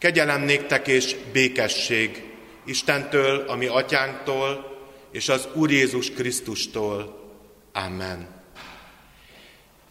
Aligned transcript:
Kegyelem 0.00 0.42
néktek 0.42 0.88
és 0.88 1.16
békesség 1.32 2.22
Istentől, 2.64 3.44
ami 3.48 3.66
atyánktól, 3.66 4.78
és 5.12 5.28
az 5.28 5.48
Úr 5.54 5.70
Jézus 5.70 6.10
Krisztustól. 6.10 7.28
Amen. 7.72 8.28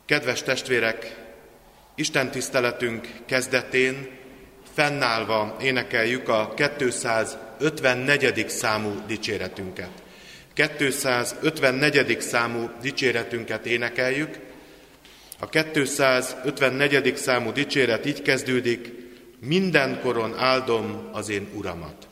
Kedves 0.05 0.43
testvérek, 0.43 1.15
Isten 1.95 2.31
tiszteletünk 2.31 3.07
kezdetén 3.25 4.09
fennállva 4.73 5.57
énekeljük 5.61 6.29
a 6.29 6.53
254. 6.77 8.49
számú 8.49 9.03
dicséretünket. 9.07 9.91
254. 10.53 12.21
számú 12.21 12.69
dicséretünket 12.81 13.65
énekeljük. 13.65 14.37
A 15.39 15.49
254. 15.49 17.17
számú 17.17 17.51
dicséret 17.51 18.05
így 18.05 18.21
kezdődik, 18.21 18.98
mindenkoron 19.39 20.37
áldom 20.37 21.09
az 21.11 21.29
én 21.29 21.49
Uramat. 21.53 22.08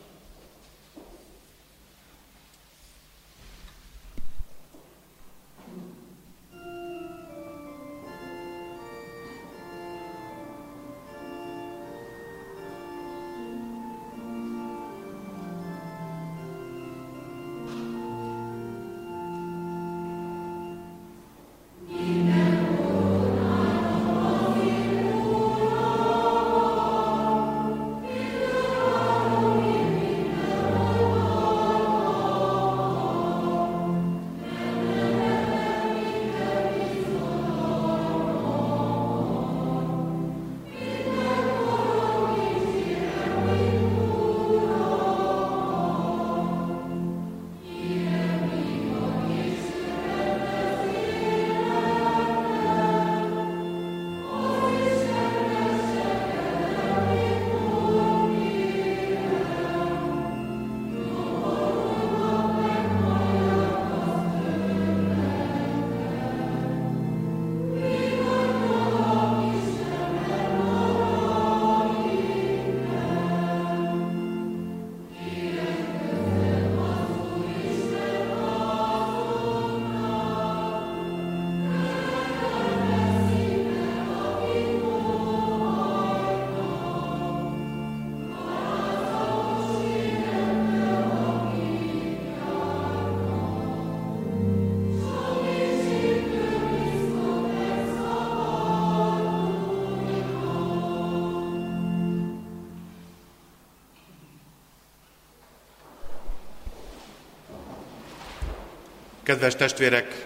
Kedves 109.27 109.55
testvérek, 109.55 110.25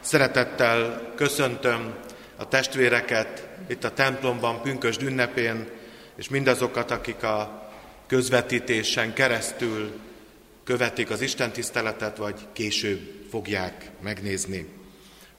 szeretettel 0.00 1.12
köszöntöm 1.16 1.94
a 2.36 2.48
testvéreket 2.48 3.48
itt 3.68 3.84
a 3.84 3.92
templomban 3.92 4.62
pünkösd 4.62 5.02
ünnepén, 5.02 5.68
és 6.16 6.28
mindazokat, 6.28 6.90
akik 6.90 7.22
a 7.22 7.70
közvetítésen 8.06 9.12
keresztül 9.12 10.00
követik 10.64 11.10
az 11.10 11.20
Isten 11.20 11.50
tiszteletet, 11.50 12.16
vagy 12.16 12.34
később 12.52 13.00
fogják 13.30 13.90
megnézni. 14.02 14.66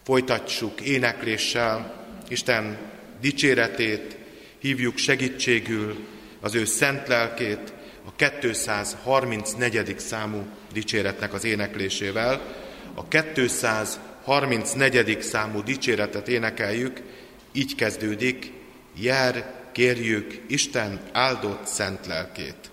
Folytassuk 0.03 0.81
énekléssel 0.81 2.05
Isten 2.27 2.77
dicséretét, 3.21 4.17
hívjuk 4.59 4.97
segítségül 4.97 6.07
az 6.41 6.55
ő 6.55 6.65
szent 6.65 7.07
lelkét 7.07 7.73
a 8.05 8.15
234. 8.39 9.99
számú 9.99 10.45
dicséretnek 10.73 11.33
az 11.33 11.43
éneklésével, 11.43 12.60
a 12.95 13.07
234. 13.07 15.21
számú 15.21 15.63
dicséretet 15.63 16.27
énekeljük, 16.27 17.01
így 17.51 17.75
kezdődik, 17.75 18.53
jár, 18.95 19.53
kérjük 19.71 20.41
Isten 20.47 20.99
áldott 21.11 21.65
szent 21.65 22.07
lelkét. 22.07 22.70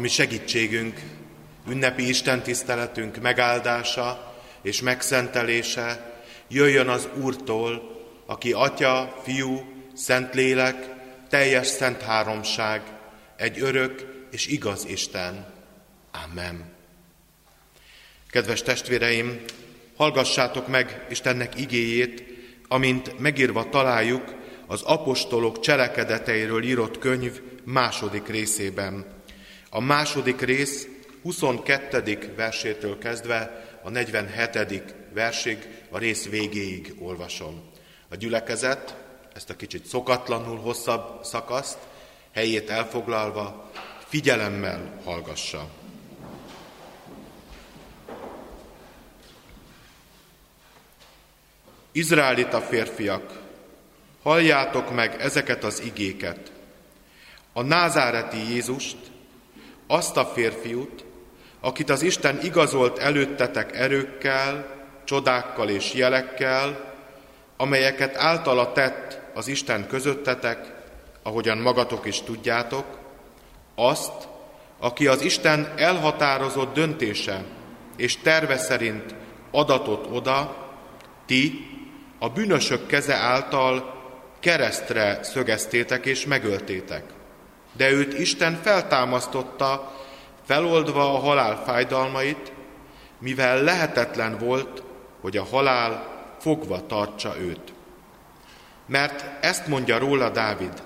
Ami 0.00 0.08
segítségünk, 0.08 1.00
ünnepi 1.68 2.08
istentiszteletünk 2.08 3.20
megáldása 3.20 4.34
és 4.62 4.80
megszentelése 4.80 6.20
jöjjön 6.48 6.88
az 6.88 7.08
Úrtól, 7.22 8.00
aki 8.26 8.52
Atya, 8.52 9.20
Fiú, 9.22 9.72
Szentlélek, 9.94 10.88
teljes 11.28 11.66
szent 11.66 12.02
háromság, 12.02 12.82
egy 13.36 13.60
örök 13.60 14.24
és 14.30 14.46
igaz 14.46 14.84
Isten. 14.88 15.54
Amen. 16.24 16.72
Kedves 18.30 18.62
testvéreim, 18.62 19.40
hallgassátok 19.96 20.68
meg 20.68 21.06
Istennek 21.10 21.60
igéjét, 21.60 22.24
amint 22.68 23.18
megírva 23.18 23.68
találjuk 23.68 24.34
az 24.66 24.82
apostolok 24.82 25.60
cselekedeteiről 25.60 26.62
írott 26.62 26.98
könyv 26.98 27.40
második 27.64 28.26
részében. 28.28 29.18
A 29.72 29.80
második 29.80 30.40
rész 30.40 30.86
22. 31.22 32.32
versétől 32.36 32.98
kezdve 32.98 33.68
a 33.82 33.90
47. 33.90 34.94
versig 35.12 35.84
a 35.90 35.98
rész 35.98 36.28
végéig 36.28 36.94
olvasom. 36.98 37.70
A 38.08 38.16
gyülekezet 38.16 38.96
ezt 39.34 39.50
a 39.50 39.56
kicsit 39.56 39.86
szokatlanul 39.86 40.58
hosszabb 40.58 41.24
szakaszt, 41.24 41.78
helyét 42.32 42.70
elfoglalva, 42.70 43.70
figyelemmel 44.08 45.00
hallgassa. 45.04 45.68
Izraelita 51.92 52.60
férfiak, 52.60 53.40
halljátok 54.22 54.94
meg 54.94 55.20
ezeket 55.20 55.64
az 55.64 55.80
igéket. 55.80 56.52
A 57.52 57.62
názáreti 57.62 58.52
Jézust, 58.52 58.96
azt 59.90 60.16
a 60.16 60.24
férfiút, 60.24 61.04
akit 61.60 61.90
az 61.90 62.02
Isten 62.02 62.38
igazolt 62.42 62.98
előttetek 62.98 63.76
erőkkel, 63.76 64.66
csodákkal 65.04 65.68
és 65.68 65.94
jelekkel, 65.94 66.94
amelyeket 67.56 68.16
általa 68.16 68.72
tett 68.72 69.20
az 69.34 69.48
Isten 69.48 69.86
közöttetek, 69.86 70.72
ahogyan 71.22 71.58
magatok 71.58 72.06
is 72.06 72.20
tudjátok, 72.20 72.84
azt, 73.74 74.28
aki 74.78 75.06
az 75.06 75.22
Isten 75.22 75.72
elhatározott 75.76 76.74
döntése 76.74 77.44
és 77.96 78.16
terve 78.16 78.56
szerint 78.56 79.14
adatot 79.50 80.06
oda, 80.10 80.56
ti 81.26 81.66
a 82.18 82.28
bűnösök 82.28 82.86
keze 82.86 83.14
által 83.14 83.98
keresztre 84.40 85.22
szögeztétek 85.22 86.06
és 86.06 86.26
megöltétek. 86.26 87.18
De 87.80 87.90
őt 87.90 88.18
Isten 88.18 88.60
feltámasztotta, 88.62 89.92
feloldva 90.46 91.14
a 91.14 91.18
halál 91.18 91.62
fájdalmait, 91.66 92.52
mivel 93.18 93.62
lehetetlen 93.62 94.38
volt, 94.38 94.82
hogy 95.20 95.36
a 95.36 95.44
halál 95.44 96.06
fogva 96.40 96.86
tartsa 96.86 97.34
őt. 97.40 97.72
Mert 98.86 99.44
ezt 99.44 99.66
mondja 99.66 99.98
róla 99.98 100.30
Dávid, 100.30 100.82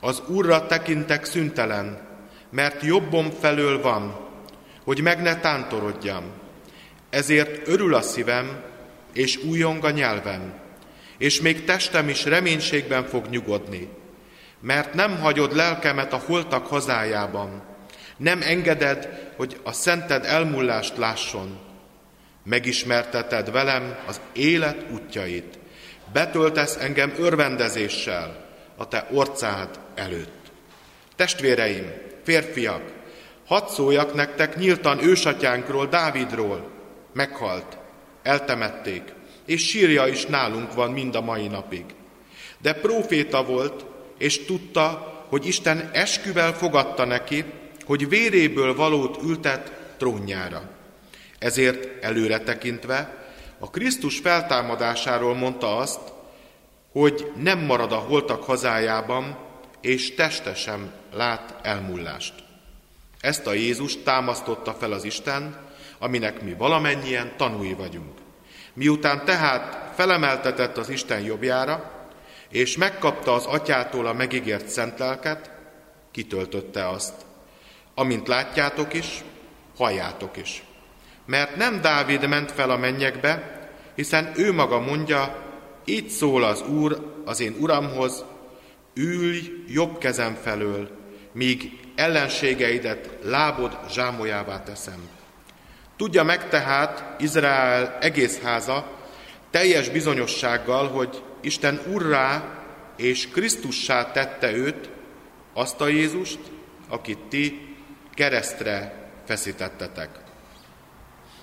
az 0.00 0.22
Úrra 0.26 0.66
tekintek 0.66 1.24
szüntelen, 1.24 2.06
mert 2.50 2.82
jobbom 2.82 3.30
felől 3.30 3.82
van, 3.82 4.16
hogy 4.84 5.00
meg 5.00 5.22
ne 5.22 5.40
tántorodjam. 5.40 6.24
Ezért 7.10 7.68
örül 7.68 7.94
a 7.94 8.02
szívem, 8.02 8.62
és 9.12 9.36
újong 9.44 9.84
a 9.84 9.90
nyelvem, 9.90 10.54
és 11.18 11.40
még 11.40 11.64
testem 11.64 12.08
is 12.08 12.24
reménységben 12.24 13.04
fog 13.04 13.26
nyugodni, 13.26 13.88
mert 14.60 14.94
nem 14.94 15.20
hagyod 15.20 15.54
lelkemet 15.54 16.12
a 16.12 16.22
holtak 16.26 16.66
hazájában, 16.66 17.62
nem 18.16 18.42
engeded, 18.42 19.30
hogy 19.36 19.60
a 19.62 19.72
szented 19.72 20.24
elmúlást 20.24 20.96
lásson. 20.96 21.58
Megismerteted 22.44 23.50
velem 23.50 23.96
az 24.06 24.20
élet 24.32 24.84
útjait, 24.92 25.58
betöltesz 26.12 26.76
engem 26.76 27.12
örvendezéssel 27.18 28.44
a 28.76 28.88
te 28.88 29.06
orcád 29.12 29.80
előtt. 29.94 30.50
Testvéreim, 31.16 31.92
férfiak, 32.24 32.82
hadd 33.46 33.68
szóljak 33.68 34.14
nektek 34.14 34.56
nyíltan 34.56 35.02
ősatyánkról, 35.02 35.86
Dávidról. 35.86 36.70
Meghalt, 37.12 37.78
eltemették, 38.22 39.02
és 39.46 39.68
sírja 39.68 40.06
is 40.06 40.26
nálunk 40.26 40.74
van 40.74 40.90
mind 40.90 41.14
a 41.14 41.20
mai 41.20 41.46
napig. 41.46 41.84
De 42.58 42.72
próféta 42.72 43.44
volt, 43.44 43.84
és 44.18 44.44
tudta, 44.44 45.14
hogy 45.28 45.46
Isten 45.46 45.90
esküvel 45.92 46.52
fogadta 46.52 47.04
neki, 47.04 47.44
hogy 47.84 48.08
véréből 48.08 48.74
valót 48.74 49.22
ültet 49.22 49.72
trónjára. 49.96 50.62
Ezért 51.38 52.04
előre 52.04 52.40
tekintve 52.40 53.24
a 53.58 53.70
Krisztus 53.70 54.18
feltámadásáról 54.18 55.34
mondta 55.34 55.76
azt, 55.76 56.00
hogy 56.92 57.32
nem 57.36 57.58
marad 57.58 57.92
a 57.92 57.96
holtak 57.96 58.42
hazájában, 58.42 59.38
és 59.80 60.14
teste 60.14 60.54
sem 60.54 60.90
lát 61.12 61.54
elmúlást. 61.62 62.34
Ezt 63.20 63.46
a 63.46 63.52
Jézus 63.52 64.02
támasztotta 64.02 64.72
fel 64.74 64.92
az 64.92 65.04
Isten, 65.04 65.64
aminek 65.98 66.42
mi 66.42 66.54
valamennyien 66.54 67.32
tanúi 67.36 67.72
vagyunk. 67.72 68.18
Miután 68.72 69.24
tehát 69.24 69.94
felemeltetett 69.94 70.76
az 70.76 70.88
Isten 70.88 71.20
jobbjára, 71.20 71.95
és 72.56 72.76
megkapta 72.76 73.34
az 73.34 73.44
atyától 73.44 74.06
a 74.06 74.12
megígért 74.12 74.68
szent 74.68 74.98
lelket, 74.98 75.50
kitöltötte 76.10 76.88
azt. 76.88 77.14
Amint 77.94 78.28
látjátok 78.28 78.94
is, 78.94 79.24
halljátok 79.76 80.36
is. 80.36 80.62
Mert 81.26 81.56
nem 81.56 81.80
Dávid 81.80 82.28
ment 82.28 82.52
fel 82.52 82.70
a 82.70 82.76
mennyekbe, 82.76 83.60
hiszen 83.94 84.32
ő 84.36 84.52
maga 84.52 84.80
mondja, 84.80 85.42
így 85.84 86.08
szól 86.08 86.44
az 86.44 86.62
Úr 86.62 87.20
az 87.24 87.40
én 87.40 87.56
Uramhoz, 87.60 88.24
ülj 88.94 89.40
jobb 89.68 89.98
kezem 89.98 90.34
felől, 90.42 90.90
míg 91.32 91.78
ellenségeidet 91.94 93.18
lábod 93.22 93.78
zsámolyává 93.90 94.62
teszem. 94.62 95.08
Tudja 95.96 96.22
meg 96.22 96.48
tehát 96.48 97.20
Izrael 97.22 97.98
egész 98.00 98.40
háza 98.40 98.86
teljes 99.50 99.88
bizonyossággal, 99.88 100.88
hogy 100.88 101.22
Isten 101.46 101.80
urrá 101.92 102.58
és 102.96 103.28
Krisztussá 103.28 104.10
tette 104.10 104.52
őt, 104.52 104.90
azt 105.54 105.80
a 105.80 105.86
Jézust, 105.88 106.38
akit 106.88 107.18
ti 107.18 107.76
keresztre 108.14 109.08
feszítettetek. 109.26 110.08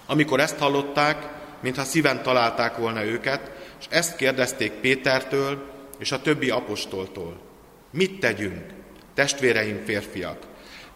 Amikor 0.06 0.40
ezt 0.40 0.58
hallották, 0.58 1.28
mintha 1.62 1.84
szíven 1.84 2.24
találták 2.24 2.78
volna 2.78 3.04
őket, 3.04 3.52
és 3.80 3.86
ezt 3.90 4.16
kérdezték 4.16 4.72
Pétertől 4.72 5.72
és 6.00 6.12
a 6.12 6.22
többi 6.22 6.50
apostoltól. 6.50 7.42
Mit 7.92 8.20
tegyünk, 8.20 8.66
testvéreim 9.14 9.84
férfiak? 9.86 10.38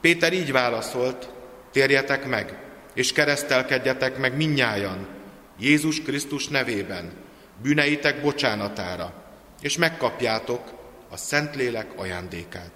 Péter 0.02 0.34
így 0.34 0.52
válaszolt, 0.52 1.30
térjetek 1.72 2.26
meg, 2.26 2.60
és 2.94 3.12
keresztelkedjetek 3.12 4.18
meg 4.18 4.36
minnyájan, 4.36 5.08
Jézus 5.60 6.02
Krisztus 6.02 6.48
nevében, 6.48 7.26
bűneitek 7.62 8.22
bocsánatára, 8.22 9.14
és 9.62 9.78
megkapjátok 9.78 10.62
a 11.10 11.18
Szentlélek 11.18 11.88
ajándékát. 11.96 12.72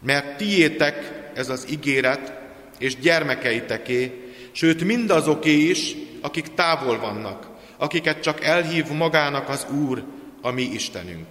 Mert 0.00 0.36
tiétek 0.36 1.30
ez 1.34 1.48
az 1.48 1.66
ígéret, 1.70 2.32
és 2.78 2.96
gyermekeiteké, 2.98 4.32
sőt 4.52 4.84
mindazoké 4.84 5.56
is, 5.56 5.94
akik 6.20 6.54
távol 6.54 6.98
vannak, 6.98 7.48
akiket 7.76 8.20
csak 8.20 8.44
elhív 8.44 8.88
magának 8.88 9.48
az 9.48 9.66
Úr, 9.70 10.04
a 10.42 10.50
mi 10.50 10.62
Istenünk. 10.62 11.26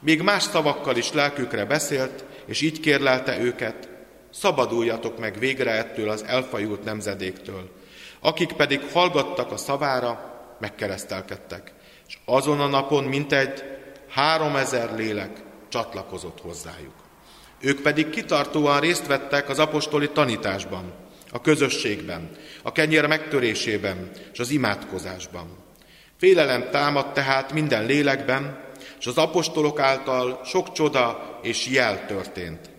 Még 0.00 0.22
más 0.22 0.42
szavakkal 0.42 0.96
is 0.96 1.12
lelkükre 1.12 1.64
beszélt, 1.64 2.24
és 2.46 2.60
így 2.60 2.80
kérlelte 2.80 3.40
őket, 3.40 3.88
szabaduljatok 4.30 5.18
meg 5.18 5.38
végre 5.38 5.70
ettől 5.70 6.08
az 6.08 6.24
elfajult 6.24 6.84
nemzedéktől. 6.84 7.70
Akik 8.20 8.52
pedig 8.52 8.80
hallgattak 8.92 9.52
a 9.52 9.56
szavára, 9.56 10.32
megkeresztelkedtek, 10.60 11.72
és 12.08 12.18
azon 12.24 12.60
a 12.60 12.66
napon 12.66 13.04
mintegy 13.04 13.62
háromezer 14.08 14.94
lélek 14.94 15.42
csatlakozott 15.68 16.40
hozzájuk. 16.40 16.94
Ők 17.60 17.80
pedig 17.80 18.10
kitartóan 18.10 18.80
részt 18.80 19.06
vettek 19.06 19.48
az 19.48 19.58
apostoli 19.58 20.10
tanításban, 20.10 20.92
a 21.30 21.40
közösségben, 21.40 22.30
a 22.62 22.72
kenyér 22.72 23.06
megtörésében 23.06 24.10
és 24.32 24.38
az 24.38 24.50
imádkozásban. 24.50 25.48
Félelem 26.16 26.70
támadt 26.70 27.14
tehát 27.14 27.52
minden 27.52 27.86
lélekben, 27.86 28.64
és 28.98 29.06
az 29.06 29.18
apostolok 29.18 29.80
által 29.80 30.40
sok 30.44 30.72
csoda 30.72 31.38
és 31.42 31.66
jel 31.66 32.06
történt. 32.06 32.70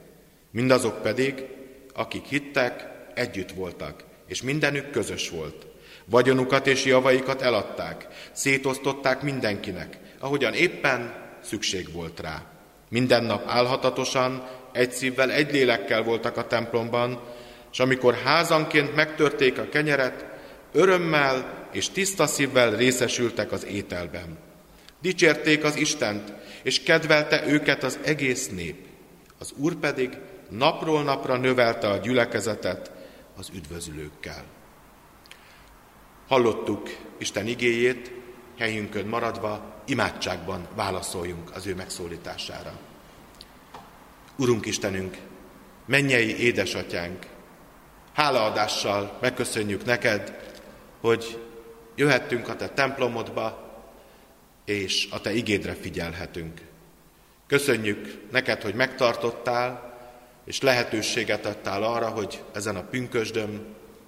Mindazok 0.52 1.02
pedig, 1.02 1.46
akik 1.94 2.26
hittek, 2.26 2.88
együtt 3.14 3.52
voltak, 3.52 4.04
és 4.28 4.42
mindenük 4.42 4.90
közös 4.90 5.30
volt. 5.30 5.66
Vagyonukat 6.06 6.68
és 6.68 6.86
javaikat 6.86 7.42
eladták, 7.42 8.08
szétosztották 8.32 9.22
mindenkinek, 9.22 9.98
ahogyan 10.20 10.54
éppen 10.54 11.14
szükség 11.44 11.92
volt 11.92 12.20
rá. 12.20 12.44
Minden 12.90 13.24
nap 13.24 13.44
álhatatosan, 13.48 14.48
egy 14.72 14.92
szívvel, 14.92 15.32
egy 15.32 15.52
lélekkel 15.52 16.04
voltak 16.04 16.38
a 16.38 16.48
templomban, 16.48 17.20
és 17.72 17.80
amikor 17.80 18.14
házanként 18.14 18.96
megtörték 18.96 19.58
a 19.58 19.70
kenyeret, 19.70 20.26
örömmel 20.72 21.68
és 21.72 21.90
tiszta 21.90 22.26
szívvel 22.26 22.76
részesültek 22.76 23.52
az 23.52 23.66
ételben. 23.66 24.38
Dicsérték 25.02 25.64
az 25.64 25.76
Istent, 25.76 26.34
és 26.64 26.84
kedvelte 26.84 27.48
őket 27.48 27.84
az 27.84 28.00
egész 28.04 28.50
nép. 28.50 28.76
Az 29.40 29.54
Úr 29.58 29.76
pedig 29.76 30.18
napról 30.50 31.04
napra 31.04 31.38
növelte 31.38 31.88
a 31.88 31.98
gyülekezetet 31.98 32.92
az 33.38 33.50
üdvözülőkkel. 33.56 34.44
Hallottuk 36.28 36.90
Isten 37.18 37.48
igéjét, 37.48 38.12
helyünkön 38.58 39.06
maradva 39.06 39.82
imádságban 39.86 40.68
válaszoljunk 40.76 41.52
az 41.56 41.66
ő 41.66 41.76
megszólítására. 41.76 42.72
Urunk 44.38 44.66
Istenünk, 44.66 45.18
mennyei 45.86 46.40
édesatyánk, 46.40 47.26
hálaadással 48.14 49.18
megköszönjük 49.22 49.86
neked, 49.86 50.54
hogy 51.02 51.40
jöhettünk 51.96 52.48
a 52.48 52.56
te 52.56 52.70
templomodba, 52.70 53.74
és 54.66 55.08
a 55.12 55.22
te 55.22 55.34
igédre 55.34 55.74
figyelhetünk. 55.74 56.62
Köszönjük 57.48 58.22
neked, 58.32 58.62
hogy 58.62 58.76
megtartottál, 58.76 59.94
és 60.46 60.62
lehetőséget 60.62 61.46
adtál 61.46 61.84
arra, 61.84 62.10
hogy 62.10 62.44
ezen 62.54 62.76
a 62.76 62.84
pünkösdön 62.84 63.66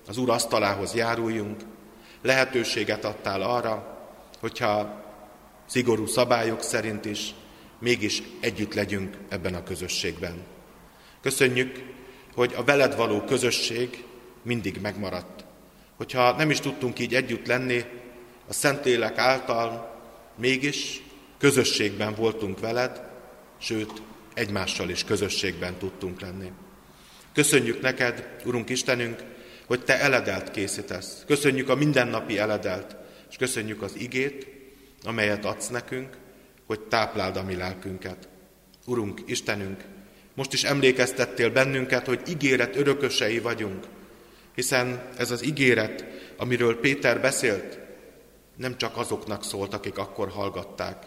az 0.08 0.18
Úr 0.18 0.30
asztalához 0.30 0.94
járuljunk, 0.94 1.62
lehetőséget 2.28 3.06
adtál 3.06 3.42
arra, 3.42 3.98
hogyha 4.40 5.04
szigorú 5.66 6.06
szabályok 6.06 6.62
szerint 6.64 7.06
is 7.06 7.34
mégis 7.80 8.22
együtt 8.40 8.74
legyünk 8.74 9.18
ebben 9.30 9.56
a 9.56 9.64
közösségben. 9.64 10.44
Köszönjük, 11.22 11.84
hogy 12.34 12.54
a 12.56 12.64
veled 12.64 12.96
való 12.96 13.22
közösség 13.22 14.04
mindig 14.42 14.80
megmaradt. 14.82 15.46
Hogyha 15.98 16.32
nem 16.32 16.50
is 16.50 16.60
tudtunk 16.60 17.00
így 17.00 17.16
együtt 17.16 17.48
lenni, 17.48 17.84
a 18.48 18.54
Szentlélek 18.54 19.18
által 19.18 19.96
mégis 20.36 21.02
közösségben 21.38 22.16
voltunk 22.16 22.60
veled, 22.60 23.02
sőt, 23.58 24.02
egymással 24.34 24.90
is 24.90 25.04
közösségben 25.04 25.78
tudtunk 25.78 26.22
lenni. 26.22 26.52
Köszönjük 27.34 27.82
neked, 27.82 28.36
Urunk 28.46 28.70
Istenünk, 28.70 29.24
hogy 29.68 29.84
Te 29.84 30.00
eledelt 30.00 30.52
készítesz. 30.52 31.24
Köszönjük 31.26 31.70
a 31.70 31.76
mindennapi 31.76 32.38
eledelt, 32.38 32.96
és 33.30 33.36
köszönjük 33.36 33.82
az 33.82 33.96
igét, 33.96 34.48
amelyet 35.04 35.46
adsz 35.46 35.68
nekünk, 35.68 36.18
hogy 36.66 36.80
tápláld 36.80 37.38
a 37.38 37.44
mi 37.44 37.56
lelkünket. 37.56 38.28
Urunk, 38.86 39.22
Istenünk, 39.26 39.84
most 40.36 40.54
is 40.54 40.64
emlékeztettél 40.64 41.50
bennünket, 41.50 42.06
hogy 42.06 42.22
ígéret 42.28 42.76
örökösei 42.76 43.40
vagyunk, 43.40 43.86
hiszen 44.56 45.10
ez 45.18 45.32
az 45.32 45.46
ígéret, 45.46 46.06
amiről 46.38 46.80
Péter 46.80 47.22
beszélt, 47.22 47.80
nem 48.56 48.78
csak 48.78 48.98
azoknak 48.98 49.44
szólt, 49.44 49.74
akik 49.74 49.98
akkor 49.98 50.30
hallgatták, 50.30 51.06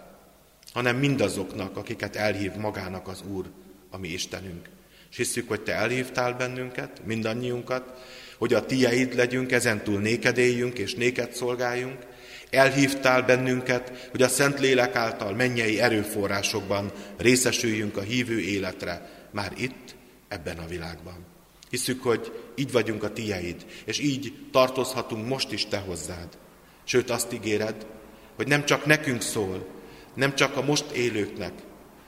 hanem 0.73 0.97
mindazoknak, 0.97 1.77
akiket 1.77 2.17
elhív 2.17 2.53
magának 2.55 3.09
az 3.09 3.23
Úr, 3.23 3.47
ami 3.91 4.09
Istenünk. 4.09 4.69
És 5.11 5.17
hiszük, 5.17 5.49
hogy 5.49 5.61
Te 5.61 5.75
elhívtál 5.75 6.33
bennünket, 6.33 7.01
mindannyiunkat, 7.05 8.05
hogy 8.41 8.55
a 8.55 8.67
Tieid 8.67 9.15
legyünk, 9.15 9.53
ezentúl 9.53 10.01
néked 10.01 10.39
éljünk 10.39 10.79
és 10.79 10.95
néked 10.95 11.33
szolgáljunk, 11.33 11.99
Elhívtál 12.51 13.23
bennünket, 13.23 14.09
hogy 14.11 14.23
a 14.23 14.29
Szentlélek 14.29 14.95
által 14.95 15.35
mennyei 15.35 15.81
erőforrásokban 15.81 16.93
részesüljünk 17.17 17.97
a 17.97 18.01
hívő 18.01 18.41
életre, 18.41 19.11
már 19.31 19.53
itt, 19.57 19.95
ebben 20.29 20.59
a 20.59 20.67
világban. 20.67 21.27
Hiszük, 21.69 22.03
hogy 22.03 22.33
így 22.55 22.73
vagyunk 22.73 23.03
a 23.03 23.13
tieid, 23.13 23.67
és 23.85 23.99
így 23.99 24.33
tartozhatunk 24.53 25.29
most 25.29 25.53
is 25.53 25.67
te 25.67 25.79
hozzád. 25.79 26.29
Sőt, 26.85 27.11
azt 27.11 27.33
ígéred, 27.33 27.87
hogy 28.37 28.49
nem 28.49 28.65
csak 28.65 28.87
nekünk 28.87 29.23
szól, 29.23 29.67
nem 30.15 30.35
csak 30.35 30.57
a 30.57 30.63
most 30.63 30.91
élőknek, 30.91 31.53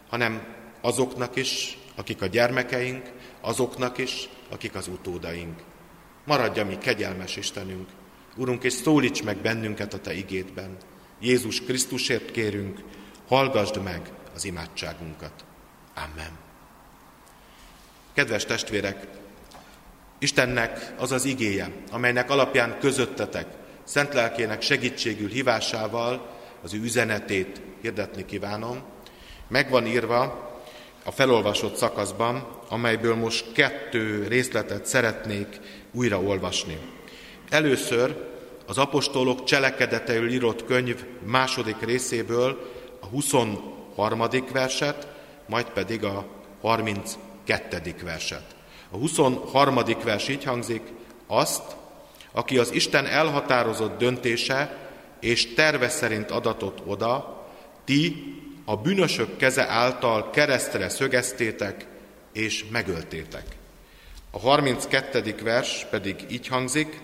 hanem 0.08 0.42
azoknak 0.80 1.36
is, 1.36 1.78
akik 1.94 2.22
a 2.22 2.26
gyermekeink, 2.26 3.12
azoknak 3.40 3.98
is, 3.98 4.28
akik 4.50 4.74
az 4.74 4.88
utódaink. 4.88 5.60
Maradj 6.24 6.60
a 6.60 6.64
mi 6.64 6.78
kegyelmes 6.78 7.36
Istenünk, 7.36 7.88
Urunk, 8.36 8.64
és 8.64 8.72
szólíts 8.72 9.22
meg 9.22 9.36
bennünket 9.36 9.94
a 9.94 9.98
Te 9.98 10.14
igédben. 10.14 10.76
Jézus 11.20 11.60
Krisztusért 11.60 12.30
kérünk, 12.30 12.80
hallgassd 13.28 13.82
meg 13.82 14.10
az 14.34 14.44
imádságunkat. 14.44 15.44
Amen. 15.94 16.38
Kedves 18.12 18.44
testvérek, 18.44 19.06
Istennek 20.18 20.94
az 20.98 21.12
az 21.12 21.24
igéje, 21.24 21.72
amelynek 21.90 22.30
alapján 22.30 22.78
közöttetek, 22.78 23.46
szent 23.84 24.14
lelkének 24.14 24.62
segítségül 24.62 25.28
hívásával 25.28 26.38
az 26.62 26.74
ő 26.74 26.80
üzenetét 26.80 27.60
hirdetni 27.80 28.24
kívánom. 28.24 28.82
Megvan 29.48 29.86
írva 29.86 30.51
a 31.04 31.10
felolvasott 31.10 31.76
szakaszban, 31.76 32.46
amelyből 32.68 33.14
most 33.14 33.52
kettő 33.52 34.26
részletet 34.28 34.86
szeretnék 34.86 35.60
újra 35.92 36.20
olvasni. 36.20 36.78
Először 37.48 38.30
az 38.66 38.78
apostolok 38.78 39.44
cselekedeteül 39.44 40.30
írott 40.30 40.64
könyv 40.64 41.04
második 41.24 41.80
részéből 41.80 42.70
a 43.00 43.06
23. 43.06 44.22
verset, 44.52 45.08
majd 45.46 45.66
pedig 45.66 46.04
a 46.04 46.26
32. 46.60 47.94
verset. 48.04 48.44
A 48.90 48.96
23. 48.96 49.78
vers 50.04 50.28
így 50.28 50.44
hangzik, 50.44 50.82
azt, 51.26 51.62
aki 52.32 52.58
az 52.58 52.72
Isten 52.72 53.06
elhatározott 53.06 53.98
döntése 53.98 54.90
és 55.20 55.54
terve 55.54 55.88
szerint 55.88 56.30
adatot 56.30 56.82
oda, 56.86 57.42
ti 57.84 58.24
a 58.64 58.76
bűnösök 58.76 59.36
keze 59.36 59.68
által 59.68 60.30
keresztre 60.30 60.88
szögeztétek 60.88 61.86
és 62.32 62.64
megöltétek. 62.70 63.44
A 64.30 64.38
32. 64.38 65.34
vers 65.42 65.86
pedig 65.90 66.24
így 66.28 66.46
hangzik, 66.46 67.00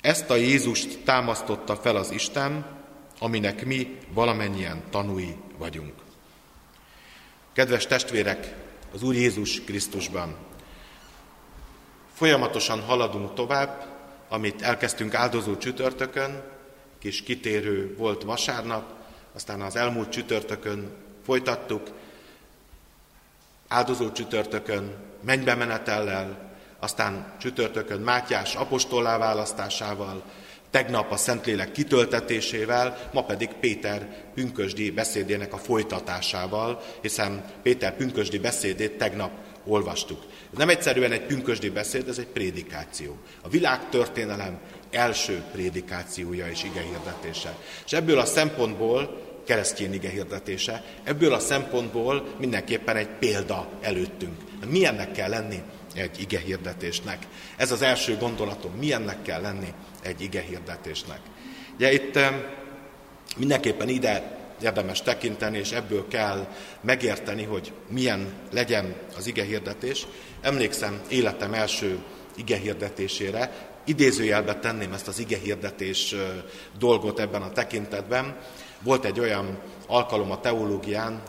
ezt 0.00 0.30
a 0.30 0.36
Jézust 0.36 0.98
támasztotta 1.04 1.76
fel 1.76 1.96
az 1.96 2.10
Isten, 2.10 2.66
aminek 3.18 3.64
mi 3.64 3.98
valamennyien 4.12 4.82
tanúi 4.90 5.36
vagyunk. 5.58 5.94
Kedves 7.52 7.86
testvérek, 7.86 8.54
az 8.92 9.02
Úr 9.02 9.14
Jézus 9.14 9.60
Krisztusban. 9.60 10.36
Folyamatosan 12.14 12.80
haladunk 12.80 13.34
tovább, 13.34 13.86
amit 14.28 14.62
elkezdtünk 14.62 15.14
áldozó 15.14 15.56
csütörtökön, 15.56 16.42
kis 17.00 17.22
kitérő 17.22 17.94
volt 17.96 18.22
vasárnap, 18.22 18.92
aztán 19.34 19.60
az 19.60 19.76
elmúlt 19.76 20.10
csütörtökön 20.10 20.90
folytattuk, 21.24 21.90
áldozó 23.68 24.12
csütörtökön, 24.12 24.96
mennybe 25.24 25.54
menetellel, 25.54 26.50
aztán 26.78 27.34
csütörtökön 27.40 28.00
Mátyás 28.00 28.54
apostollá 28.54 29.18
választásával, 29.18 30.22
tegnap 30.70 31.10
a 31.12 31.16
Szentlélek 31.16 31.72
kitöltetésével, 31.72 33.08
ma 33.12 33.24
pedig 33.24 33.48
Péter 33.48 34.24
pünkösdi 34.34 34.90
beszédének 34.90 35.52
a 35.52 35.58
folytatásával, 35.58 36.82
hiszen 37.02 37.44
Péter 37.62 37.96
pünkösdi 37.96 38.38
beszédét 38.38 38.98
tegnap 38.98 39.30
olvastuk. 39.64 40.22
Ez 40.52 40.58
nem 40.58 40.68
egyszerűen 40.68 41.12
egy 41.12 41.26
pünkösdi 41.26 41.70
beszéd, 41.70 42.08
ez 42.08 42.18
egy 42.18 42.26
prédikáció. 42.26 43.18
A 43.42 43.48
világtörténelem 43.48 44.58
első 44.90 45.42
prédikációja 45.52 46.48
és 46.48 46.64
igehirdetése. 46.64 47.56
És 47.86 47.92
ebből 47.92 48.18
a 48.18 48.24
szempontból 48.24 49.28
keresztény 49.44 49.94
igehirdetése, 49.94 50.84
ebből 51.04 51.32
a 51.32 51.38
szempontból 51.38 52.34
mindenképpen 52.38 52.96
egy 52.96 53.08
példa 53.08 53.68
előttünk. 53.80 54.36
Milyennek 54.68 55.12
kell 55.12 55.28
lenni 55.28 55.62
egy 55.94 56.20
ige 56.20 56.38
hirdetésnek. 56.38 57.26
Ez 57.56 57.72
az 57.72 57.82
első 57.82 58.16
gondolatom, 58.16 58.72
milyennek 58.72 59.22
kell 59.22 59.40
lenni 59.40 59.72
egy 60.02 60.20
ige 60.20 60.40
hirdetésnek. 60.40 61.20
Ugye 61.74 61.92
itt 61.92 62.18
mindenképpen 63.36 63.88
ide 63.88 64.38
érdemes 64.62 65.02
tekinteni, 65.02 65.58
és 65.58 65.72
ebből 65.72 66.08
kell 66.08 66.46
megérteni, 66.80 67.44
hogy 67.44 67.72
milyen 67.88 68.32
legyen 68.50 68.94
az 69.16 69.26
ige 69.26 69.44
hirdetés. 69.44 70.06
Emlékszem 70.40 71.00
életem 71.08 71.54
első 71.54 71.98
ige 72.36 72.56
hirdetésére, 72.56 73.69
idézőjelbe 73.84 74.58
tenném 74.58 74.92
ezt 74.92 75.08
az 75.08 75.18
ige 75.18 75.38
hirdetés 75.38 76.14
dolgot 76.78 77.18
ebben 77.18 77.42
a 77.42 77.52
tekintetben. 77.52 78.36
Volt 78.82 79.04
egy 79.04 79.20
olyan 79.20 79.58
alkalom 79.86 80.30
a 80.30 80.40
teológián, 80.40 81.22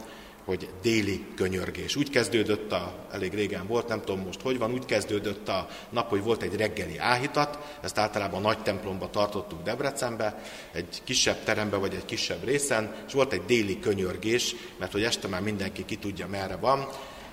hogy 0.45 0.69
déli 0.81 1.25
könyörgés. 1.35 1.95
Úgy 1.95 2.09
kezdődött, 2.09 2.71
a, 2.71 2.93
elég 3.11 3.33
régen 3.33 3.67
volt, 3.67 3.87
nem 3.87 4.01
tudom 4.01 4.21
most 4.25 4.41
hogy 4.41 4.57
van, 4.57 4.71
úgy 4.71 4.85
kezdődött 4.85 5.47
a 5.47 5.67
nap, 5.89 6.09
hogy 6.09 6.23
volt 6.23 6.41
egy 6.41 6.55
reggeli 6.55 6.97
áhítat, 6.97 7.77
ezt 7.81 7.97
általában 7.97 8.39
a 8.39 8.47
nagy 8.47 8.61
templomba 8.61 9.09
tartottuk 9.09 9.63
Debrecenbe, 9.63 10.41
egy 10.71 11.01
kisebb 11.03 11.43
terembe 11.43 11.77
vagy 11.77 11.93
egy 11.93 12.05
kisebb 12.05 12.43
részen, 12.43 12.95
és 13.07 13.13
volt 13.13 13.33
egy 13.33 13.45
déli 13.45 13.79
könyörgés, 13.79 14.55
mert 14.77 14.91
hogy 14.91 15.03
este 15.03 15.27
már 15.27 15.41
mindenki 15.41 15.85
ki 15.85 15.95
tudja 15.95 16.27
merre 16.27 16.55
van, 16.55 16.87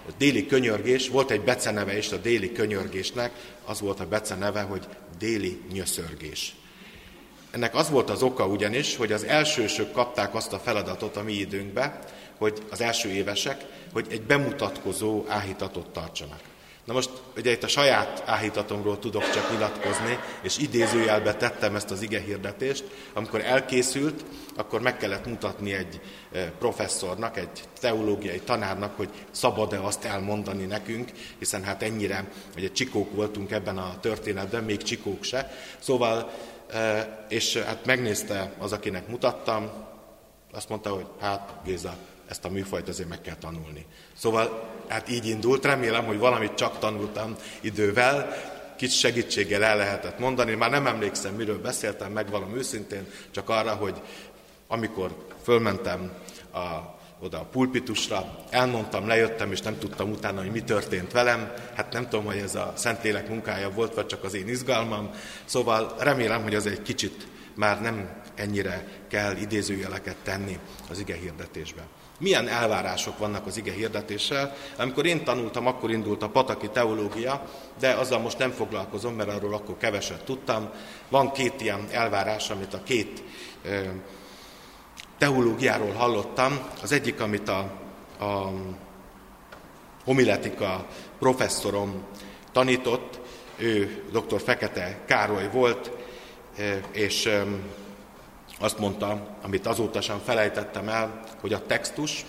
a 0.09 0.13
déli 0.19 0.47
könyörgés, 0.47 1.09
volt 1.09 1.31
egy 1.31 1.41
beceneve 1.41 1.97
is 1.97 2.13
a 2.13 2.17
déli 2.17 2.53
könyörgésnek, 2.53 3.33
az 3.65 3.81
volt 3.81 4.01
a 4.01 4.09
beceneve, 4.09 4.61
hogy 4.61 4.87
déli 5.19 5.61
nyöszörgés. 5.73 6.55
Ennek 7.51 7.75
az 7.75 7.91
volt 7.91 8.11
az 8.11 8.23
oka 8.23 8.47
ugyanis, 8.47 8.97
hogy 8.97 9.13
az 9.13 9.25
elsősök 9.25 9.93
kapták 9.93 10.35
azt 10.35 10.53
a 10.53 10.59
feladatot 10.59 11.17
a 11.17 11.23
mi 11.23 11.33
időnkbe, 11.33 11.99
hogy 12.39 12.63
az 12.71 12.81
első 12.81 13.09
évesek, 13.09 13.65
hogy 13.93 14.07
egy 14.11 14.23
bemutatkozó 14.23 15.25
áhítatot 15.29 15.87
tartsanak. 15.87 16.41
Na 16.89 16.95
most 16.95 17.11
ugye 17.37 17.51
itt 17.51 17.63
a 17.63 17.69
saját 17.69 18.23
áhítatomról 18.27 18.99
tudok 18.99 19.31
csak 19.31 19.51
nyilatkozni, 19.51 20.19
és 20.43 20.59
idézőjelbe 20.59 21.35
tettem 21.35 21.75
ezt 21.75 21.91
az 21.91 22.03
ige 22.03 22.21
hirdetést. 22.21 22.85
Amikor 23.13 23.41
elkészült, 23.41 24.25
akkor 24.57 24.81
meg 24.81 24.97
kellett 24.97 25.27
mutatni 25.27 25.73
egy 25.73 26.01
eh, 26.33 26.51
professzornak, 26.59 27.37
egy 27.37 27.63
teológiai 27.81 28.41
tanárnak, 28.41 28.97
hogy 28.97 29.09
szabad-e 29.31 29.81
azt 29.85 30.05
elmondani 30.05 30.65
nekünk, 30.65 31.11
hiszen 31.39 31.65
hát 31.65 31.83
ennyire, 31.83 32.29
egy 32.55 32.73
csikók 32.73 33.15
voltunk 33.15 33.51
ebben 33.51 33.79
a 33.79 34.01
történetben, 34.01 34.65
még 34.65 34.83
csikók 34.83 35.25
se. 35.25 35.53
Szóval, 35.79 36.31
eh, 36.71 37.07
és 37.29 37.57
hát 37.57 37.85
megnézte 37.85 38.53
az, 38.59 38.73
akinek 38.73 39.09
mutattam, 39.09 39.71
azt 40.53 40.69
mondta, 40.69 40.91
hogy 40.91 41.07
hát 41.21 41.55
Géza, 41.65 41.97
ezt 42.29 42.45
a 42.45 42.51
műfajt 42.51 42.89
azért 42.89 43.09
meg 43.09 43.21
kell 43.21 43.37
tanulni. 43.37 43.87
Szóval 44.17 44.71
hát 44.89 45.11
így 45.11 45.27
indult, 45.27 45.65
remélem, 45.65 46.05
hogy 46.05 46.19
valamit 46.19 46.55
csak 46.55 46.79
tanultam 46.79 47.35
idővel, 47.61 48.37
kis 48.77 48.99
segítséggel 48.99 49.65
el 49.65 49.77
lehetett 49.77 50.19
mondani. 50.19 50.55
Már 50.55 50.71
nem 50.71 50.87
emlékszem, 50.87 51.35
miről 51.35 51.61
beszéltem, 51.61 52.13
megvalom 52.13 52.57
őszintén, 52.57 53.07
csak 53.31 53.49
arra, 53.49 53.75
hogy 53.75 54.01
amikor 54.69 55.27
fölmentem 55.43 56.13
a, 56.53 56.97
oda 57.21 57.39
a 57.39 57.45
pulpitusra, 57.45 58.45
elmondtam, 58.51 59.07
lejöttem, 59.07 59.53
és 59.53 59.61
nem 59.61 59.79
tudtam 59.79 60.11
utána, 60.11 60.41
hogy 60.41 60.51
mi 60.51 60.63
történt 60.63 61.13
velem. 61.13 61.53
Hát 61.75 61.93
nem 61.93 62.09
tudom, 62.09 62.25
hogy 62.25 62.37
ez 62.37 62.55
a 62.55 62.73
Szentlélek 62.77 63.29
munkája 63.29 63.71
volt, 63.71 63.95
vagy 63.95 64.07
csak 64.07 64.25
az 64.25 64.35
én 64.35 64.49
izgalmam. 64.49 65.11
Szóval 65.45 65.95
remélem, 65.99 66.43
hogy 66.43 66.55
az 66.55 66.67
egy 66.67 66.83
kicsit 66.83 67.27
már 67.55 67.81
nem 67.81 68.23
ennyire 68.35 68.87
kell 69.09 69.37
idézőjeleket 69.37 70.17
tenni 70.23 70.59
az 70.91 70.99
ige 70.99 71.15
hirdetésbe. 71.15 71.83
Milyen 72.19 72.49
elvárások 72.49 73.19
vannak 73.19 73.47
az 73.47 73.57
ige 73.57 73.73
hirdetéssel? 73.73 74.57
Amikor 74.77 75.07
én 75.07 75.25
tanultam, 75.25 75.67
akkor 75.67 75.91
indult 75.91 76.23
a 76.23 76.29
pataki 76.29 76.69
teológia, 76.69 77.43
de 77.79 77.91
azzal 77.91 78.19
most 78.19 78.39
nem 78.39 78.51
foglalkozom, 78.51 79.15
mert 79.15 79.29
arról 79.29 79.55
akkor 79.55 79.77
keveset 79.77 80.25
tudtam. 80.25 80.71
Van 81.09 81.33
két 81.33 81.61
ilyen 81.61 81.87
elvárás, 81.91 82.51
amit 82.51 82.75
a 82.75 82.83
két 82.83 83.23
teológiáról 85.19 85.93
hallottam. 85.93 86.61
Az 86.83 86.93
egyik, 86.93 87.21
amit 87.21 87.49
a, 87.49 87.59
a 88.19 88.53
homiletika 90.05 90.87
professzorom 91.19 92.03
tanított, 92.53 93.21
ő 93.57 94.05
dr. 94.13 94.41
Fekete 94.41 94.99
Károly 95.07 95.49
volt, 95.53 95.91
és 96.93 97.29
azt 98.59 98.79
mondta, 98.79 99.37
amit 99.43 99.67
azóta 99.67 100.01
sem 100.01 100.19
felejtettem 100.19 100.89
el, 100.89 101.21
hogy 101.41 101.53
a 101.53 101.67
textus 101.67 102.25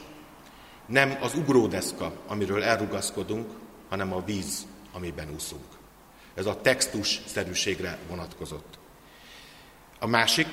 nem 0.86 1.18
az 1.22 1.36
ugródeszka, 1.36 2.12
amiről 2.28 2.64
elrugaszkodunk, 2.64 3.50
hanem 3.90 4.14
a 4.14 4.24
víz, 4.26 4.66
amiben 4.94 5.30
úszunk. 5.34 5.66
Ez 6.36 6.46
a 6.46 6.62
textus 6.62 7.22
szerűségre 7.26 7.98
vonatkozott. 8.10 8.80
A 10.00 10.08
másik, 10.08 10.48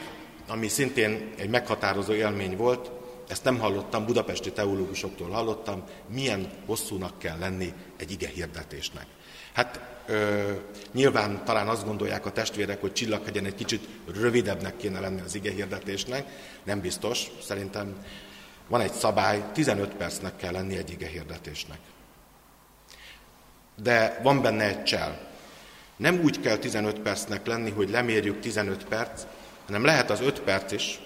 ami 0.49 0.69
szintén 0.69 1.33
egy 1.37 1.49
meghatározó 1.49 2.13
élmény 2.13 2.57
volt, 2.57 2.91
ezt 3.29 3.45
nem 3.45 3.59
hallottam, 3.59 4.07
budapesti 4.07 4.53
teológusoktól 4.53 5.31
hallottam, 5.31 5.85
milyen 6.09 6.51
hosszúnak 6.67 7.19
kell 7.19 7.39
lenni 7.39 7.73
egy 7.97 8.11
ige 8.11 8.29
hirdetésnek. 8.29 9.07
Hát 9.57 9.81
ö, 10.07 10.53
nyilván 10.93 11.45
talán 11.45 11.69
azt 11.69 11.85
gondolják 11.85 12.27
a 12.27 12.33
testvérek, 12.33 12.81
hogy 12.81 12.93
Csillaghegyen 12.93 13.45
egy 13.45 13.55
kicsit 13.55 13.89
rövidebbnek 14.15 14.77
kéne 14.77 15.01
lenni 15.01 15.21
az 15.21 15.35
ige 15.35 15.51
hirdetésnek. 15.51 16.27
Nem 16.65 16.81
biztos, 16.81 17.27
szerintem 17.43 17.97
van 18.69 18.81
egy 18.81 18.93
szabály, 18.93 19.45
15 19.53 19.95
percnek 19.95 20.37
kell 20.37 20.53
lenni 20.53 20.77
egy 20.77 20.91
ige 20.91 21.07
hirdetésnek. 21.07 21.79
De 23.83 24.21
van 24.23 24.43
benne 24.43 24.65
egy 24.65 24.85
csel. 24.85 25.29
Nem 25.97 26.21
úgy 26.23 26.41
kell 26.41 26.57
15 26.57 26.99
percnek 26.99 27.47
lenni, 27.47 27.71
hogy 27.71 27.91
lemérjük 27.91 28.41
15 28.41 28.85
perc, 28.85 29.23
hanem 29.67 29.85
lehet 29.85 30.11
az 30.11 30.21
5 30.21 30.41
perc 30.41 30.73
is, 30.73 31.01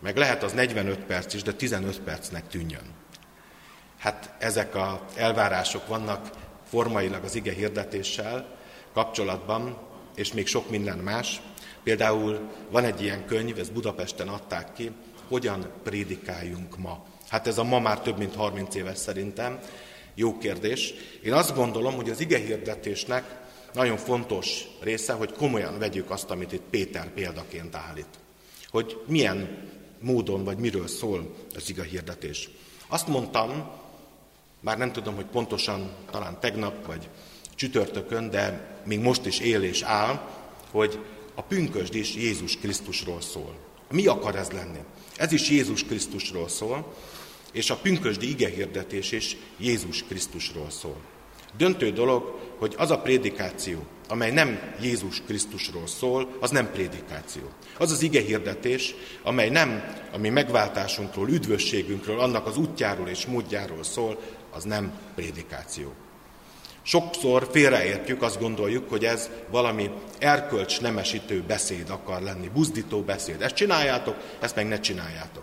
meg 0.00 0.16
lehet 0.16 0.42
az 0.42 0.52
45 0.52 0.98
perc 0.98 1.34
is, 1.34 1.42
de 1.42 1.52
15 1.52 2.00
percnek 2.00 2.48
tűnjön. 2.48 2.92
Hát 3.98 4.34
ezek 4.38 4.74
az 4.74 4.96
elvárások 5.16 5.86
vannak 5.86 6.30
formailag 6.74 7.24
az 7.24 7.34
ige 7.34 7.52
hirdetéssel 7.52 8.56
kapcsolatban, 8.92 9.78
és 10.14 10.32
még 10.32 10.46
sok 10.46 10.70
minden 10.70 10.98
más. 10.98 11.40
Például 11.82 12.40
van 12.70 12.84
egy 12.84 13.02
ilyen 13.02 13.26
könyv, 13.26 13.58
ezt 13.58 13.72
Budapesten 13.72 14.28
adták 14.28 14.72
ki, 14.72 14.90
hogyan 15.28 15.70
prédikáljunk 15.82 16.78
ma. 16.78 17.04
Hát 17.28 17.46
ez 17.46 17.58
a 17.58 17.64
ma 17.64 17.78
már 17.78 18.00
több 18.00 18.18
mint 18.18 18.34
30 18.34 18.74
éves 18.74 18.98
szerintem. 18.98 19.58
Jó 20.14 20.38
kérdés. 20.38 20.94
Én 21.22 21.32
azt 21.32 21.54
gondolom, 21.54 21.94
hogy 21.94 22.10
az 22.10 22.20
ige 22.20 22.38
hirdetésnek 22.38 23.40
nagyon 23.72 23.96
fontos 23.96 24.64
része, 24.80 25.12
hogy 25.12 25.32
komolyan 25.32 25.78
vegyük 25.78 26.10
azt, 26.10 26.30
amit 26.30 26.52
itt 26.52 26.64
Péter 26.70 27.08
példaként 27.10 27.74
állít. 27.74 28.18
Hogy 28.70 29.00
milyen 29.06 29.68
módon 30.00 30.44
vagy 30.44 30.58
miről 30.58 30.86
szól 30.86 31.34
az 31.54 31.70
ige 31.70 31.84
hirdetés. 31.84 32.50
Azt 32.88 33.06
mondtam, 33.06 33.82
már 34.64 34.78
nem 34.78 34.92
tudom, 34.92 35.14
hogy 35.14 35.24
pontosan 35.24 35.92
talán 36.10 36.40
tegnap 36.40 36.86
vagy 36.86 37.08
csütörtökön, 37.54 38.30
de 38.30 38.76
még 38.84 39.00
most 39.00 39.26
is 39.26 39.38
él 39.38 39.62
és 39.62 39.82
áll, 39.82 40.28
hogy 40.70 40.98
a 41.34 41.42
pünkösd 41.42 41.94
is 41.94 42.14
Jézus 42.14 42.56
Krisztusról 42.56 43.20
szól. 43.20 43.54
Mi 43.90 44.06
akar 44.06 44.36
ez 44.36 44.50
lenni? 44.50 44.78
Ez 45.16 45.32
is 45.32 45.50
Jézus 45.50 45.84
Krisztusról 45.84 46.48
szól, 46.48 46.94
és 47.52 47.70
a 47.70 47.76
pünkösdi 47.76 48.28
igehirdetés 48.28 49.12
is 49.12 49.36
Jézus 49.58 50.04
Krisztusról 50.04 50.70
szól. 50.70 50.96
Döntő 51.56 51.90
dolog, 51.90 52.40
hogy 52.58 52.74
az 52.78 52.90
a 52.90 52.98
prédikáció, 52.98 53.86
amely 54.08 54.30
nem 54.30 54.74
Jézus 54.82 55.22
Krisztusról 55.26 55.86
szól, 55.86 56.36
az 56.40 56.50
nem 56.50 56.70
prédikáció. 56.72 57.42
Az 57.78 57.90
az 57.90 58.02
ige 58.02 58.20
hirdetés, 58.20 58.94
amely 59.22 59.48
nem 59.48 59.84
a 60.12 60.18
mi 60.18 60.28
megváltásunkról, 60.28 61.28
üdvösségünkről, 61.28 62.20
annak 62.20 62.46
az 62.46 62.56
útjáról 62.56 63.08
és 63.08 63.26
módjáról 63.26 63.82
szól, 63.82 64.18
az 64.54 64.64
nem 64.64 64.92
prédikáció. 65.14 65.92
Sokszor 66.82 67.48
félreértjük, 67.50 68.22
azt 68.22 68.40
gondoljuk, 68.40 68.88
hogy 68.88 69.04
ez 69.04 69.30
valami 69.50 69.90
erkölcs 70.18 70.80
nemesítő 70.80 71.42
beszéd 71.46 71.90
akar 71.90 72.20
lenni, 72.20 72.48
buzdító 72.48 73.00
beszéd. 73.00 73.42
Ezt 73.42 73.54
csináljátok, 73.54 74.16
ezt 74.40 74.54
meg 74.54 74.68
ne 74.68 74.80
csináljátok. 74.80 75.42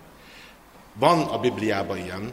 Van 0.93 1.21
a 1.21 1.39
Bibliában 1.39 1.97
ilyen, 1.97 2.31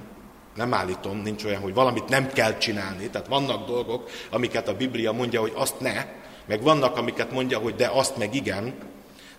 nem 0.54 0.74
állítom, 0.74 1.16
nincs 1.16 1.44
olyan, 1.44 1.60
hogy 1.60 1.74
valamit 1.74 2.08
nem 2.08 2.32
kell 2.32 2.58
csinálni, 2.58 3.08
tehát 3.08 3.26
vannak 3.26 3.66
dolgok, 3.66 4.10
amiket 4.30 4.68
a 4.68 4.76
Biblia 4.76 5.12
mondja, 5.12 5.40
hogy 5.40 5.52
azt 5.54 5.80
ne, 5.80 6.06
meg 6.46 6.62
vannak, 6.62 6.96
amiket 6.96 7.30
mondja, 7.30 7.58
hogy 7.58 7.74
de 7.74 7.86
azt 7.86 8.16
meg 8.16 8.34
igen, 8.34 8.74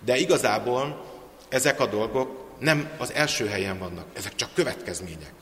de 0.05 0.17
igazából 0.17 1.05
ezek 1.49 1.79
a 1.79 1.85
dolgok 1.85 2.47
nem 2.59 2.89
az 2.97 3.13
első 3.13 3.47
helyen 3.47 3.79
vannak, 3.79 4.05
ezek 4.13 4.35
csak 4.35 4.53
következmények. 4.53 5.33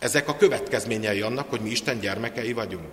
Ezek 0.00 0.28
a 0.28 0.36
következményei 0.36 1.20
annak, 1.20 1.50
hogy 1.50 1.60
mi 1.60 1.70
Isten 1.70 2.00
gyermekei 2.00 2.52
vagyunk. 2.52 2.88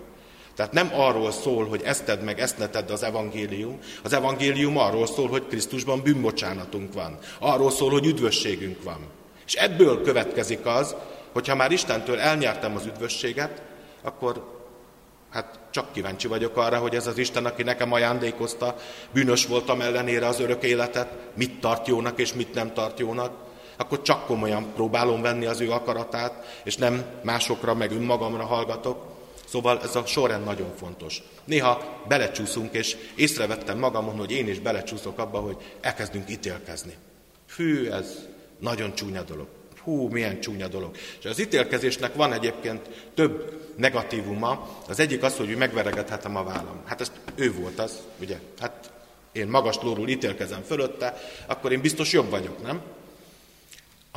Tehát 0.56 0.72
nem 0.72 0.92
arról 0.94 1.32
szól, 1.32 1.68
hogy 1.68 1.82
ezt 1.84 2.06
tedd 2.06 2.20
meg, 2.20 2.40
ezt 2.40 2.58
ne 2.58 2.70
tedd 2.70 2.92
az 2.92 3.04
evangélium. 3.04 3.80
Az 4.04 4.14
evangélium 4.14 4.78
arról 4.78 5.08
szól, 5.08 5.28
hogy 5.28 5.48
Krisztusban 5.48 6.02
bűnbocsánatunk 6.02 6.94
van. 6.94 7.18
Arról 7.40 7.72
szól, 7.72 7.90
hogy 7.90 8.06
üdvösségünk 8.06 8.84
van. 8.84 9.00
És 9.46 9.54
ebből 9.54 10.02
következik 10.02 10.66
az, 10.66 10.96
hogyha 11.34 11.56
már 11.56 11.72
Istentől 11.72 12.20
elnyertem 12.20 12.76
az 12.76 12.86
üdvösséget, 12.86 13.62
akkor 14.02 14.62
hát 15.30 15.60
csak 15.72 15.92
kíváncsi 15.94 16.28
vagyok 16.28 16.58
arra, 16.58 16.78
hogy 16.78 16.96
ez 16.96 17.08
az 17.08 17.18
Isten, 17.18 17.46
aki 17.46 17.64
nekem 17.64 17.92
ajándékozta, 17.92 18.76
bűnös 19.12 19.46
voltam 19.46 19.82
ellenére 19.82 20.28
az 20.28 20.40
örök 20.40 20.64
életet, 20.64 21.08
mit 21.36 21.60
tart 21.60 21.88
jónak 21.88 22.20
és 22.20 22.34
mit 22.34 22.54
nem 22.54 22.74
tart 22.74 23.00
jónak, 23.00 23.47
akkor 23.78 24.02
csak 24.02 24.26
komolyan 24.26 24.74
próbálom 24.74 25.22
venni 25.22 25.46
az 25.46 25.62
ő 25.62 25.72
akaratát, 25.72 26.60
és 26.64 26.76
nem 26.76 27.06
másokra, 27.24 27.74
meg 27.74 27.92
önmagamra 27.92 28.46
hallgatok. 28.46 29.16
Szóval 29.48 29.82
ez 29.82 29.96
a 29.96 30.06
sorrend 30.06 30.44
nagyon 30.46 30.74
fontos. 30.76 31.24
Néha 31.44 32.04
belecsúszunk, 32.08 32.74
és 32.74 32.98
észrevettem 33.16 33.78
magamon, 33.78 34.18
hogy 34.18 34.32
én 34.32 34.48
is 34.48 34.60
belecsúszok 34.60 35.20
abba, 35.20 35.40
hogy 35.40 35.58
elkezdünk 35.82 36.30
ítélkezni. 36.30 36.94
Hű, 37.56 37.90
ez 37.90 38.28
nagyon 38.60 38.96
csúnya 38.96 39.24
dolog. 39.24 39.48
Hú, 39.84 40.08
milyen 40.08 40.40
csúnya 40.40 40.68
dolog. 40.68 40.96
És 41.20 41.26
az 41.26 41.40
ítélkezésnek 41.40 42.16
van 42.16 42.34
egyébként 42.34 43.10
több 43.14 43.62
negatívuma. 43.76 44.68
Az 44.88 45.00
egyik 45.00 45.24
az, 45.24 45.38
hogy 45.38 45.56
megveregethetem 45.58 46.36
a 46.36 46.44
vállam. 46.44 46.82
Hát 46.86 47.02
ez 47.02 47.12
ő 47.36 47.54
volt 47.54 47.80
az, 47.80 48.00
ugye? 48.22 48.40
Hát 48.60 48.92
én 49.32 49.48
magas 49.48 49.78
lóról 49.82 50.08
ítélkezem 50.08 50.62
fölötte, 50.62 51.22
akkor 51.46 51.72
én 51.72 51.82
biztos 51.82 52.12
jobb 52.12 52.30
vagyok, 52.30 52.64
nem? 52.64 52.82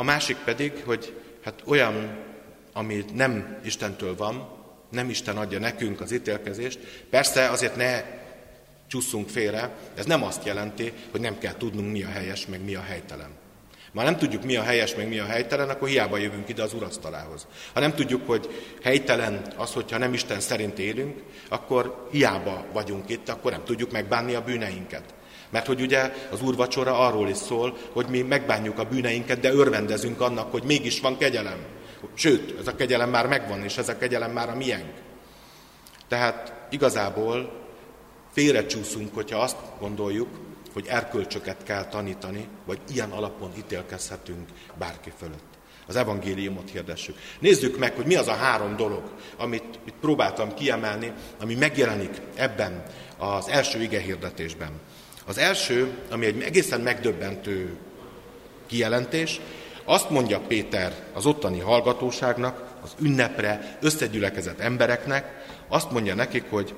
A 0.01 0.03
másik 0.03 0.37
pedig, 0.37 0.73
hogy 0.85 1.21
hát 1.45 1.63
olyan, 1.65 2.17
ami 2.73 3.05
nem 3.15 3.59
Istentől 3.65 4.17
van, 4.17 4.49
Nem 4.91 5.11
Isten 5.11 5.37
adja 5.37 5.59
nekünk 5.59 6.01
az 6.01 6.13
ítélkezést. 6.13 6.79
Persze 7.11 7.49
azért 7.49 7.77
ne 7.77 8.03
csusszunk 8.87 9.29
félre, 9.29 9.71
ez 9.95 10.07
nem 10.07 10.23
azt 10.23 10.45
jelenti, 10.45 10.93
hogy 11.11 11.21
nem 11.21 11.39
kell 11.39 11.55
tudnunk, 11.55 11.93
mi 11.93 12.03
a 12.03 12.09
helyes, 12.09 12.47
meg 12.47 12.65
mi 12.65 12.75
a 12.75 12.81
helytelen. 12.81 13.31
Ma 13.93 14.03
nem 14.03 14.17
tudjuk, 14.17 14.45
mi 14.45 14.57
a 14.57 14.63
helyes, 14.63 14.95
meg 14.95 15.09
mi 15.09 15.19
a 15.19 15.27
helytelen, 15.27 15.69
akkor 15.69 15.89
hiába 15.89 16.17
jövünk 16.17 16.49
ide 16.49 16.63
az 16.63 16.75
urasztalához. 16.75 17.47
Ha 17.73 17.81
nem 17.81 17.95
tudjuk, 17.95 18.27
hogy 18.27 18.49
helytelen 18.83 19.43
az, 19.57 19.73
hogyha 19.73 19.99
nem 19.99 20.13
Isten 20.13 20.41
szerint 20.41 20.79
élünk, 20.79 21.23
akkor 21.49 22.09
hiába 22.11 22.65
vagyunk 22.73 23.09
itt, 23.09 23.29
akkor 23.29 23.51
nem 23.51 23.65
tudjuk 23.65 23.93
megbánni 23.93 24.35
a 24.35 24.45
bűneinket. 24.45 25.15
Mert 25.51 25.67
hogy 25.67 25.81
ugye 25.81 26.13
az 26.31 26.43
úrvacsora 26.43 26.99
arról 26.99 27.29
is 27.29 27.37
szól, 27.37 27.77
hogy 27.93 28.07
mi 28.07 28.23
megbánjuk 28.23 28.79
a 28.79 28.85
bűneinket, 28.85 29.41
de 29.41 29.53
örvendezünk 29.53 30.21
annak, 30.21 30.51
hogy 30.51 30.63
mégis 30.63 31.01
van 31.01 31.19
kegyelem. 31.19 31.59
Sőt, 32.15 32.59
ez 32.61 32.67
a 32.67 32.75
kegyelem 32.75 33.11
már 33.11 33.27
megvan, 33.27 33.65
és 33.65 33.77
ez 33.77 33.89
a 33.89 33.97
kegyelem 33.97 34.31
már 34.31 34.49
a 34.49 34.57
miénk. 34.57 34.93
Tehát 36.09 36.67
igazából 36.71 37.53
félrecsúszunk, 38.33 39.15
hogyha 39.15 39.39
azt 39.39 39.57
gondoljuk, 39.81 40.29
hogy 40.73 40.87
erkölcsöket 40.87 41.63
kell 41.63 41.85
tanítani, 41.85 42.49
vagy 42.67 42.79
ilyen 42.93 43.11
alapon 43.11 43.53
ítélkezhetünk 43.59 44.49
bárki 44.79 45.13
fölött. 45.19 45.49
Az 45.87 45.97
evangéliumot 45.97 46.71
hirdessük. 46.71 47.17
Nézzük 47.41 47.79
meg, 47.79 47.95
hogy 47.95 48.07
mi 48.07 48.15
az 48.15 48.29
a 48.29 48.35
három 48.35 48.77
dolog, 48.77 49.03
amit 49.37 49.79
itt 49.85 49.95
próbáltam 50.01 50.55
kiemelni, 50.55 51.13
ami 51.41 51.55
megjelenik 51.55 52.21
ebben 52.35 52.83
az 53.19 53.49
első 53.49 53.83
ige 53.83 54.01
hirdetésben. 54.01 54.71
Az 55.31 55.39
első, 55.39 55.99
ami 56.11 56.27
egy 56.27 56.43
egészen 56.43 56.81
megdöbbentő 56.81 57.77
kijelentés, 58.67 59.41
azt 59.85 60.11
mondja 60.11 60.41
Péter 60.41 60.93
az 61.13 61.27
ottani 61.27 61.61
hallgatóságnak, 61.61 62.79
az 62.83 62.95
ünnepre 62.99 63.79
összegyülekezett 63.81 64.61
embereknek, 64.61 65.45
azt 65.69 65.91
mondja 65.91 66.15
nekik, 66.15 66.45
hogy 66.49 66.75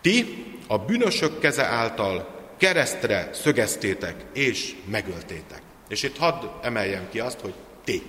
ti 0.00 0.44
a 0.66 0.78
bűnösök 0.78 1.38
keze 1.38 1.64
által 1.64 2.28
keresztre 2.56 3.30
szögeztétek 3.32 4.24
és 4.32 4.76
megöltétek. 4.90 5.62
És 5.88 6.02
itt 6.02 6.16
hadd 6.16 6.44
emeljem 6.62 7.08
ki 7.10 7.20
azt, 7.20 7.40
hogy 7.40 7.54
ti. 7.84 8.02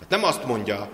Hát 0.00 0.08
nem 0.08 0.24
azt 0.24 0.44
mondja, 0.44 0.90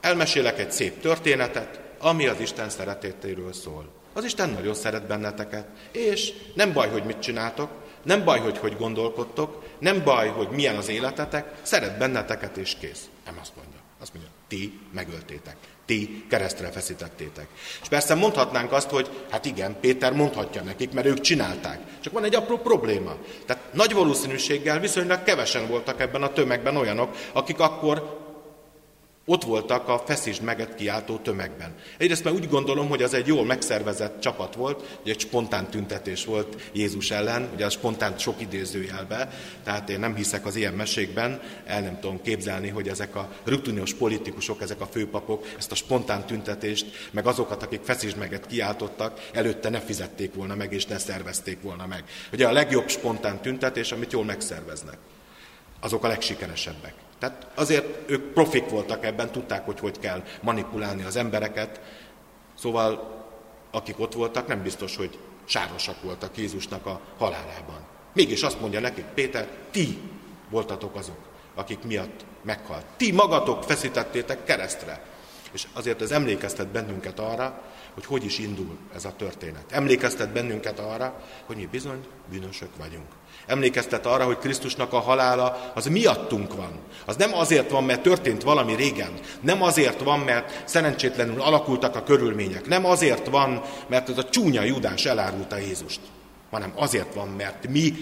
elmesélek 0.00 0.58
egy 0.58 0.72
szép 0.72 1.00
történetet, 1.00 1.80
ami 1.98 2.26
az 2.26 2.40
Isten 2.40 2.70
szeretétéről 2.70 3.52
szól. 3.52 4.01
Az 4.12 4.24
Isten 4.24 4.50
nagyon 4.50 4.74
szeret 4.74 5.06
benneteket, 5.06 5.66
és 5.92 6.32
nem 6.54 6.72
baj, 6.72 6.88
hogy 6.88 7.04
mit 7.04 7.18
csináltok, 7.18 7.70
nem 8.02 8.24
baj, 8.24 8.38
hogy 8.38 8.58
hogy 8.58 8.76
gondolkodtok, 8.76 9.64
nem 9.78 10.04
baj, 10.04 10.28
hogy 10.28 10.48
milyen 10.48 10.76
az 10.76 10.88
életetek, 10.88 11.54
szeret 11.62 11.98
benneteket, 11.98 12.56
és 12.56 12.76
kész. 12.80 13.04
Nem 13.24 13.38
azt 13.40 13.52
mondja. 13.56 13.80
Azt 14.00 14.12
mondja, 14.14 14.32
ti 14.48 14.80
megöltétek, 14.92 15.56
ti 15.86 16.24
keresztre 16.28 16.70
feszítettétek. 16.70 17.46
És 17.82 17.88
persze 17.88 18.14
mondhatnánk 18.14 18.72
azt, 18.72 18.90
hogy 18.90 19.24
hát 19.30 19.44
igen, 19.44 19.80
Péter 19.80 20.12
mondhatja 20.12 20.62
nekik, 20.62 20.92
mert 20.92 21.06
ők 21.06 21.20
csinálták. 21.20 21.80
Csak 22.00 22.12
van 22.12 22.24
egy 22.24 22.34
apró 22.34 22.58
probléma. 22.58 23.16
Tehát 23.46 23.72
nagy 23.72 23.92
valószínűséggel 23.92 24.80
viszonylag 24.80 25.22
kevesen 25.22 25.68
voltak 25.68 26.00
ebben 26.00 26.22
a 26.22 26.32
tömegben 26.32 26.76
olyanok, 26.76 27.16
akik 27.32 27.60
akkor 27.60 28.21
ott 29.24 29.44
voltak 29.44 29.88
a 29.88 30.02
feszítsd 30.06 30.42
meget 30.42 30.74
kiáltó 30.74 31.16
tömegben. 31.16 31.74
Egyrészt 31.98 32.24
mert 32.24 32.36
úgy 32.36 32.48
gondolom, 32.48 32.88
hogy 32.88 33.02
az 33.02 33.14
egy 33.14 33.26
jól 33.26 33.44
megszervezett 33.44 34.20
csapat 34.20 34.54
volt, 34.54 34.84
hogy 35.02 35.10
egy 35.10 35.20
spontán 35.20 35.70
tüntetés 35.70 36.24
volt 36.24 36.70
Jézus 36.72 37.10
ellen, 37.10 37.50
ugye 37.54 37.64
a 37.64 37.70
spontán 37.70 38.18
sok 38.18 38.40
idézőjelbe, 38.40 39.30
tehát 39.64 39.90
én 39.90 39.98
nem 39.98 40.14
hiszek 40.14 40.46
az 40.46 40.56
ilyen 40.56 40.74
mesékben, 40.74 41.40
el 41.64 41.80
nem 41.80 42.00
tudom 42.00 42.22
képzelni, 42.22 42.68
hogy 42.68 42.88
ezek 42.88 43.16
a 43.16 43.28
rutinios 43.44 43.94
politikusok, 43.94 44.62
ezek 44.62 44.80
a 44.80 44.86
főpapok 44.86 45.46
ezt 45.58 45.72
a 45.72 45.74
spontán 45.74 46.26
tüntetést, 46.26 46.86
meg 47.10 47.26
azokat, 47.26 47.62
akik 47.62 47.80
feszítsd 47.82 48.16
meget 48.16 48.46
kiáltottak, 48.46 49.28
előtte 49.32 49.68
ne 49.68 49.80
fizették 49.80 50.34
volna 50.34 50.54
meg, 50.54 50.72
és 50.72 50.86
ne 50.86 50.98
szervezték 50.98 51.62
volna 51.62 51.86
meg. 51.86 52.04
Ugye 52.32 52.46
a 52.46 52.52
legjobb 52.52 52.88
spontán 52.88 53.40
tüntetés, 53.40 53.92
amit 53.92 54.12
jól 54.12 54.24
megszerveznek. 54.24 54.98
Azok 55.80 56.04
a 56.04 56.08
legsikeresebbek. 56.08 57.01
Tehát 57.22 57.46
azért 57.54 58.10
ők 58.10 58.32
profik 58.32 58.68
voltak 58.68 59.04
ebben, 59.04 59.30
tudták, 59.30 59.64
hogy 59.64 59.80
hogy 59.80 59.98
kell 59.98 60.22
manipulálni 60.40 61.02
az 61.02 61.16
embereket. 61.16 61.80
Szóval 62.58 63.20
akik 63.70 64.00
ott 64.00 64.12
voltak, 64.12 64.46
nem 64.46 64.62
biztos, 64.62 64.96
hogy 64.96 65.18
sárosak 65.44 66.02
voltak 66.02 66.36
Jézusnak 66.36 66.86
a 66.86 67.00
halálában. 67.18 67.86
Mégis 68.12 68.42
azt 68.42 68.60
mondja 68.60 68.80
nekik 68.80 69.04
Péter, 69.04 69.48
ti 69.70 69.98
voltatok 70.50 70.96
azok, 70.96 71.18
akik 71.54 71.82
miatt 71.82 72.24
meghalt. 72.42 72.84
Ti 72.96 73.12
magatok 73.12 73.62
feszítettétek 73.62 74.44
keresztre. 74.44 75.02
És 75.52 75.66
azért 75.72 76.02
ez 76.02 76.10
emlékeztet 76.10 76.68
bennünket 76.68 77.18
arra, 77.18 77.62
hogy 77.94 78.04
hogy 78.04 78.24
is 78.24 78.38
indul 78.38 78.78
ez 78.94 79.04
a 79.04 79.16
történet. 79.16 79.64
Emlékeztet 79.70 80.32
bennünket 80.32 80.78
arra, 80.78 81.22
hogy 81.46 81.56
mi 81.56 81.66
bizony 81.66 82.06
bűnösök 82.30 82.76
vagyunk. 82.78 83.08
Emlékeztet 83.46 84.06
arra, 84.06 84.24
hogy 84.24 84.38
Krisztusnak 84.38 84.92
a 84.92 84.98
halála 84.98 85.72
az 85.74 85.86
miattunk 85.86 86.54
van. 86.54 86.70
Az 87.04 87.16
nem 87.16 87.34
azért 87.34 87.70
van, 87.70 87.84
mert 87.84 88.02
történt 88.02 88.42
valami 88.42 88.74
régen. 88.74 89.10
Nem 89.40 89.62
azért 89.62 90.00
van, 90.00 90.18
mert 90.18 90.62
szerencsétlenül 90.64 91.40
alakultak 91.40 91.96
a 91.96 92.02
körülmények. 92.02 92.66
Nem 92.66 92.84
azért 92.84 93.26
van, 93.26 93.62
mert 93.86 94.08
ez 94.08 94.18
a 94.18 94.28
csúnya 94.28 94.62
Judás 94.62 95.04
elárulta 95.04 95.56
Jézust. 95.56 96.00
Hanem 96.50 96.72
azért 96.76 97.14
van, 97.14 97.28
mert 97.28 97.68
mi 97.68 97.94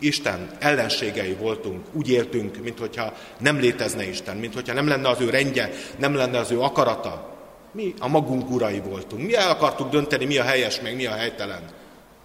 Isten 0.00 0.50
ellenségei 0.58 1.34
voltunk, 1.34 1.86
úgy 1.92 2.10
éltünk, 2.10 2.56
mintha 2.56 3.12
nem 3.38 3.58
létezne 3.58 4.08
Isten, 4.08 4.36
mintha 4.36 4.72
nem 4.72 4.88
lenne 4.88 5.08
az 5.08 5.20
ő 5.20 5.30
rendje, 5.30 5.70
nem 5.98 6.14
lenne 6.14 6.38
az 6.38 6.50
ő 6.50 6.60
akarata. 6.60 7.34
Mi 7.72 7.94
a 7.98 8.08
magunk 8.08 8.50
urai 8.50 8.80
voltunk. 8.80 9.26
Mi 9.26 9.34
el 9.34 9.50
akartuk 9.50 9.90
dönteni, 9.90 10.24
mi 10.24 10.38
a 10.38 10.42
helyes, 10.42 10.80
meg 10.80 10.96
mi 10.96 11.06
a 11.06 11.12
helytelen. 11.12 11.62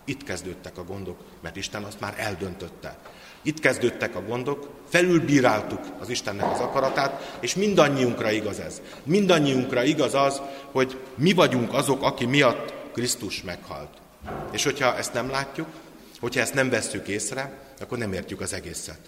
Itt 0.06 0.24
kezdődtek 0.24 0.78
a 0.78 0.84
gondok, 0.84 1.18
mert 1.42 1.56
Isten 1.56 1.84
azt 1.84 2.00
már 2.00 2.14
eldöntötte. 2.18 2.98
Itt 3.42 3.60
kezdődtek 3.60 4.16
a 4.16 4.22
gondok, 4.22 4.70
felülbíráltuk 4.90 5.80
az 6.00 6.10
Istennek 6.10 6.52
az 6.52 6.60
akaratát, 6.60 7.38
és 7.40 7.56
mindannyiunkra 7.56 8.32
igaz 8.32 8.60
ez. 8.60 8.82
Mindannyiunkra 9.04 9.84
igaz 9.84 10.14
az, 10.14 10.42
hogy 10.72 10.98
mi 11.16 11.34
vagyunk 11.34 11.74
azok, 11.74 12.04
aki 12.04 12.26
miatt 12.26 12.74
Krisztus 12.94 13.42
meghalt. 13.42 13.98
És 14.52 14.64
hogyha 14.64 14.98
ezt 14.98 15.14
nem 15.14 15.30
látjuk, 15.30 15.68
hogyha 16.20 16.42
ezt 16.42 16.54
nem 16.54 16.70
vesszük 16.70 17.08
észre, 17.08 17.60
akkor 17.80 17.98
nem 17.98 18.14
értjük 18.14 18.42
az 18.42 18.54
egészet. 18.54 19.00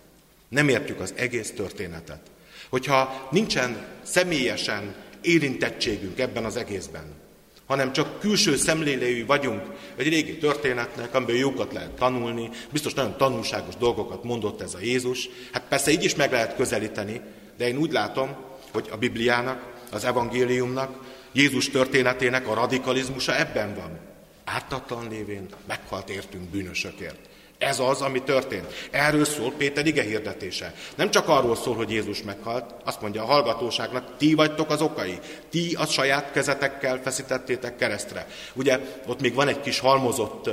Nem 0.49 0.69
értjük 0.69 0.99
az 0.99 1.13
egész 1.15 1.51
történetet. 1.51 2.21
Hogyha 2.69 3.27
nincsen 3.31 3.85
személyesen 4.03 4.95
érintettségünk 5.21 6.19
ebben 6.19 6.45
az 6.45 6.55
egészben, 6.55 7.22
hanem 7.65 7.93
csak 7.93 8.19
külső 8.19 8.55
szemlélői 8.55 9.23
vagyunk 9.23 9.61
egy 9.95 10.09
régi 10.09 10.37
történetnek, 10.37 11.15
amiből 11.15 11.35
jókat 11.35 11.73
lehet 11.73 11.91
tanulni, 11.91 12.49
biztos 12.71 12.93
nagyon 12.93 13.17
tanulságos 13.17 13.75
dolgokat 13.75 14.23
mondott 14.23 14.61
ez 14.61 14.73
a 14.73 14.79
Jézus. 14.81 15.29
Hát 15.51 15.63
persze 15.69 15.91
így 15.91 16.03
is 16.03 16.15
meg 16.15 16.31
lehet 16.31 16.55
közelíteni, 16.55 17.21
de 17.57 17.67
én 17.67 17.77
úgy 17.77 17.91
látom, 17.91 18.35
hogy 18.71 18.87
a 18.91 18.97
Bibliának, 18.97 19.71
az 19.91 20.03
evangéliumnak, 20.03 20.99
Jézus 21.31 21.69
történetének 21.69 22.47
a 22.47 22.53
radikalizmusa 22.53 23.37
ebben 23.37 23.75
van. 23.75 23.99
Ártatlan 24.43 25.07
lévén 25.09 25.45
meghalt 25.67 26.09
értünk 26.09 26.43
bűnösökért. 26.43 27.29
Ez 27.63 27.79
az, 27.79 28.01
ami 28.01 28.23
történt. 28.23 28.73
Erről 28.91 29.25
szól 29.25 29.51
Péter 29.51 29.85
ige 29.85 30.03
hirdetése. 30.03 30.73
Nem 30.95 31.11
csak 31.11 31.27
arról 31.27 31.55
szól, 31.55 31.75
hogy 31.75 31.91
Jézus 31.91 32.23
meghalt, 32.23 32.75
azt 32.83 33.01
mondja 33.01 33.23
a 33.23 33.25
hallgatóságnak, 33.25 34.17
ti 34.17 34.33
vagytok 34.33 34.69
az 34.69 34.81
okai. 34.81 35.19
Ti 35.49 35.75
a 35.79 35.85
saját 35.85 36.31
kezetekkel 36.31 37.01
feszítettétek 37.03 37.75
keresztre. 37.75 38.27
Ugye 38.53 38.79
ott 39.07 39.21
még 39.21 39.33
van 39.33 39.47
egy 39.47 39.59
kis 39.59 39.79
halmozott 39.79 40.49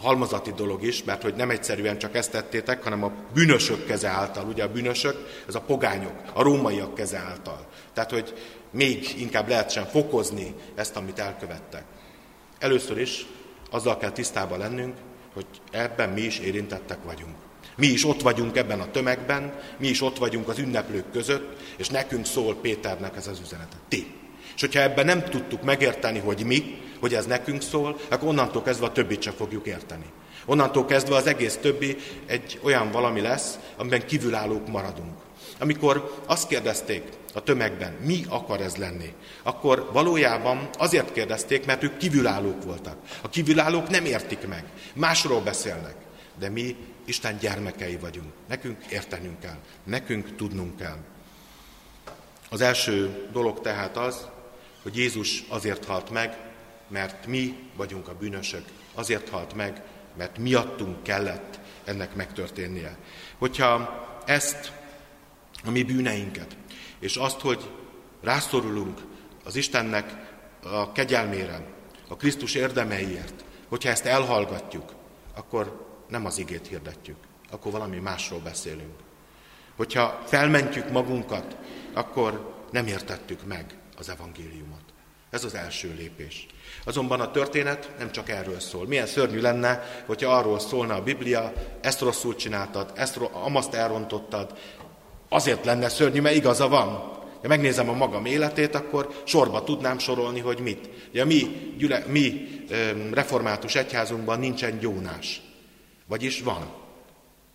halmazati 0.00 0.52
dolog 0.52 0.82
is, 0.82 1.04
mert 1.04 1.22
hogy 1.22 1.34
nem 1.34 1.50
egyszerűen 1.50 1.98
csak 1.98 2.16
ezt 2.16 2.30
tettétek, 2.30 2.82
hanem 2.82 3.04
a 3.04 3.12
bűnösök 3.34 3.86
keze 3.86 4.08
által. 4.08 4.44
Ugye 4.44 4.64
a 4.64 4.72
bűnösök, 4.72 5.42
ez 5.48 5.54
a 5.54 5.60
pogányok, 5.60 6.14
a 6.32 6.42
rómaiak 6.42 6.94
keze 6.94 7.18
által. 7.18 7.66
Tehát, 7.94 8.10
hogy 8.10 8.34
még 8.70 9.20
inkább 9.20 9.48
lehetsen 9.48 9.86
fokozni 9.86 10.54
ezt, 10.74 10.96
amit 10.96 11.18
elkövettek. 11.18 11.84
Először 12.58 12.98
is 12.98 13.26
azzal 13.72 13.96
kell 13.96 14.10
tisztában 14.10 14.58
lennünk, 14.58 14.94
hogy 15.34 15.46
ebben 15.70 16.08
mi 16.08 16.20
is 16.20 16.38
érintettek 16.38 16.98
vagyunk. 17.04 17.34
Mi 17.76 17.86
is 17.86 18.04
ott 18.04 18.22
vagyunk 18.22 18.56
ebben 18.56 18.80
a 18.80 18.90
tömegben, 18.90 19.52
mi 19.78 19.88
is 19.88 20.02
ott 20.02 20.18
vagyunk 20.18 20.48
az 20.48 20.58
ünneplők 20.58 21.10
között, 21.12 21.60
és 21.76 21.88
nekünk 21.88 22.26
szól 22.26 22.54
Péternek 22.54 23.16
ez 23.16 23.26
az 23.26 23.40
üzenete. 23.40 23.76
Ti. 23.88 24.14
És 24.54 24.60
hogyha 24.60 24.80
ebben 24.80 25.04
nem 25.04 25.24
tudtuk 25.24 25.62
megérteni, 25.62 26.18
hogy 26.18 26.44
mi, 26.44 26.80
hogy 27.00 27.14
ez 27.14 27.26
nekünk 27.26 27.62
szól, 27.62 27.96
akkor 28.10 28.28
onnantól 28.28 28.62
kezdve 28.62 28.86
a 28.86 28.92
többit 28.92 29.20
csak 29.20 29.36
fogjuk 29.36 29.66
érteni. 29.66 30.04
Onnantól 30.44 30.84
kezdve 30.84 31.16
az 31.16 31.26
egész 31.26 31.56
többi 31.56 31.96
egy 32.26 32.60
olyan 32.62 32.90
valami 32.90 33.20
lesz, 33.20 33.58
amiben 33.76 34.06
kívülállók 34.06 34.68
maradunk. 34.68 35.18
Amikor 35.58 36.22
azt 36.26 36.48
kérdezték 36.48 37.02
a 37.32 37.42
tömegben, 37.42 37.92
mi 37.92 38.24
akar 38.28 38.60
ez 38.60 38.76
lenni, 38.76 39.14
akkor 39.42 39.88
valójában 39.92 40.68
azért 40.78 41.12
kérdezték, 41.12 41.66
mert 41.66 41.82
ők 41.82 41.96
kívülállók 41.96 42.64
voltak. 42.64 42.96
A 43.22 43.28
kívülállók 43.28 43.88
nem 43.88 44.04
értik 44.04 44.48
meg, 44.48 44.64
másról 44.94 45.40
beszélnek, 45.40 45.94
de 46.38 46.48
mi 46.48 46.76
Isten 47.04 47.38
gyermekei 47.38 47.96
vagyunk. 47.96 48.32
Nekünk 48.48 48.84
értenünk 48.90 49.40
kell, 49.40 49.58
nekünk 49.84 50.36
tudnunk 50.36 50.76
kell. 50.76 50.96
Az 52.50 52.60
első 52.60 53.28
dolog 53.32 53.60
tehát 53.60 53.96
az, 53.96 54.26
hogy 54.82 54.96
Jézus 54.96 55.44
azért 55.48 55.84
halt 55.84 56.10
meg, 56.10 56.36
mert 56.88 57.26
mi 57.26 57.58
vagyunk 57.76 58.08
a 58.08 58.14
bűnösök. 58.14 58.64
Azért 58.94 59.28
halt 59.28 59.54
meg, 59.54 59.82
mert 60.16 60.38
miattunk 60.38 61.02
kellett 61.02 61.60
ennek 61.84 62.14
megtörténnie. 62.14 62.96
Hogyha 63.38 64.04
ezt, 64.26 64.72
a 65.64 65.70
mi 65.70 65.82
bűneinket, 65.82 66.56
és 67.02 67.16
azt, 67.16 67.40
hogy 67.40 67.70
rászorulunk 68.20 69.00
az 69.44 69.56
Istennek 69.56 70.34
a 70.62 70.92
kegyelmére, 70.92 71.66
a 72.08 72.16
Krisztus 72.16 72.54
érdemeiért, 72.54 73.44
hogyha 73.68 73.88
ezt 73.88 74.04
elhallgatjuk, 74.04 74.92
akkor 75.34 75.86
nem 76.08 76.26
az 76.26 76.38
igét 76.38 76.66
hirdetjük, 76.66 77.16
akkor 77.50 77.72
valami 77.72 77.98
másról 77.98 78.40
beszélünk. 78.40 78.94
Hogyha 79.76 80.22
felmentjük 80.26 80.90
magunkat, 80.90 81.56
akkor 81.92 82.54
nem 82.70 82.86
értettük 82.86 83.46
meg 83.46 83.78
az 83.98 84.08
evangéliumot. 84.08 84.82
Ez 85.30 85.44
az 85.44 85.54
első 85.54 85.94
lépés. 85.96 86.46
Azonban 86.84 87.20
a 87.20 87.30
történet 87.30 87.90
nem 87.98 88.12
csak 88.12 88.28
erről 88.28 88.60
szól. 88.60 88.86
Milyen 88.86 89.06
szörnyű 89.06 89.40
lenne, 89.40 90.02
hogyha 90.06 90.36
arról 90.36 90.58
szólna 90.58 90.94
a 90.94 91.02
Biblia, 91.02 91.52
ezt 91.80 92.00
rosszul 92.00 92.34
csináltad, 92.36 92.92
ezt 92.94 93.16
amaszt 93.16 93.74
elrontottad. 93.74 94.58
Azért 95.32 95.64
lenne 95.64 95.88
szörnyű, 95.88 96.20
mert 96.20 96.34
igaza 96.34 96.68
van. 96.68 96.88
Ha 97.42 97.48
megnézem 97.48 97.88
a 97.88 97.92
magam 97.92 98.24
életét, 98.24 98.74
akkor 98.74 99.22
sorba 99.24 99.64
tudnám 99.64 99.98
sorolni, 99.98 100.40
hogy 100.40 100.58
mit. 100.58 100.88
Ugye 101.10 101.24
mi, 101.24 101.72
gyüle, 101.78 102.04
mi 102.06 102.48
református 103.12 103.74
egyházunkban 103.74 104.38
nincsen 104.38 104.78
gyónás. 104.78 105.40
Vagyis 106.06 106.42
van. 106.42 106.70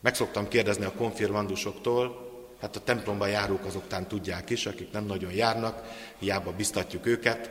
Meg 0.02 0.16
szoktam 0.16 0.48
kérdezni 0.48 0.86
a 0.86 0.92
konfirmandusoktól, 0.92 2.32
hát 2.62 2.76
a 2.76 2.84
templomban 2.84 3.30
járók 3.30 3.66
azoktán 3.66 4.08
tudják 4.08 4.50
is, 4.50 4.66
akik 4.66 4.92
nem 4.92 5.06
nagyon 5.06 5.32
járnak, 5.32 5.84
hiába 6.20 6.52
biztatjuk 6.52 7.06
őket, 7.06 7.50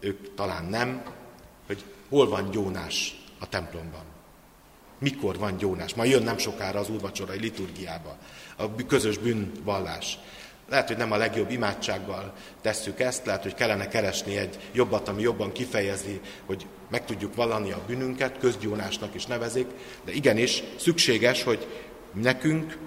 ők 0.00 0.34
talán 0.34 0.64
nem, 0.64 1.02
hogy 1.66 1.84
hol 2.08 2.28
van 2.28 2.50
gyónás 2.50 3.14
a 3.38 3.48
templomban. 3.48 4.04
Mikor 5.00 5.38
van 5.38 5.56
gyónás? 5.56 5.94
Ma 5.94 6.04
jön 6.04 6.22
nem 6.22 6.38
sokára 6.38 6.78
az 6.78 6.90
úrvacsorai 6.90 7.38
liturgiába, 7.38 8.16
a 8.56 8.86
közös 8.86 9.18
bűnvallás. 9.18 10.18
Lehet, 10.68 10.88
hogy 10.88 10.96
nem 10.96 11.12
a 11.12 11.16
legjobb 11.16 11.50
imádsággal 11.50 12.32
tesszük 12.60 13.00
ezt, 13.00 13.26
lehet, 13.26 13.42
hogy 13.42 13.54
kellene 13.54 13.88
keresni 13.88 14.36
egy 14.36 14.58
jobbat, 14.72 15.08
ami 15.08 15.22
jobban 15.22 15.52
kifejezi, 15.52 16.20
hogy 16.46 16.66
meg 16.90 17.04
tudjuk 17.04 17.34
vallani 17.34 17.72
a 17.72 17.82
bűnünket, 17.86 18.38
közgyónásnak 18.38 19.14
is 19.14 19.26
nevezik, 19.26 19.66
de 20.04 20.12
igenis 20.12 20.62
szükséges, 20.78 21.42
hogy 21.42 21.66
nekünk 22.12 22.78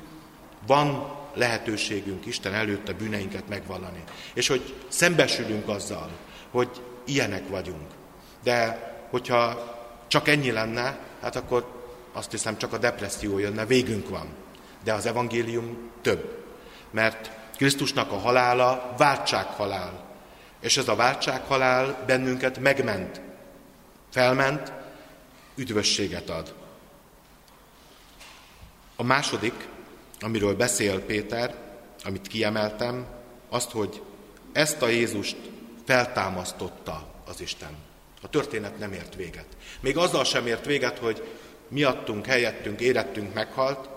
van 0.67 1.15
lehetőségünk 1.34 2.26
Isten 2.26 2.54
előtt 2.54 2.89
a 2.89 2.93
bűneinket 2.93 3.47
megvallani. 3.47 4.04
És 4.34 4.47
hogy 4.47 4.76
szembesülünk 4.88 5.67
azzal, 5.67 6.10
hogy 6.52 6.69
ilyenek 7.06 7.47
vagyunk. 7.47 7.88
De 8.43 8.91
hogyha 9.10 9.71
csak 10.08 10.28
ennyi 10.28 10.52
lenne, 10.52 10.99
hát 11.21 11.36
akkor 11.36 11.82
azt 12.13 12.32
hiszem 12.32 12.58
csak 12.58 12.73
a 12.73 12.78
depresszió 12.78 13.38
jönne, 13.38 13.65
végünk 13.65 14.10
van. 14.10 14.28
De 14.84 14.93
az 14.93 15.06
evangélium 15.06 15.91
több. 16.02 16.45
Mert 16.91 17.32
Krisztusnak 17.56 18.12
a 18.12 18.17
halála 18.17 18.93
váltsághalál. 18.97 20.06
És 20.60 20.78
ez 20.78 20.88
a 20.88 20.95
váltsághalál 20.95 22.04
bennünket 22.06 22.60
megment. 22.60 23.21
Felment, 24.12 24.71
üdvösséget 25.56 26.30
ad. 26.30 26.54
A 28.95 29.04
második, 29.04 29.67
amiről 30.19 30.56
beszél 30.56 30.99
Péter, 30.99 31.56
amit 32.04 32.28
kiemeltem, 32.28 33.06
azt, 33.49 33.71
hogy 33.71 34.02
ezt 34.52 34.82
a 34.82 34.88
Jézust 34.88 35.38
feltámasztotta 35.86 37.08
az 37.26 37.41
Isten. 37.41 37.76
A 38.21 38.30
történet 38.30 38.80
nem 38.80 38.91
ért 38.91 39.15
véget. 39.15 39.45
Még 39.80 39.97
azzal 39.97 40.23
sem 40.23 40.47
ért 40.47 40.65
véget, 40.65 40.97
hogy 40.97 41.23
miattunk, 41.73 42.25
helyettünk, 42.25 42.79
érettünk 42.79 43.33
meghalt, 43.33 43.89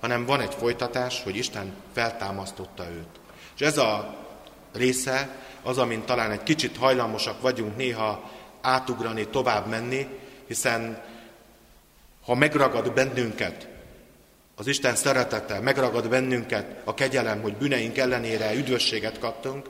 hanem 0.00 0.26
van 0.26 0.40
egy 0.40 0.54
folytatás, 0.54 1.22
hogy 1.22 1.36
Isten 1.36 1.74
feltámasztotta 1.92 2.90
őt. 2.90 3.20
És 3.54 3.60
ez 3.60 3.78
a 3.78 4.16
része 4.72 5.28
az, 5.62 5.78
amin 5.78 6.04
talán 6.04 6.30
egy 6.30 6.42
kicsit 6.42 6.76
hajlamosak 6.76 7.40
vagyunk 7.40 7.76
néha 7.76 8.30
átugrani, 8.60 9.26
tovább 9.26 9.66
menni, 9.66 10.06
hiszen 10.46 11.02
ha 12.24 12.34
megragad 12.34 12.92
bennünket 12.92 13.68
az 14.56 14.66
Isten 14.66 14.94
szeretete, 14.94 15.60
megragad 15.60 16.08
bennünket 16.08 16.80
a 16.84 16.94
kegyelem, 16.94 17.40
hogy 17.42 17.56
bűneink 17.56 17.98
ellenére 17.98 18.54
üdvösséget 18.54 19.18
kaptunk, 19.18 19.66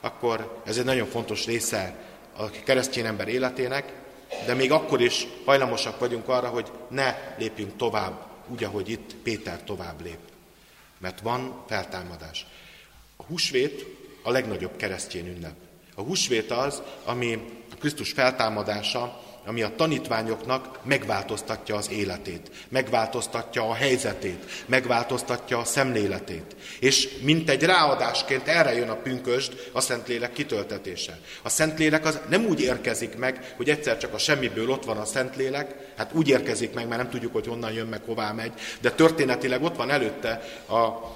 akkor 0.00 0.62
ez 0.66 0.76
egy 0.76 0.84
nagyon 0.84 1.06
fontos 1.06 1.46
része 1.46 1.94
a 2.36 2.50
keresztény 2.50 3.06
ember 3.06 3.28
életének, 3.28 3.92
de 4.46 4.54
még 4.54 4.72
akkor 4.72 5.00
is 5.00 5.26
hajlamosak 5.44 5.98
vagyunk 5.98 6.28
arra, 6.28 6.48
hogy 6.48 6.70
ne 6.88 7.34
lépjünk 7.38 7.76
tovább, 7.76 8.26
úgy, 8.48 8.64
ahogy 8.64 8.88
itt 8.88 9.14
Péter 9.14 9.64
tovább 9.64 10.00
lép. 10.00 10.18
Mert 10.98 11.20
van 11.20 11.64
feltámadás. 11.68 12.46
A 13.16 13.22
húsvét 13.22 13.86
a 14.22 14.30
legnagyobb 14.30 14.76
keresztény 14.76 15.26
ünnep. 15.26 15.54
A 15.94 16.02
húsvét 16.02 16.50
az, 16.50 16.82
ami 17.04 17.34
a 17.72 17.76
Krisztus 17.78 18.12
feltámadása, 18.12 19.20
ami 19.46 19.62
a 19.62 19.74
tanítványoknak 19.76 20.78
megváltoztatja 20.82 21.76
az 21.76 21.90
életét, 21.90 22.50
megváltoztatja 22.68 23.68
a 23.68 23.74
helyzetét, 23.74 24.64
megváltoztatja 24.66 25.58
a 25.58 25.64
szemléletét. 25.64 26.56
És 26.80 27.08
mint 27.22 27.50
egy 27.50 27.62
ráadásként 27.62 28.48
erre 28.48 28.74
jön 28.74 28.88
a 28.88 28.94
pünkösd, 28.94 29.70
a 29.72 29.80
Szentlélek 29.80 30.32
kitöltetése. 30.32 31.18
A 31.42 31.48
Szentlélek 31.48 32.04
az 32.04 32.20
nem 32.28 32.44
úgy 32.44 32.60
érkezik 32.60 33.16
meg, 33.16 33.54
hogy 33.56 33.70
egyszer 33.70 33.98
csak 33.98 34.14
a 34.14 34.18
semmiből 34.18 34.70
ott 34.70 34.84
van 34.84 34.96
a 34.96 35.04
Szentlélek, 35.04 35.74
hát 35.96 36.12
úgy 36.12 36.28
érkezik 36.28 36.74
meg, 36.74 36.88
mert 36.88 37.02
nem 37.02 37.10
tudjuk, 37.10 37.32
hogy 37.32 37.46
honnan 37.46 37.72
jön 37.72 37.86
meg, 37.86 38.02
hová 38.06 38.32
megy, 38.32 38.52
de 38.80 38.90
történetileg 38.90 39.62
ott 39.62 39.76
van 39.76 39.90
előtte 39.90 40.42
a 40.68 41.14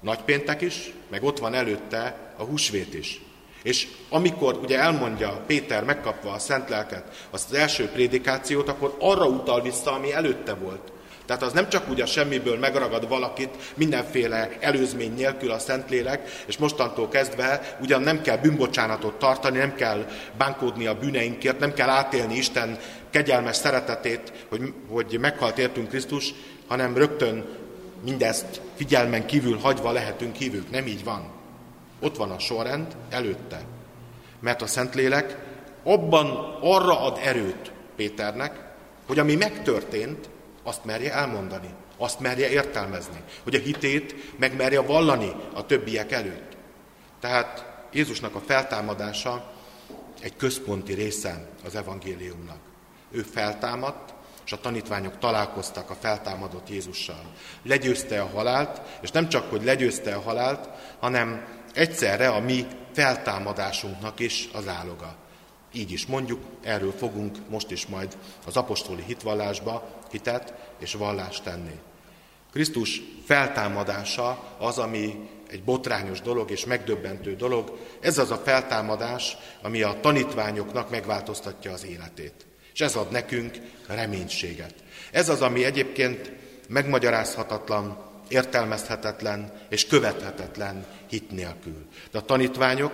nagypéntek 0.00 0.60
is, 0.60 0.92
meg 1.10 1.22
ott 1.22 1.38
van 1.38 1.54
előtte 1.54 2.32
a 2.36 2.42
húsvét 2.42 2.94
is. 2.94 3.20
És 3.62 3.88
amikor 4.08 4.58
ugye 4.62 4.78
elmondja 4.78 5.42
Péter 5.46 5.84
megkapva 5.84 6.30
a 6.30 6.38
szent 6.38 6.68
lelket, 6.68 7.26
azt 7.30 7.50
az 7.50 7.56
első 7.56 7.88
prédikációt, 7.88 8.68
akkor 8.68 8.96
arra 8.98 9.24
utal 9.24 9.62
vissza, 9.62 9.92
ami 9.92 10.12
előtte 10.12 10.54
volt. 10.54 10.92
Tehát 11.26 11.42
az 11.42 11.52
nem 11.52 11.68
csak 11.68 11.90
úgy 11.90 12.00
a 12.00 12.06
semmiből 12.06 12.58
megragad 12.58 13.08
valakit 13.08 13.72
mindenféle 13.74 14.48
előzmény 14.60 15.14
nélkül 15.14 15.50
a 15.50 15.58
Szentlélek, 15.58 16.42
és 16.46 16.56
mostantól 16.56 17.08
kezdve 17.08 17.76
ugyan 17.80 18.02
nem 18.02 18.22
kell 18.22 18.36
bűnbocsánatot 18.36 19.18
tartani, 19.18 19.58
nem 19.58 19.74
kell 19.74 20.06
bánkódni 20.38 20.86
a 20.86 20.98
bűneinkért, 20.98 21.58
nem 21.58 21.72
kell 21.72 21.88
átélni 21.88 22.36
Isten 22.36 22.78
kegyelmes 23.10 23.56
szeretetét, 23.56 24.32
hogy, 24.48 24.72
hogy 24.88 25.18
meghalt 25.20 25.58
értünk 25.58 25.88
Krisztus, 25.88 26.34
hanem 26.66 26.96
rögtön 26.96 27.44
mindezt 28.04 28.60
figyelmen 28.76 29.26
kívül 29.26 29.58
hagyva 29.58 29.92
lehetünk 29.92 30.36
hívők. 30.36 30.70
Nem 30.70 30.86
így 30.86 31.04
van. 31.04 31.41
Ott 32.02 32.16
van 32.16 32.30
a 32.30 32.38
sorrend 32.38 32.96
előtte. 33.10 33.64
Mert 34.40 34.62
a 34.62 34.66
Szentlélek 34.66 35.38
abban 35.82 36.58
arra 36.60 37.00
ad 37.00 37.18
erőt 37.22 37.72
Péternek, 37.96 38.70
hogy 39.06 39.18
ami 39.18 39.34
megtörtént, 39.34 40.28
azt 40.62 40.84
merje 40.84 41.12
elmondani, 41.12 41.74
azt 41.96 42.20
merje 42.20 42.48
értelmezni, 42.48 43.22
hogy 43.42 43.54
a 43.54 43.58
hitét 43.58 44.38
megmerje 44.38 44.80
vallani 44.80 45.32
a 45.54 45.66
többiek 45.66 46.12
előtt. 46.12 46.56
Tehát 47.20 47.72
Jézusnak 47.92 48.34
a 48.34 48.40
feltámadása 48.40 49.52
egy 50.20 50.36
központi 50.36 50.92
része 50.92 51.48
az 51.64 51.74
evangéliumnak. 51.74 52.58
Ő 53.10 53.22
feltámadt, 53.22 54.14
és 54.44 54.52
a 54.52 54.60
tanítványok 54.60 55.18
találkoztak 55.18 55.90
a 55.90 55.94
feltámadott 55.94 56.68
Jézussal. 56.68 57.32
Legyőzte 57.62 58.20
a 58.20 58.26
halált, 58.26 58.80
és 59.00 59.10
nem 59.10 59.28
csak, 59.28 59.50
hogy 59.50 59.64
legyőzte 59.64 60.14
a 60.14 60.20
halált, 60.20 60.68
hanem 61.00 61.44
egyszerre 61.72 62.28
a 62.28 62.40
mi 62.40 62.66
feltámadásunknak 62.92 64.20
is 64.20 64.48
az 64.52 64.68
áloga. 64.68 65.16
Így 65.72 65.92
is 65.92 66.06
mondjuk, 66.06 66.40
erről 66.62 66.92
fogunk 66.92 67.36
most 67.48 67.70
is 67.70 67.86
majd 67.86 68.16
az 68.46 68.56
apostoli 68.56 69.02
hitvallásba 69.06 70.00
hitet 70.10 70.54
és 70.78 70.94
vallást 70.94 71.42
tenni. 71.42 71.80
Krisztus 72.52 73.02
feltámadása 73.24 74.56
az, 74.58 74.78
ami 74.78 75.28
egy 75.48 75.62
botrányos 75.62 76.20
dolog 76.20 76.50
és 76.50 76.64
megdöbbentő 76.64 77.36
dolog. 77.36 77.78
Ez 78.00 78.18
az 78.18 78.30
a 78.30 78.36
feltámadás, 78.36 79.36
ami 79.62 79.82
a 79.82 79.98
tanítványoknak 80.00 80.90
megváltoztatja 80.90 81.72
az 81.72 81.84
életét. 81.84 82.46
És 82.72 82.80
ez 82.80 82.96
ad 82.96 83.10
nekünk 83.10 83.58
reménységet. 83.86 84.74
Ez 85.10 85.28
az, 85.28 85.40
ami 85.40 85.64
egyébként 85.64 86.32
megmagyarázhatatlan, 86.68 88.11
értelmezhetetlen 88.28 89.52
és 89.68 89.86
követhetetlen 89.86 90.86
hit 91.08 91.30
nélkül. 91.30 91.86
De 92.10 92.18
a 92.18 92.24
tanítványok 92.24 92.92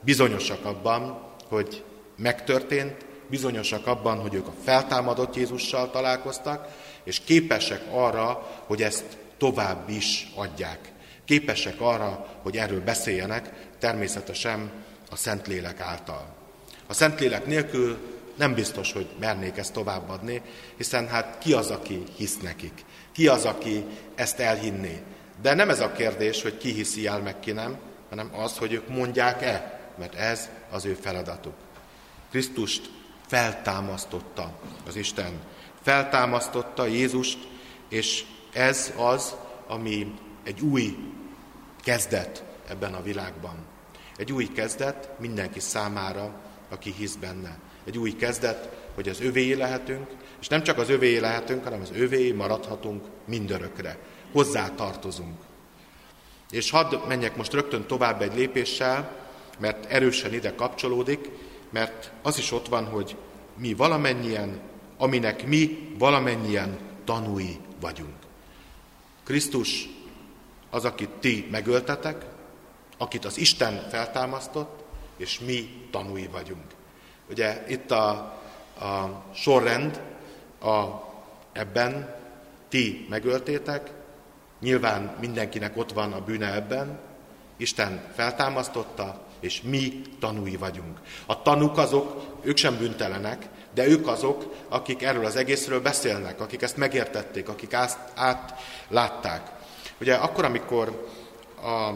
bizonyosak 0.00 0.64
abban, 0.64 1.22
hogy 1.48 1.84
megtörtént, 2.16 3.06
bizonyosak 3.28 3.86
abban, 3.86 4.20
hogy 4.20 4.34
ők 4.34 4.46
a 4.46 4.54
feltámadott 4.64 5.36
Jézussal 5.36 5.90
találkoztak, 5.90 6.68
és 7.04 7.20
képesek 7.20 7.82
arra, 7.90 8.48
hogy 8.66 8.82
ezt 8.82 9.04
tovább 9.38 9.88
is 9.88 10.32
adják. 10.34 10.78
képesek 11.24 11.80
arra, 11.80 12.26
hogy 12.42 12.56
erről 12.56 12.80
beszéljenek, 12.80 13.68
természetesen 13.78 14.70
a 15.10 15.16
Szentlélek 15.16 15.80
által. 15.80 16.34
A 16.86 16.94
Szentlélek 16.94 17.46
nélkül 17.46 17.98
nem 18.36 18.54
biztos, 18.54 18.92
hogy 18.92 19.06
mernék 19.20 19.56
ezt 19.56 19.72
továbbadni, 19.72 20.42
hiszen 20.76 21.08
hát 21.08 21.38
ki 21.38 21.52
az, 21.52 21.70
aki 21.70 22.02
hisz 22.16 22.38
nekik? 22.38 22.84
Ki 23.18 23.28
az, 23.28 23.44
aki 23.44 23.84
ezt 24.14 24.38
elhinné? 24.38 25.02
De 25.42 25.54
nem 25.54 25.70
ez 25.70 25.80
a 25.80 25.92
kérdés, 25.92 26.42
hogy 26.42 26.58
ki 26.58 26.72
hiszi 26.72 27.06
el, 27.06 27.20
meg 27.20 27.40
ki 27.40 27.52
nem, 27.52 27.78
hanem 28.08 28.30
az, 28.34 28.58
hogy 28.58 28.72
ők 28.72 28.88
mondják-e, 28.88 29.80
mert 29.98 30.14
ez 30.14 30.48
az 30.70 30.84
ő 30.84 30.94
feladatuk. 30.94 31.54
Krisztust 32.30 32.90
feltámasztotta 33.26 34.58
az 34.86 34.96
Isten. 34.96 35.40
Feltámasztotta 35.82 36.86
Jézust, 36.86 37.38
és 37.88 38.24
ez 38.52 38.92
az, 38.96 39.34
ami 39.66 40.14
egy 40.44 40.60
új 40.60 40.96
kezdet 41.82 42.44
ebben 42.68 42.94
a 42.94 43.02
világban. 43.02 43.56
Egy 44.16 44.32
új 44.32 44.46
kezdet 44.52 45.10
mindenki 45.18 45.60
számára, 45.60 46.40
aki 46.68 46.94
hisz 46.98 47.14
benne. 47.14 47.58
Egy 47.84 47.98
új 47.98 48.16
kezdet, 48.16 48.68
hogy 48.94 49.08
az 49.08 49.20
övé 49.20 49.52
lehetünk, 49.52 50.10
és 50.40 50.48
nem 50.48 50.62
csak 50.62 50.78
az 50.78 50.88
övé 50.88 51.16
lehetünk, 51.16 51.64
hanem 51.64 51.80
az 51.80 51.90
övé 51.94 52.32
maradhatunk 52.32 53.04
mindörökre. 53.24 53.98
Hozzá 54.32 54.74
tartozunk. 54.74 55.36
És 56.50 56.70
hadd 56.70 56.94
menjek 57.08 57.36
most 57.36 57.52
rögtön 57.52 57.86
tovább 57.86 58.22
egy 58.22 58.34
lépéssel, 58.34 59.16
mert 59.58 59.84
erősen 59.84 60.32
ide 60.34 60.54
kapcsolódik, 60.54 61.28
mert 61.70 62.12
az 62.22 62.38
is 62.38 62.52
ott 62.52 62.68
van, 62.68 62.84
hogy 62.84 63.16
mi 63.56 63.74
valamennyien, 63.74 64.60
aminek 64.98 65.46
mi 65.46 65.94
valamennyien 65.98 66.78
tanúi 67.04 67.58
vagyunk. 67.80 68.16
Krisztus 69.24 69.88
az, 70.70 70.84
akit 70.84 71.10
ti 71.10 71.48
megöltetek, 71.50 72.24
akit 72.98 73.24
az 73.24 73.38
Isten 73.38 73.88
feltámasztott, 73.90 74.84
és 75.16 75.40
mi 75.40 75.86
tanúi 75.90 76.26
vagyunk. 76.26 76.64
Ugye 77.30 77.64
itt 77.68 77.90
a, 77.90 78.08
a 78.80 79.24
sorrend 79.34 80.00
a, 80.60 81.04
ebben 81.52 82.14
ti 82.68 83.06
megöltétek, 83.08 83.90
nyilván 84.60 85.16
mindenkinek 85.20 85.76
ott 85.76 85.92
van 85.92 86.12
a 86.12 86.20
bűne 86.20 86.54
ebben, 86.54 86.98
Isten 87.56 88.02
feltámasztotta, 88.14 89.20
és 89.40 89.62
mi 89.62 90.02
tanúi 90.20 90.56
vagyunk. 90.56 91.00
A 91.26 91.42
tanúk 91.42 91.78
azok, 91.78 92.24
ők 92.40 92.56
sem 92.56 92.76
büntelenek, 92.76 93.48
de 93.74 93.86
ők 93.86 94.06
azok, 94.06 94.54
akik 94.68 95.02
erről 95.02 95.24
az 95.24 95.36
egészről 95.36 95.80
beszélnek, 95.80 96.40
akik 96.40 96.62
ezt 96.62 96.76
megértették, 96.76 97.48
akik 97.48 97.72
azt 97.72 97.98
átlátták. 98.14 99.50
Ugye 100.00 100.14
akkor, 100.14 100.44
amikor 100.44 101.08
a 101.62 101.90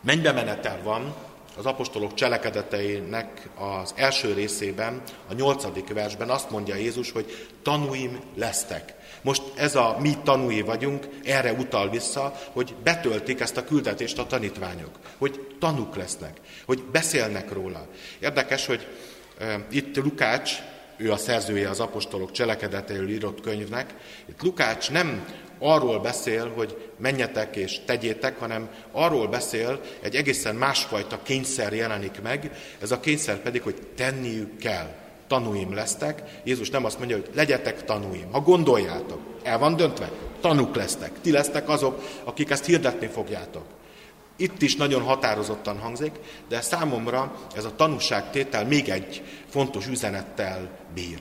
mennybe 0.00 0.32
menetel 0.32 0.82
van, 0.82 1.14
az 1.56 1.66
apostolok 1.66 2.14
cselekedeteinek 2.14 3.48
az 3.58 3.92
első 3.96 4.32
részében, 4.32 5.02
a 5.28 5.34
nyolcadik 5.34 5.92
versben 5.92 6.30
azt 6.30 6.50
mondja 6.50 6.74
Jézus, 6.74 7.10
hogy 7.10 7.48
tanúim 7.62 8.20
lesztek. 8.34 8.94
Most 9.22 9.42
ez 9.54 9.74
a 9.74 9.96
mi 10.00 10.16
tanúi 10.24 10.60
vagyunk, 10.60 11.08
erre 11.24 11.52
utal 11.52 11.90
vissza, 11.90 12.34
hogy 12.52 12.74
betöltik 12.82 13.40
ezt 13.40 13.56
a 13.56 13.64
küldetést 13.64 14.18
a 14.18 14.26
tanítványok, 14.26 14.98
hogy 15.18 15.56
tanúk 15.58 15.96
lesznek, 15.96 16.40
hogy 16.66 16.82
beszélnek 16.92 17.52
róla. 17.52 17.86
Érdekes, 18.18 18.66
hogy 18.66 18.86
e, 19.38 19.66
itt 19.70 19.96
Lukács, 19.96 20.52
ő 20.96 21.12
a 21.12 21.16
szerzője 21.16 21.68
az 21.68 21.80
apostolok 21.80 22.30
cselekedeteiről 22.30 23.08
írott 23.08 23.40
könyvnek, 23.40 23.94
itt 24.28 24.42
Lukács 24.42 24.90
nem 24.90 25.24
arról 25.64 25.98
beszél, 25.98 26.52
hogy 26.56 26.90
menjetek 26.98 27.56
és 27.56 27.80
tegyétek, 27.84 28.38
hanem 28.38 28.68
arról 28.92 29.28
beszél, 29.28 29.80
egy 30.00 30.14
egészen 30.14 30.54
másfajta 30.54 31.22
kényszer 31.22 31.72
jelenik 31.72 32.22
meg, 32.22 32.50
ez 32.80 32.90
a 32.90 33.00
kényszer 33.00 33.36
pedig, 33.36 33.62
hogy 33.62 33.86
tenniük 33.96 34.58
kell. 34.58 34.94
Tanúim 35.26 35.74
lesztek. 35.74 36.22
Jézus 36.44 36.70
nem 36.70 36.84
azt 36.84 36.98
mondja, 36.98 37.16
hogy 37.16 37.30
legyetek 37.34 37.84
tanúim. 37.84 38.30
Ha 38.32 38.40
gondoljátok, 38.40 39.20
el 39.42 39.58
van 39.58 39.76
döntve, 39.76 40.10
tanúk 40.40 40.76
lesztek. 40.76 41.20
Ti 41.20 41.30
lesztek 41.30 41.68
azok, 41.68 42.02
akik 42.24 42.50
ezt 42.50 42.64
hirdetni 42.64 43.06
fogjátok. 43.06 43.64
Itt 44.36 44.62
is 44.62 44.76
nagyon 44.76 45.02
határozottan 45.02 45.78
hangzik, 45.78 46.12
de 46.48 46.60
számomra 46.60 47.36
ez 47.56 47.64
a 47.64 47.76
tanúságtétel 47.76 48.66
még 48.66 48.88
egy 48.88 49.22
fontos 49.48 49.86
üzenettel 49.86 50.68
bír. 50.94 51.18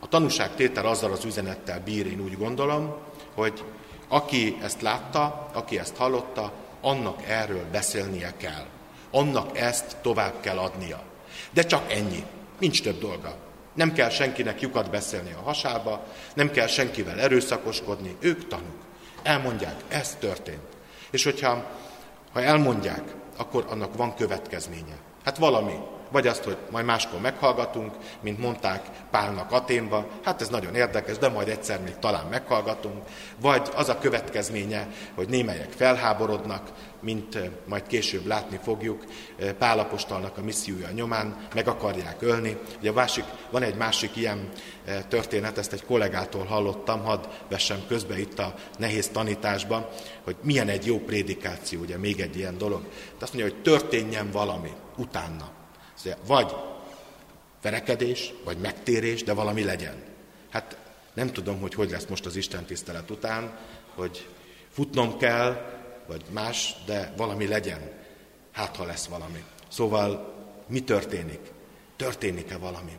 A 0.00 0.08
tanúságtétel 0.08 0.86
azzal 0.86 1.12
az 1.12 1.24
üzenettel 1.24 1.80
bír, 1.84 2.06
én 2.06 2.20
úgy 2.20 2.36
gondolom, 2.36 2.94
hogy 3.38 3.64
aki 4.08 4.58
ezt 4.62 4.82
látta, 4.82 5.48
aki 5.52 5.78
ezt 5.78 5.96
hallotta, 5.96 6.52
annak 6.80 7.22
erről 7.26 7.64
beszélnie 7.72 8.32
kell. 8.36 8.64
Annak 9.10 9.58
ezt 9.58 9.96
tovább 10.02 10.40
kell 10.40 10.58
adnia. 10.58 11.02
De 11.50 11.62
csak 11.62 11.92
ennyi. 11.92 12.24
Nincs 12.58 12.82
több 12.82 12.98
dolga. 12.98 13.36
Nem 13.74 13.92
kell 13.92 14.08
senkinek 14.08 14.60
lyukat 14.60 14.90
beszélni 14.90 15.32
a 15.32 15.42
hasába, 15.42 16.06
nem 16.34 16.50
kell 16.50 16.66
senkivel 16.66 17.20
erőszakoskodni, 17.20 18.16
ők 18.20 18.48
tanúk. 18.48 18.82
Elmondják, 19.22 19.74
ez 19.88 20.16
történt. 20.20 20.68
És 21.10 21.24
hogyha 21.24 21.64
ha 22.32 22.42
elmondják, 22.42 23.02
akkor 23.36 23.66
annak 23.68 23.96
van 23.96 24.14
következménye. 24.14 24.96
Hát 25.24 25.38
valami, 25.38 25.74
vagy 26.10 26.26
azt, 26.26 26.44
hogy 26.44 26.56
majd 26.70 26.84
máskor 26.84 27.20
meghallgatunk, 27.20 27.92
mint 28.20 28.38
mondták 28.38 28.86
Pálnak 29.10 29.52
Aténba, 29.52 30.06
hát 30.24 30.40
ez 30.40 30.48
nagyon 30.48 30.74
érdekes, 30.74 31.18
de 31.18 31.28
majd 31.28 31.48
egyszer 31.48 31.80
még 31.80 31.98
talán 31.98 32.26
meghallgatunk, 32.26 33.02
vagy 33.40 33.68
az 33.74 33.88
a 33.88 33.98
következménye, 33.98 34.88
hogy 35.14 35.28
némelyek 35.28 35.70
felháborodnak, 35.70 36.72
mint 37.00 37.38
majd 37.66 37.86
később 37.86 38.26
látni 38.26 38.58
fogjuk, 38.62 39.04
Pálapostolnak 39.58 40.38
a 40.38 40.42
missziója 40.42 40.90
nyomán 40.90 41.36
meg 41.54 41.68
akarják 41.68 42.22
ölni. 42.22 42.56
Ugye 42.78 42.92
másik, 42.92 43.24
van 43.50 43.62
egy 43.62 43.74
másik 43.74 44.16
ilyen 44.16 44.48
történet, 45.08 45.58
ezt 45.58 45.72
egy 45.72 45.84
kollégától 45.84 46.44
hallottam, 46.44 47.04
hadd 47.04 47.24
vessem 47.48 47.82
közbe 47.88 48.18
itt 48.18 48.38
a 48.38 48.54
nehéz 48.78 49.08
tanításban, 49.08 49.86
hogy 50.24 50.36
milyen 50.42 50.68
egy 50.68 50.86
jó 50.86 50.98
prédikáció, 50.98 51.80
ugye 51.80 51.98
még 51.98 52.20
egy 52.20 52.36
ilyen 52.36 52.58
dolog. 52.58 52.82
De 53.18 53.24
azt 53.24 53.34
mondja, 53.34 53.52
hogy 53.52 53.62
történjen 53.62 54.30
valami 54.30 54.70
utána. 54.96 55.56
Vagy 56.26 56.54
verekedés, 57.62 58.32
vagy 58.44 58.58
megtérés, 58.58 59.22
de 59.22 59.32
valami 59.32 59.64
legyen. 59.64 60.02
Hát 60.50 60.76
nem 61.14 61.32
tudom, 61.32 61.60
hogy 61.60 61.74
hogy 61.74 61.90
lesz 61.90 62.06
most 62.08 62.26
az 62.26 62.36
Isten 62.36 62.64
tisztelet 62.64 63.10
után, 63.10 63.58
hogy 63.94 64.28
futnom 64.70 65.18
kell, 65.18 65.78
vagy 66.06 66.22
más, 66.30 66.74
de 66.86 67.12
valami 67.16 67.46
legyen. 67.46 67.90
Hát, 68.52 68.76
ha 68.76 68.84
lesz 68.84 69.06
valami. 69.06 69.44
Szóval 69.68 70.34
mi 70.66 70.80
történik? 70.80 71.40
Történik-e 71.96 72.56
valami? 72.56 72.92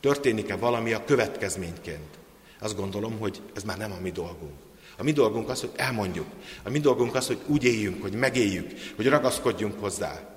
Történik-e 0.00 0.56
valami 0.56 0.92
a 0.92 1.04
következményként? 1.04 2.18
Azt 2.60 2.76
gondolom, 2.76 3.18
hogy 3.18 3.42
ez 3.54 3.62
már 3.62 3.78
nem 3.78 3.92
a 3.92 4.00
mi 4.00 4.10
dolgunk. 4.10 4.58
A 4.98 5.02
mi 5.02 5.12
dolgunk 5.12 5.48
az, 5.48 5.60
hogy 5.60 5.72
elmondjuk. 5.76 6.26
A 6.62 6.70
mi 6.70 6.78
dolgunk 6.78 7.14
az, 7.14 7.26
hogy 7.26 7.40
úgy 7.46 7.64
éljünk, 7.64 8.02
hogy 8.02 8.12
megéljük, 8.12 8.70
hogy 8.96 9.08
ragaszkodjunk 9.08 9.80
hozzá. 9.80 10.35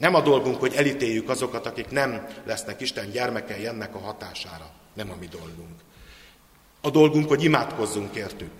Nem 0.00 0.14
a 0.14 0.20
dolgunk, 0.20 0.60
hogy 0.60 0.74
elítéljük 0.74 1.28
azokat, 1.28 1.66
akik 1.66 1.90
nem 1.90 2.26
lesznek 2.44 2.80
Isten 2.80 3.10
gyermekei 3.10 3.66
ennek 3.66 3.94
a 3.94 3.98
hatására. 3.98 4.70
Nem 4.94 5.10
a 5.10 5.16
mi 5.20 5.26
dolgunk. 5.26 5.80
A 6.80 6.90
dolgunk, 6.90 7.28
hogy 7.28 7.44
imádkozzunk 7.44 8.14
értük. 8.14 8.50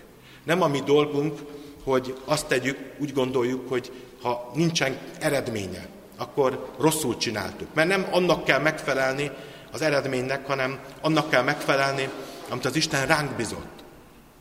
Nem 0.44 0.62
a 0.62 0.68
mi 0.68 0.80
dolgunk, 0.80 1.38
hogy 1.84 2.20
azt 2.24 2.46
tegyük, 2.46 2.78
úgy 2.98 3.12
gondoljuk, 3.12 3.68
hogy 3.68 3.92
ha 4.22 4.50
nincsen 4.54 4.98
eredménye, 5.20 5.86
akkor 6.16 6.70
rosszul 6.78 7.16
csináltuk. 7.16 7.74
Mert 7.74 7.88
nem 7.88 8.06
annak 8.10 8.44
kell 8.44 8.60
megfelelni 8.60 9.30
az 9.72 9.82
eredménynek, 9.82 10.46
hanem 10.46 10.78
annak 11.00 11.30
kell 11.30 11.42
megfelelni, 11.42 12.08
amit 12.48 12.64
az 12.64 12.76
Isten 12.76 13.06
ránk 13.06 13.36
bizott. 13.36 13.84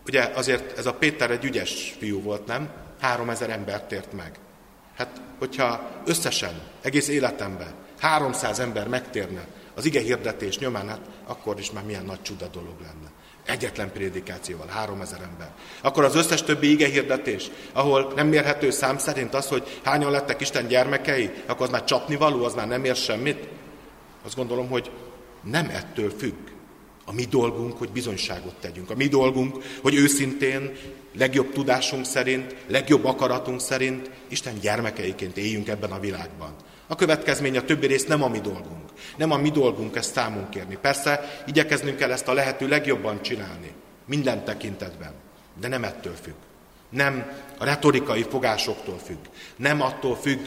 Ugye 0.06 0.24
azért 0.24 0.78
ez 0.78 0.86
a 0.86 0.94
Péter 0.94 1.32
egy 1.32 1.44
ügyes 1.44 1.96
fiú 2.00 2.22
volt, 2.22 2.46
nem? 2.46 2.70
Három 3.00 3.30
ezer 3.30 3.50
embert 3.50 3.88
tért 3.88 4.14
meg. 4.14 4.40
Hát, 4.98 5.22
hogyha 5.40 5.90
összesen, 6.06 6.62
egész 6.82 7.08
életemben 7.08 7.74
300 8.00 8.60
ember 8.60 8.88
megtérne 8.88 9.48
az 9.76 9.86
ige 9.86 10.00
hirdetés 10.00 10.58
nyomán, 10.58 10.88
hát 10.88 11.02
akkor 11.28 11.60
is 11.60 11.72
már 11.72 11.84
milyen 11.84 12.06
nagy 12.06 12.22
csuda 12.22 12.48
dolog 12.48 12.80
lenne. 12.82 13.12
Egyetlen 13.46 13.92
prédikációval, 13.92 14.68
3000 14.68 15.22
ember. 15.22 15.52
Akkor 15.82 16.04
az 16.04 16.16
összes 16.16 16.44
többi 16.44 16.72
ige 16.72 16.88
hirdetés, 16.88 17.52
ahol 17.74 18.12
nem 18.16 18.28
mérhető 18.28 18.70
szám 18.70 18.98
szerint 18.98 19.34
az, 19.34 19.48
hogy 19.48 19.80
hányan 19.84 20.12
lettek 20.12 20.42
Isten 20.42 20.68
gyermekei, 20.68 21.32
akkor 21.46 21.66
az 21.66 21.72
már 21.72 21.84
csapni 21.84 22.16
való, 22.16 22.44
az 22.44 22.54
már 22.54 22.68
nem 22.68 22.84
ér 22.84 22.96
semmit. 22.96 23.48
Azt 24.26 24.36
gondolom, 24.36 24.70
hogy 24.70 24.92
nem 25.44 25.70
ettől 25.70 26.10
függ. 26.18 26.59
A 27.10 27.14
mi 27.14 27.26
dolgunk, 27.26 27.78
hogy 27.78 27.90
bizonyságot 27.90 28.56
tegyünk. 28.60 28.90
A 28.90 28.96
mi 28.96 29.08
dolgunk, 29.08 29.64
hogy 29.82 29.96
őszintén, 29.96 30.72
legjobb 31.18 31.52
tudásunk 31.52 32.06
szerint, 32.06 32.56
legjobb 32.68 33.06
akaratunk 33.06 33.62
szerint 33.62 34.10
Isten 34.28 34.60
gyermekeiként 34.60 35.38
éljünk 35.38 35.68
ebben 35.68 35.92
a 35.92 36.00
világban. 36.00 36.56
A 36.88 36.96
következmény 36.96 37.58
a 37.58 37.66
többi 37.66 37.88
rész 37.88 38.06
nem 38.06 38.24
a 38.24 38.28
mi 38.28 38.40
dolgunk. 38.40 38.90
Nem 39.18 39.32
a 39.32 39.38
mi 39.38 39.50
dolgunk 39.50 39.96
ezt 39.96 40.14
számunk 40.14 40.50
kérni. 40.50 40.78
Persze 40.82 41.44
igyekeznünk 41.48 41.98
kell 41.98 42.12
ezt 42.12 42.28
a 42.28 42.34
lehető 42.34 42.68
legjobban 42.68 43.22
csinálni. 43.22 43.72
Minden 44.06 44.46
tekintetben. 44.46 45.12
De 45.60 45.68
nem 45.68 45.84
ettől 45.84 46.16
függ. 46.22 46.36
Nem 46.90 47.32
a 47.58 47.66
retorikai 47.66 48.26
fogásoktól 48.30 48.98
függ. 48.98 49.26
Nem 49.56 49.82
attól 49.82 50.16
függ 50.16 50.40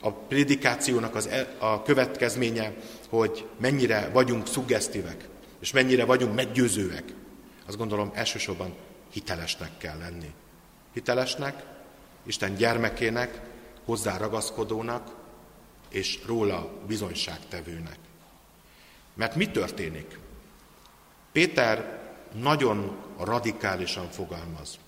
a 0.00 0.12
prédikációnak 0.12 1.14
az, 1.14 1.26
e, 1.26 1.54
a 1.58 1.82
következménye, 1.82 2.72
hogy 3.08 3.46
mennyire 3.60 4.10
vagyunk 4.12 4.46
szuggesztívek, 4.46 5.28
és 5.60 5.72
mennyire 5.72 6.04
vagyunk 6.04 6.34
meggyőzőek. 6.34 7.14
Azt 7.66 7.76
gondolom 7.76 8.10
elsősorban 8.14 8.74
hitelesnek 9.12 9.70
kell 9.78 9.98
lenni. 9.98 10.34
Hitelesnek, 10.92 11.64
Isten 12.26 12.54
gyermekének, 12.54 13.40
hozzá 13.84 14.16
ragaszkodónak, 14.16 15.16
és 15.88 16.18
róla 16.26 16.72
bizonyságtevőnek. 16.86 17.98
Mert 19.14 19.34
mi 19.34 19.50
történik? 19.50 20.18
Péter 21.32 22.00
nagyon 22.34 22.96
radikálisan 23.18 24.10
fogalmaz. 24.10 24.78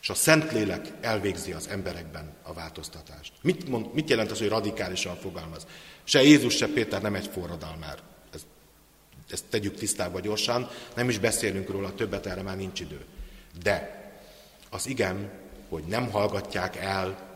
És 0.00 0.10
a 0.10 0.14
Szentlélek 0.14 0.86
elvégzi 1.00 1.52
az 1.52 1.68
emberekben 1.68 2.34
a 2.42 2.52
változtatást. 2.52 3.32
Mit, 3.42 3.68
mond, 3.68 3.94
mit 3.94 4.10
jelent 4.10 4.30
az, 4.30 4.38
hogy 4.38 4.48
radikálisan 4.48 5.16
fogalmaz? 5.16 5.66
Se 6.04 6.22
Jézus, 6.22 6.56
se 6.56 6.66
Péter 6.66 7.02
nem 7.02 7.14
egy 7.14 7.26
forradalmár. 7.26 7.98
Ezt, 9.32 9.44
tegyük 9.50 9.74
tisztába 9.74 10.20
gyorsan, 10.20 10.70
nem 10.94 11.08
is 11.08 11.18
beszélünk 11.18 11.68
róla 11.68 11.94
többet, 11.94 12.26
erre 12.26 12.42
már 12.42 12.56
nincs 12.56 12.80
idő. 12.80 13.00
De 13.62 14.02
az 14.70 14.86
igen, 14.86 15.30
hogy 15.68 15.82
nem 15.84 16.10
hallgatják 16.10 16.76
el, 16.76 17.30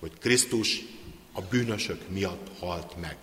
hogy 0.00 0.12
Krisztus 0.18 0.80
a 1.32 1.40
bűnösök 1.40 2.08
miatt 2.08 2.46
halt 2.58 3.00
meg. 3.00 3.16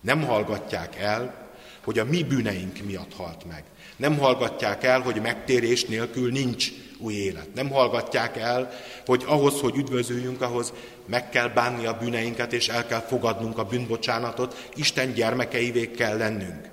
Nem 0.00 0.22
hallgatják 0.22 0.96
el, 0.96 1.48
hogy 1.84 1.98
a 1.98 2.04
mi 2.04 2.22
bűneink 2.22 2.78
miatt 2.84 3.14
halt 3.14 3.44
meg. 3.44 3.64
Nem 3.96 4.18
hallgatják 4.18 4.84
el, 4.84 5.00
hogy 5.00 5.20
megtérés 5.20 5.84
nélkül 5.84 6.30
nincs 6.30 6.70
új 6.98 7.14
élet. 7.14 7.54
Nem 7.54 7.70
hallgatják 7.70 8.36
el, 8.36 8.70
hogy 9.06 9.22
ahhoz, 9.26 9.60
hogy 9.60 9.76
üdvözüljünk, 9.76 10.42
ahhoz 10.42 10.72
meg 11.06 11.28
kell 11.30 11.48
bánni 11.48 11.86
a 11.86 11.98
bűneinket, 11.98 12.52
és 12.52 12.68
el 12.68 12.86
kell 12.86 13.00
fogadnunk 13.00 13.58
a 13.58 13.64
bűnbocsánatot, 13.64 14.68
Isten 14.74 15.12
gyermekeivé 15.12 15.90
kell 15.90 16.16
lennünk. 16.16 16.67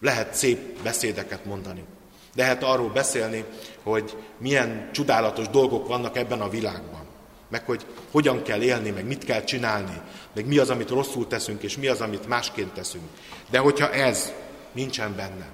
Lehet 0.00 0.34
szép 0.34 0.82
beszédeket 0.82 1.44
mondani. 1.44 1.84
Lehet 2.34 2.62
arról 2.62 2.90
beszélni, 2.90 3.44
hogy 3.82 4.16
milyen 4.38 4.88
csodálatos 4.92 5.48
dolgok 5.48 5.88
vannak 5.88 6.16
ebben 6.16 6.40
a 6.40 6.48
világban. 6.48 7.04
Meg 7.48 7.64
hogy 7.64 7.86
hogyan 8.10 8.42
kell 8.42 8.62
élni, 8.62 8.90
meg 8.90 9.06
mit 9.06 9.24
kell 9.24 9.44
csinálni, 9.44 10.00
meg 10.34 10.46
mi 10.46 10.58
az, 10.58 10.70
amit 10.70 10.90
rosszul 10.90 11.26
teszünk, 11.26 11.62
és 11.62 11.76
mi 11.76 11.86
az, 11.86 12.00
amit 12.00 12.28
másként 12.28 12.72
teszünk. 12.72 13.04
De 13.50 13.58
hogyha 13.58 13.92
ez 13.92 14.32
nincsen 14.72 15.16
benne, 15.16 15.48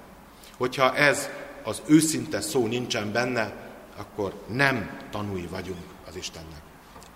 hogyha 0.56 0.94
ez 0.94 1.28
az 1.62 1.82
őszinte 1.86 2.40
szó 2.40 2.66
nincsen 2.66 3.12
benne, 3.12 3.52
akkor 3.96 4.34
nem 4.48 4.98
tanúi 5.10 5.46
vagyunk 5.46 5.84
az 6.08 6.16
Istennek. 6.16 6.71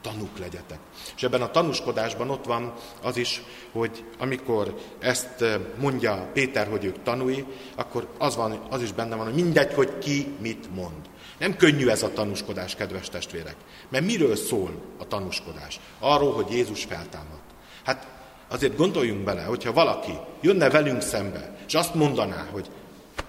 Tanúk 0.06 0.38
legyetek. 0.38 0.78
És 1.16 1.22
ebben 1.22 1.42
a 1.42 1.50
tanúskodásban 1.50 2.30
ott 2.30 2.44
van 2.44 2.74
az 3.02 3.16
is, 3.16 3.42
hogy 3.72 4.04
amikor 4.18 4.74
ezt 4.98 5.42
eh, 5.42 5.60
mondja 5.78 6.30
Péter, 6.32 6.68
hogy 6.68 6.84
ők 6.84 7.02
tanúi, 7.02 7.44
akkor 7.76 8.08
az, 8.18 8.36
van, 8.36 8.66
az 8.70 8.82
is 8.82 8.92
benne 8.92 9.14
van, 9.14 9.24
hogy 9.24 9.34
mindegy, 9.34 9.74
hogy 9.74 9.98
ki 9.98 10.34
mit 10.40 10.74
mond. 10.74 11.08
Nem 11.38 11.56
könnyű 11.56 11.88
ez 11.88 12.02
a 12.02 12.12
tanúskodás, 12.12 12.74
kedves 12.74 13.08
testvérek. 13.08 13.56
Mert 13.88 14.04
miről 14.04 14.36
szól 14.36 14.70
a 14.98 15.06
tanúskodás? 15.06 15.80
Arról, 15.98 16.32
hogy 16.32 16.50
Jézus 16.50 16.84
feltámad. 16.84 17.40
Hát 17.84 18.06
azért 18.48 18.76
gondoljunk 18.76 19.24
bele, 19.24 19.42
hogyha 19.42 19.72
valaki 19.72 20.12
jönne 20.40 20.70
velünk 20.70 21.02
szembe, 21.02 21.56
és 21.66 21.74
azt 21.74 21.94
mondaná, 21.94 22.46
hogy 22.50 22.70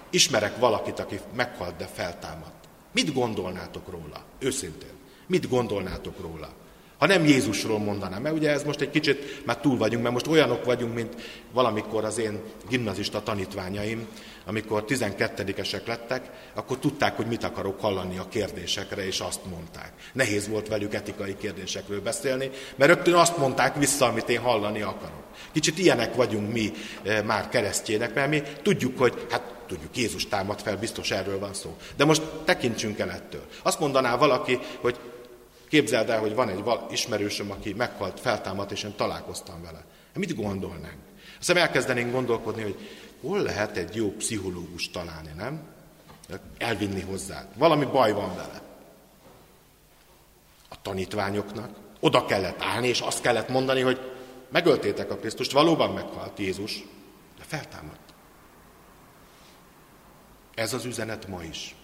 ismerek 0.10 0.58
valakit, 0.58 1.00
aki 1.00 1.20
meghalt, 1.36 1.76
de 1.76 1.86
feltámadt. 1.86 2.68
Mit 2.92 3.14
gondolnátok 3.14 3.88
róla? 3.90 4.24
Őszintén. 4.40 4.96
Mit 5.28 5.50
gondolnátok 5.50 6.20
róla? 6.22 6.50
Ha 6.98 7.06
nem 7.06 7.26
Jézusról 7.26 7.80
mondanám, 7.80 8.22
mert 8.22 8.36
ugye 8.36 8.50
ez 8.50 8.64
most 8.64 8.82
egy 8.82 8.90
kicsit 8.90 9.46
már 9.46 9.58
túl 9.58 9.78
vagyunk, 9.78 10.02
mert 10.02 10.14
most 10.14 10.28
olyanok 10.28 10.66
vagyunk, 10.66 10.94
mint 10.94 11.16
valamikor 11.54 12.04
az 12.04 12.18
én 12.18 12.40
gimnazista 12.70 13.24
tanítványaim, 13.24 14.08
amikor 14.46 14.86
12-esek 14.88 15.88
lettek, 15.88 16.30
akkor 16.54 16.78
tudták, 16.78 17.16
hogy 17.16 17.26
mit 17.26 17.44
akarok 17.44 17.82
hallani 17.82 18.18
a 18.18 18.28
kérdésekre, 18.30 19.06
és 19.06 19.20
azt 19.20 19.40
mondták. 19.50 19.92
Nehéz 20.14 20.48
volt 20.48 20.68
velük 20.68 20.94
etikai 20.94 21.36
kérdésekről 21.38 22.02
beszélni, 22.02 22.50
mert 22.76 22.94
rögtön 22.94 23.14
azt 23.14 23.38
mondták 23.38 23.76
vissza, 23.76 24.06
amit 24.06 24.30
én 24.30 24.40
hallani 24.40 24.82
akarok. 24.82 25.24
Kicsit 25.52 25.78
ilyenek 25.78 26.16
vagyunk 26.16 26.54
mi 26.54 26.72
eh, 27.04 27.24
már 27.24 27.50
keresztjének, 27.50 28.14
mert 28.14 28.30
mi 28.30 28.42
tudjuk, 28.62 28.98
hogy 28.98 29.26
hát 29.30 29.56
tudjuk, 29.68 29.98
Jézus 29.98 30.28
támad 30.28 30.62
fel, 30.62 30.78
biztos 30.78 31.12
erről 31.12 31.40
van 31.40 31.54
szó. 31.54 31.78
De 31.96 32.06
most 32.06 32.22
tekintsünk 32.46 33.00
el 33.00 33.12
ettől. 33.12 33.44
Azt 33.64 33.80
mondaná 33.80 34.16
valaki, 34.16 34.60
hogy 34.82 35.00
Képzeld 35.70 36.10
el, 36.10 36.20
hogy 36.20 36.36
van 36.36 36.50
egy 36.50 36.64
ismerősöm, 36.92 37.52
aki 37.52 37.74
meghalt, 37.74 38.20
feltámadt, 38.20 38.72
és 38.72 38.84
én 38.84 38.96
találkoztam 38.96 39.62
vele. 39.62 39.86
Mit 40.14 40.36
gondolnánk? 40.36 40.98
Aztán 41.40 41.58
elkezdenénk 41.58 42.12
gondolkodni, 42.12 42.62
hogy 42.62 42.90
hol 43.22 43.42
lehet 43.42 43.78
egy 43.78 43.96
jó 43.96 44.12
pszichológus 44.12 44.90
találni, 44.90 45.32
nem? 45.38 45.62
Elvinni 46.58 47.02
hozzá. 47.02 47.48
Valami 47.56 47.86
baj 47.86 48.12
van 48.12 48.36
vele. 48.36 48.62
A 50.70 50.82
tanítványoknak 50.82 51.70
oda 52.00 52.26
kellett 52.26 52.62
állni, 52.62 52.88
és 52.88 53.00
azt 53.00 53.22
kellett 53.22 53.50
mondani, 53.50 53.82
hogy 53.82 54.12
megöltétek 54.52 55.12
a 55.12 55.16
Krisztust, 55.16 55.52
valóban 55.52 55.94
meghalt 55.94 56.40
Jézus, 56.40 56.84
de 57.38 57.44
feltámadt. 57.48 58.14
Ez 60.56 60.74
az 60.74 60.86
üzenet 60.86 61.28
ma 61.28 61.44
is. 61.44 61.76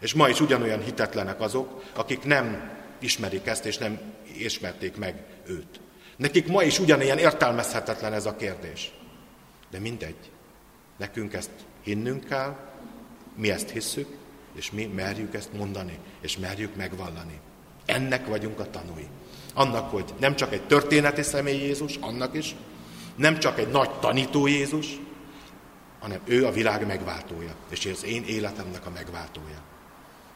És 0.00 0.14
ma 0.14 0.28
is 0.28 0.40
ugyanolyan 0.40 0.82
hitetlenek 0.82 1.40
azok, 1.40 1.82
akik 1.94 2.24
nem 2.24 2.77
ismerik 2.98 3.46
ezt, 3.46 3.64
és 3.64 3.78
nem 3.78 4.00
ismerték 4.36 4.96
meg 4.96 5.24
őt. 5.46 5.80
Nekik 6.16 6.46
ma 6.46 6.62
is 6.62 6.78
ugyanilyen 6.78 7.18
értelmezhetetlen 7.18 8.12
ez 8.12 8.26
a 8.26 8.36
kérdés. 8.36 8.92
De 9.70 9.78
mindegy. 9.78 10.30
Nekünk 10.96 11.32
ezt 11.32 11.50
hinnünk 11.82 12.24
kell, 12.24 12.56
mi 13.36 13.50
ezt 13.50 13.70
hisszük, 13.70 14.08
és 14.54 14.70
mi 14.70 14.86
merjük 14.86 15.34
ezt 15.34 15.52
mondani, 15.52 15.98
és 16.20 16.38
merjük 16.38 16.76
megvallani. 16.76 17.40
Ennek 17.86 18.26
vagyunk 18.26 18.60
a 18.60 18.70
tanúi. 18.70 19.06
Annak, 19.54 19.90
hogy 19.90 20.14
nem 20.20 20.36
csak 20.36 20.52
egy 20.52 20.66
történeti 20.66 21.22
személy 21.22 21.58
Jézus, 21.58 21.96
annak 21.96 22.34
is, 22.34 22.54
nem 23.16 23.38
csak 23.38 23.58
egy 23.58 23.68
nagy 23.68 23.90
tanító 23.90 24.46
Jézus, 24.46 24.86
hanem 25.98 26.20
ő 26.24 26.46
a 26.46 26.52
világ 26.52 26.86
megváltója, 26.86 27.54
és 27.70 27.86
az 27.86 28.04
én 28.04 28.24
életemnek 28.24 28.86
a 28.86 28.90
megváltója. 28.90 29.62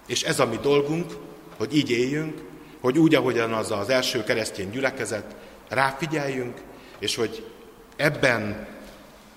És 0.07 0.23
ez 0.23 0.41
a 0.41 0.47
mi 0.47 0.57
dolgunk, 0.57 1.17
hogy 1.57 1.77
így 1.77 1.91
éljünk, 1.91 2.43
hogy 2.83 2.99
úgy, 2.99 3.15
ahogyan 3.15 3.53
az 3.53 3.71
az 3.71 3.89
első 3.89 4.25
keresztény 4.25 4.71
gyülekezet, 4.71 5.37
ráfigyeljünk, 5.69 6.61
és 6.99 7.15
hogy 7.15 7.51
ebben 7.97 8.69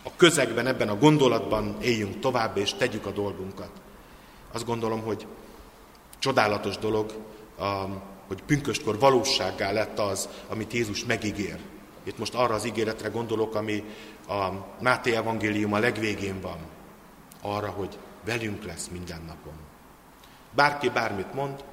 a 0.03 0.09
közegben, 0.15 0.67
ebben 0.67 0.89
a 0.89 0.97
gondolatban 0.97 1.77
éljünk 1.81 2.19
tovább, 2.19 2.57
és 2.57 2.73
tegyük 2.73 3.05
a 3.05 3.11
dolgunkat. 3.11 3.69
Azt 4.51 4.65
gondolom, 4.65 5.01
hogy 5.01 5.27
csodálatos 6.19 6.77
dolog, 6.77 7.13
hogy 8.27 8.43
pünköstkor 8.43 8.99
valósággá 8.99 9.71
lett 9.71 9.99
az, 9.99 10.29
amit 10.47 10.73
Jézus 10.73 11.05
megígér. 11.05 11.59
Itt 12.03 12.17
most 12.17 12.33
arra 12.33 12.53
az 12.53 12.65
ígéretre 12.65 13.09
gondolok, 13.09 13.55
ami 13.55 13.83
a 14.27 14.47
Máté 14.81 15.15
evangélium 15.15 15.73
a 15.73 15.79
legvégén 15.79 16.41
van. 16.41 16.57
Arra, 17.41 17.69
hogy 17.69 17.97
velünk 18.25 18.63
lesz 18.63 18.87
minden 18.87 19.21
napon. 19.27 19.53
Bárki 20.51 20.89
bármit 20.89 21.33
mond, 21.33 21.63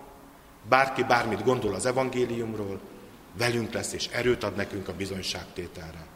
Bárki 0.68 1.02
bármit 1.02 1.44
gondol 1.44 1.74
az 1.74 1.86
evangéliumról, 1.86 2.80
velünk 3.38 3.72
lesz, 3.72 3.92
és 3.92 4.08
erőt 4.12 4.44
ad 4.44 4.56
nekünk 4.56 4.88
a 4.88 4.94
bizonyságtételre. 4.94 6.06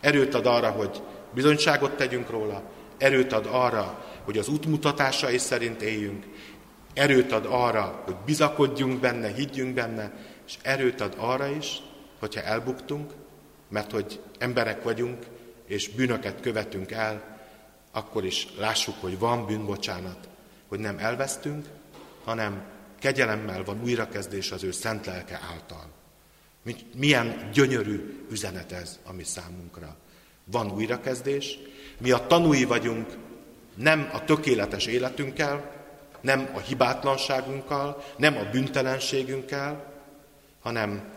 Erőt 0.00 0.34
ad 0.34 0.46
arra, 0.46 0.70
hogy 0.70 1.02
bizonyságot 1.34 1.96
tegyünk 1.96 2.30
róla, 2.30 2.62
erőt 2.98 3.32
ad 3.32 3.48
arra, 3.50 4.04
hogy 4.24 4.38
az 4.38 4.48
útmutatásai 4.48 5.38
szerint 5.38 5.82
éljünk, 5.82 6.24
erőt 6.94 7.32
ad 7.32 7.46
arra, 7.50 8.02
hogy 8.04 8.16
bizakodjunk 8.24 9.00
benne, 9.00 9.28
higgyünk 9.28 9.74
benne, 9.74 10.12
és 10.46 10.58
erőt 10.62 11.00
ad 11.00 11.14
arra 11.18 11.46
is, 11.46 11.82
hogyha 12.18 12.42
elbuktunk, 12.42 13.12
mert 13.68 13.90
hogy 13.90 14.20
emberek 14.38 14.82
vagyunk, 14.82 15.26
és 15.66 15.88
bűnöket 15.88 16.40
követünk 16.40 16.90
el, 16.90 17.38
akkor 17.92 18.24
is 18.24 18.48
lássuk, 18.58 18.94
hogy 19.00 19.18
van 19.18 19.46
bűnbocsánat, 19.46 20.28
hogy 20.68 20.78
nem 20.78 20.98
elvesztünk, 20.98 21.66
hanem 22.24 22.62
kegyelemmel 23.00 23.64
van 23.64 23.82
újrakezdés 23.82 24.50
az 24.50 24.62
ő 24.62 24.70
szent 24.70 25.06
lelke 25.06 25.40
által. 25.52 25.90
Milyen 26.94 27.50
gyönyörű 27.52 28.26
üzenet 28.30 28.72
ez, 28.72 28.98
ami 29.04 29.24
számunkra. 29.24 29.96
Van 30.44 30.72
újrakezdés, 30.72 31.58
mi 31.98 32.10
a 32.10 32.26
tanúi 32.26 32.64
vagyunk 32.64 33.16
nem 33.74 34.10
a 34.12 34.24
tökéletes 34.24 34.86
életünkkel, 34.86 35.78
nem 36.20 36.50
a 36.54 36.58
hibátlanságunkkal, 36.58 38.04
nem 38.16 38.36
a 38.36 38.50
büntelenségünkkel, 38.50 39.92
hanem 40.60 41.12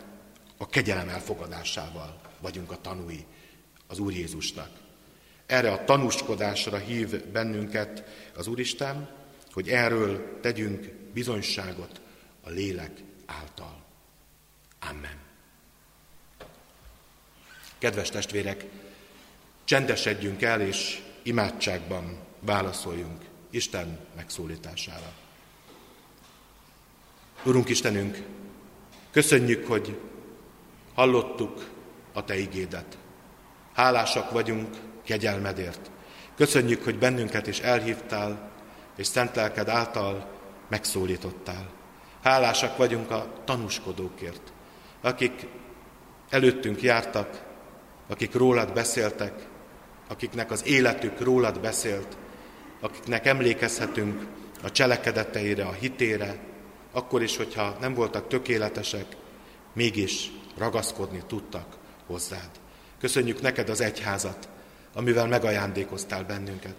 a 0.58 0.68
kegyelem 0.68 1.10
elfogadásával 1.10 2.20
vagyunk 2.42 2.72
a 2.72 2.82
tanúi 2.82 3.26
az 3.88 4.00
Úr 4.00 4.14
Jézusnak. 4.14 4.70
Erre 5.46 5.72
a 5.72 5.84
tanúskodásra 5.84 6.78
hív 6.78 7.26
bennünket 7.32 8.04
az 8.36 8.48
Úristen, 8.48 9.10
hogy 9.54 9.70
erről 9.70 10.39
tegyünk 10.41 10.91
bizonyságot 11.14 12.01
a 12.43 12.49
lélek 12.49 12.91
által. 13.26 13.84
Amen. 14.89 15.18
Kedves 17.78 18.10
testvérek, 18.10 18.66
csendesedjünk 19.64 20.41
el, 20.41 20.62
és 20.62 21.01
imádságban 21.24 22.18
válaszoljunk 22.39 23.22
Isten 23.49 23.99
megszólítására. 24.16 25.14
Urunk 27.43 27.70
Istenünk, 27.70 28.22
köszönjük, 29.12 29.68
hogy 29.68 29.99
hallottuk 30.93 31.70
a 32.14 32.24
Te 32.24 32.38
igédet. 32.38 32.97
Hálásak 33.74 34.32
vagyunk 34.32 34.78
kegyelmedért. 35.04 35.91
Köszönjük, 36.36 36.84
hogy 36.84 36.97
bennünket 36.97 37.47
is 37.47 37.60
elhívtál, 37.60 38.53
és 38.96 39.08
szent 39.08 39.36
lelked 39.36 39.70
által 39.70 40.32
megszólítottál. 40.70 41.70
Hálásak 42.24 42.78
vagyunk 42.78 43.12
a 43.12 43.34
tanúskodókért, 43.46 44.54
akik 45.02 45.48
előttünk 46.30 46.82
jártak, 46.82 47.44
akik 48.08 48.34
rólad 48.34 48.74
beszéltek, 48.74 49.48
akiknek 50.08 50.52
az 50.52 50.66
életük 50.66 51.22
rólad 51.22 51.60
beszélt, 51.60 52.18
akiknek 52.80 53.26
emlékezhetünk 53.26 54.26
a 54.64 54.72
cselekedeteire, 54.72 55.66
a 55.66 55.72
hitére, 55.72 56.39
akkor 56.91 57.22
is, 57.22 57.38
hogyha 57.38 57.78
nem 57.80 57.94
voltak 57.94 58.28
tökéletesek, 58.28 59.06
mégis 59.74 60.32
ragaszkodni 60.58 61.24
tudtak 61.28 61.78
hozzád. 62.06 62.50
Köszönjük 63.00 63.41
neked 63.41 63.70
az 63.70 63.82
egyházat, 63.82 64.50
amivel 64.94 65.28
megajándékoztál 65.28 66.24
bennünket. 66.24 66.76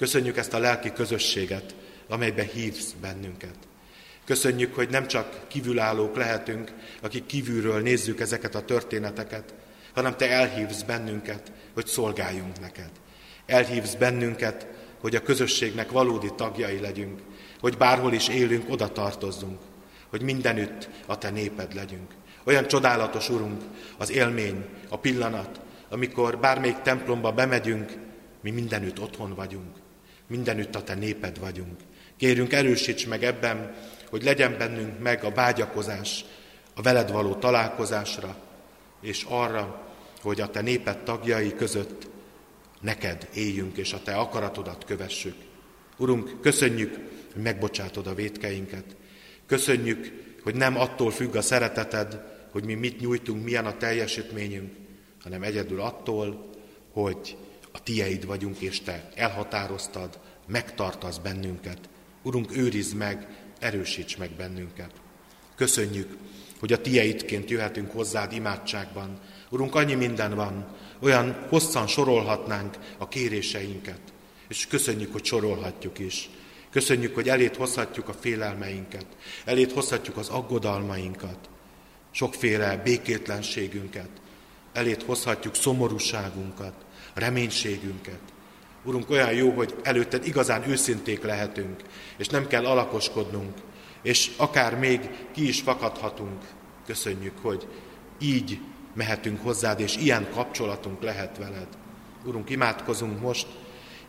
Köszönjük 0.00 0.36
ezt 0.36 0.54
a 0.54 0.58
lelki 0.58 0.92
közösséget, 0.92 1.74
amelybe 2.08 2.42
hívsz 2.42 2.94
bennünket. 3.00 3.54
Köszönjük, 4.24 4.74
hogy 4.74 4.88
nem 4.90 5.06
csak 5.06 5.48
kívülállók 5.48 6.16
lehetünk, 6.16 6.72
akik 7.02 7.26
kívülről 7.26 7.80
nézzük 7.80 8.20
ezeket 8.20 8.54
a 8.54 8.64
történeteket, 8.64 9.54
hanem 9.94 10.16
Te 10.16 10.30
elhívsz 10.30 10.82
bennünket, 10.82 11.52
hogy 11.74 11.86
szolgáljunk 11.86 12.60
neked. 12.60 12.90
Elhívsz 13.46 13.94
bennünket, 13.94 14.66
hogy 15.00 15.14
a 15.14 15.22
közösségnek 15.22 15.90
valódi 15.90 16.30
tagjai 16.36 16.80
legyünk, 16.80 17.20
hogy 17.60 17.76
bárhol 17.76 18.12
is 18.12 18.28
élünk, 18.28 18.70
oda 18.70 18.92
tartozzunk, 18.92 19.60
hogy 20.08 20.22
mindenütt 20.22 20.88
a 21.06 21.18
Te 21.18 21.30
néped 21.30 21.74
legyünk. 21.74 22.10
Olyan 22.44 22.66
csodálatos, 22.66 23.28
Urunk, 23.28 23.62
az 23.98 24.10
élmény, 24.10 24.64
a 24.88 24.98
pillanat, 24.98 25.60
amikor 25.88 26.38
bármelyik 26.38 26.80
templomba 26.82 27.32
bemegyünk, 27.32 27.92
mi 28.42 28.50
mindenütt 28.50 29.00
otthon 29.00 29.34
vagyunk, 29.34 29.79
mindenütt 30.30 30.74
a 30.74 30.82
Te 30.82 30.94
néped 30.94 31.38
vagyunk. 31.38 31.76
Kérünk, 32.16 32.52
erősíts 32.52 33.06
meg 33.06 33.24
ebben, 33.24 33.74
hogy 34.10 34.22
legyen 34.22 34.58
bennünk 34.58 34.98
meg 34.98 35.24
a 35.24 35.30
vágyakozás 35.30 36.24
a 36.74 36.82
veled 36.82 37.10
való 37.10 37.34
találkozásra, 37.34 38.36
és 39.00 39.26
arra, 39.28 39.88
hogy 40.22 40.40
a 40.40 40.50
Te 40.50 40.60
néped 40.60 40.98
tagjai 40.98 41.54
között 41.54 42.08
neked 42.80 43.28
éljünk, 43.34 43.76
és 43.76 43.92
a 43.92 44.02
Te 44.02 44.14
akaratodat 44.14 44.84
kövessük. 44.84 45.34
Urunk, 45.96 46.40
köszönjük, 46.40 46.98
hogy 47.32 47.42
megbocsátod 47.42 48.06
a 48.06 48.14
védkeinket. 48.14 48.84
Köszönjük, 49.46 50.12
hogy 50.42 50.54
nem 50.54 50.76
attól 50.76 51.10
függ 51.10 51.34
a 51.34 51.42
szereteted, 51.42 52.20
hogy 52.52 52.64
mi 52.64 52.74
mit 52.74 53.00
nyújtunk, 53.00 53.44
milyen 53.44 53.66
a 53.66 53.76
teljesítményünk, 53.76 54.72
hanem 55.22 55.42
egyedül 55.42 55.80
attól, 55.80 56.50
hogy 56.92 57.36
a 57.72 57.82
tieid 57.82 58.26
vagyunk, 58.26 58.58
és 58.58 58.80
te 58.80 59.08
elhatároztad, 59.14 60.18
megtartasz 60.46 61.18
bennünket. 61.18 61.78
Urunk, 62.22 62.56
őrizd 62.56 62.96
meg, 62.96 63.26
erősíts 63.58 64.16
meg 64.16 64.30
bennünket. 64.30 64.90
Köszönjük, 65.54 66.16
hogy 66.58 66.72
a 66.72 66.80
tieidként 66.80 67.50
jöhetünk 67.50 67.90
hozzád 67.90 68.32
imádságban. 68.32 69.18
Urunk, 69.50 69.74
annyi 69.74 69.94
minden 69.94 70.34
van, 70.34 70.76
olyan 71.00 71.46
hosszan 71.48 71.86
sorolhatnánk 71.86 72.78
a 72.98 73.08
kéréseinket, 73.08 74.00
és 74.48 74.66
köszönjük, 74.66 75.12
hogy 75.12 75.24
sorolhatjuk 75.24 75.98
is. 75.98 76.30
Köszönjük, 76.70 77.14
hogy 77.14 77.28
elét 77.28 77.56
hozhatjuk 77.56 78.08
a 78.08 78.12
félelmeinket, 78.12 79.06
elét 79.44 79.72
hozhatjuk 79.72 80.16
az 80.16 80.28
aggodalmainkat, 80.28 81.48
sokféle 82.10 82.76
békétlenségünket, 82.76 84.08
elét 84.72 85.02
hozhatjuk 85.02 85.54
szomorúságunkat, 85.54 86.74
reménységünket. 87.20 88.20
Urunk, 88.84 89.10
olyan 89.10 89.32
jó, 89.32 89.50
hogy 89.50 89.74
előtted 89.82 90.26
igazán 90.26 90.68
őszinték 90.68 91.22
lehetünk, 91.22 91.82
és 92.16 92.28
nem 92.28 92.46
kell 92.46 92.66
alakoskodnunk, 92.66 93.54
és 94.02 94.30
akár 94.36 94.78
még 94.78 95.10
ki 95.32 95.48
is 95.48 95.60
fakadhatunk. 95.60 96.42
Köszönjük, 96.86 97.38
hogy 97.42 97.66
így 98.18 98.60
mehetünk 98.94 99.42
hozzád, 99.42 99.80
és 99.80 99.96
ilyen 99.96 100.28
kapcsolatunk 100.34 101.02
lehet 101.02 101.38
veled. 101.38 101.68
Urunk, 102.24 102.50
imádkozunk 102.50 103.20
most, 103.20 103.46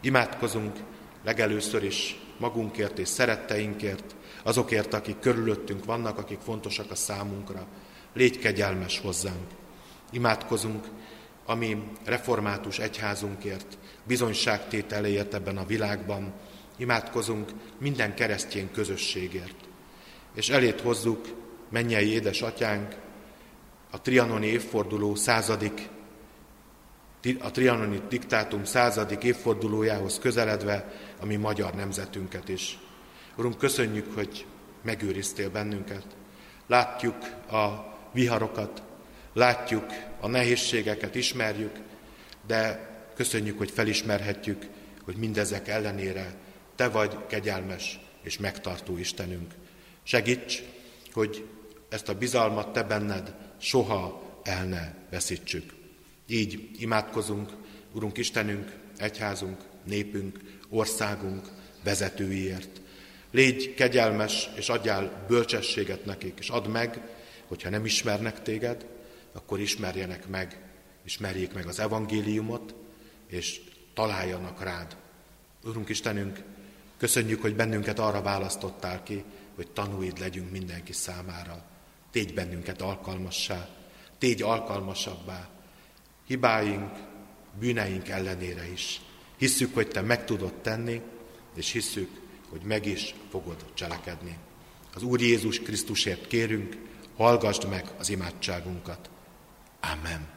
imádkozunk 0.01 0.75
legelőször 1.23 1.83
is 1.83 2.19
magunkért 2.37 2.99
és 2.99 3.07
szeretteinkért, 3.07 4.15
azokért, 4.43 4.93
akik 4.93 5.19
körülöttünk 5.19 5.85
vannak, 5.85 6.17
akik 6.17 6.39
fontosak 6.39 6.91
a 6.91 6.95
számunkra. 6.95 7.67
Légy 8.13 8.39
kegyelmes 8.39 8.99
hozzánk. 8.99 9.47
Imádkozunk 10.11 10.85
a 11.51 11.55
mi 11.55 11.83
református 12.05 12.79
egyházunkért, 12.79 13.77
bizonyságtételéért 14.03 15.33
ebben 15.33 15.57
a 15.57 15.65
világban. 15.65 16.33
Imádkozunk 16.77 17.51
minden 17.79 18.13
keresztény 18.13 18.71
közösségért. 18.71 19.55
És 20.35 20.49
elét 20.49 20.81
hozzuk 20.81 21.27
mennyei 21.69 22.11
édesatyánk, 22.11 22.95
a 23.91 24.01
trianoni 24.01 24.45
évforduló 24.45 25.15
századik, 25.15 25.89
a 27.39 27.51
trianoni 27.51 28.01
diktátum 28.09 28.63
századik 28.63 29.23
évfordulójához 29.23 30.19
közeledve 30.19 30.93
a 31.19 31.25
mi 31.25 31.35
magyar 31.35 31.73
nemzetünket 31.73 32.49
is. 32.49 32.79
Urunk, 33.35 33.57
köszönjük, 33.57 34.13
hogy 34.15 34.45
megőriztél 34.83 35.49
bennünket. 35.49 36.05
Látjuk 36.67 37.15
a 37.51 37.93
viharokat, 38.11 38.83
látjuk 39.33 39.85
a 40.21 40.27
nehézségeket, 40.27 41.15
ismerjük, 41.15 41.79
de 42.47 42.89
köszönjük, 43.15 43.57
hogy 43.57 43.71
felismerhetjük, 43.71 44.65
hogy 45.03 45.15
mindezek 45.15 45.67
ellenére 45.67 46.35
Te 46.75 46.89
vagy 46.89 47.17
kegyelmes 47.27 47.99
és 48.21 48.37
megtartó 48.37 48.97
Istenünk. 48.97 49.53
Segíts, 50.03 50.63
hogy 51.13 51.47
ezt 51.89 52.09
a 52.09 52.17
bizalmat 52.17 52.73
Te 52.73 52.83
benned 52.83 53.33
soha 53.57 54.21
el 54.43 54.65
ne 54.65 54.93
veszítsük. 55.09 55.73
Így 56.27 56.69
imádkozunk, 56.77 57.49
Urunk 57.93 58.17
Istenünk, 58.17 58.71
egyházunk, 58.97 59.61
népünk, 59.85 60.39
országunk 60.69 61.47
vezetőiért. 61.83 62.81
Légy 63.31 63.73
kegyelmes, 63.73 64.49
és 64.55 64.69
adjál 64.69 65.25
bölcsességet 65.27 66.05
nekik, 66.05 66.37
és 66.39 66.49
add 66.49 66.67
meg, 66.67 67.01
hogyha 67.47 67.69
nem 67.69 67.85
ismernek 67.85 68.41
téged, 68.41 68.85
akkor 69.31 69.59
ismerjenek 69.59 70.27
meg, 70.27 70.61
ismerjék 71.03 71.53
meg 71.53 71.67
az 71.67 71.79
evangéliumot, 71.79 72.75
és 73.27 73.61
találjanak 73.93 74.63
rád. 74.63 74.95
Urunk 75.63 75.89
Istenünk, 75.89 76.43
köszönjük, 76.97 77.41
hogy 77.41 77.55
bennünket 77.55 77.99
arra 77.99 78.21
választottál 78.21 79.03
ki, 79.03 79.23
hogy 79.55 79.71
tanúid 79.71 80.19
legyünk 80.19 80.51
mindenki 80.51 80.93
számára. 80.93 81.63
Tégy 82.11 82.33
bennünket 82.33 82.81
alkalmassá, 82.81 83.69
tégy 84.17 84.41
alkalmasabbá, 84.41 85.49
hibáink, 86.27 86.91
bűneink 87.59 88.09
ellenére 88.09 88.71
is. 88.71 89.01
Hisszük, 89.37 89.73
hogy 89.73 89.87
Te 89.87 90.01
meg 90.01 90.25
tudod 90.25 90.53
tenni, 90.53 91.01
és 91.55 91.71
hisszük, 91.71 92.21
hogy 92.49 92.61
meg 92.61 92.85
is 92.85 93.15
fogod 93.29 93.65
cselekedni. 93.73 94.37
Az 94.93 95.03
Úr 95.03 95.21
Jézus 95.21 95.59
Krisztusért 95.59 96.27
kérünk, 96.27 96.77
hallgassd 97.15 97.69
meg 97.69 97.85
az 97.97 98.09
imádságunkat. 98.09 99.10
Amen. 99.81 100.27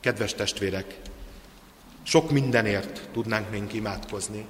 Kedves 0.00 0.34
testvérek, 0.34 0.96
sok 2.02 2.30
mindenért 2.30 3.08
tudnánk 3.12 3.50
még 3.50 3.74
imádkozni, 3.74 4.46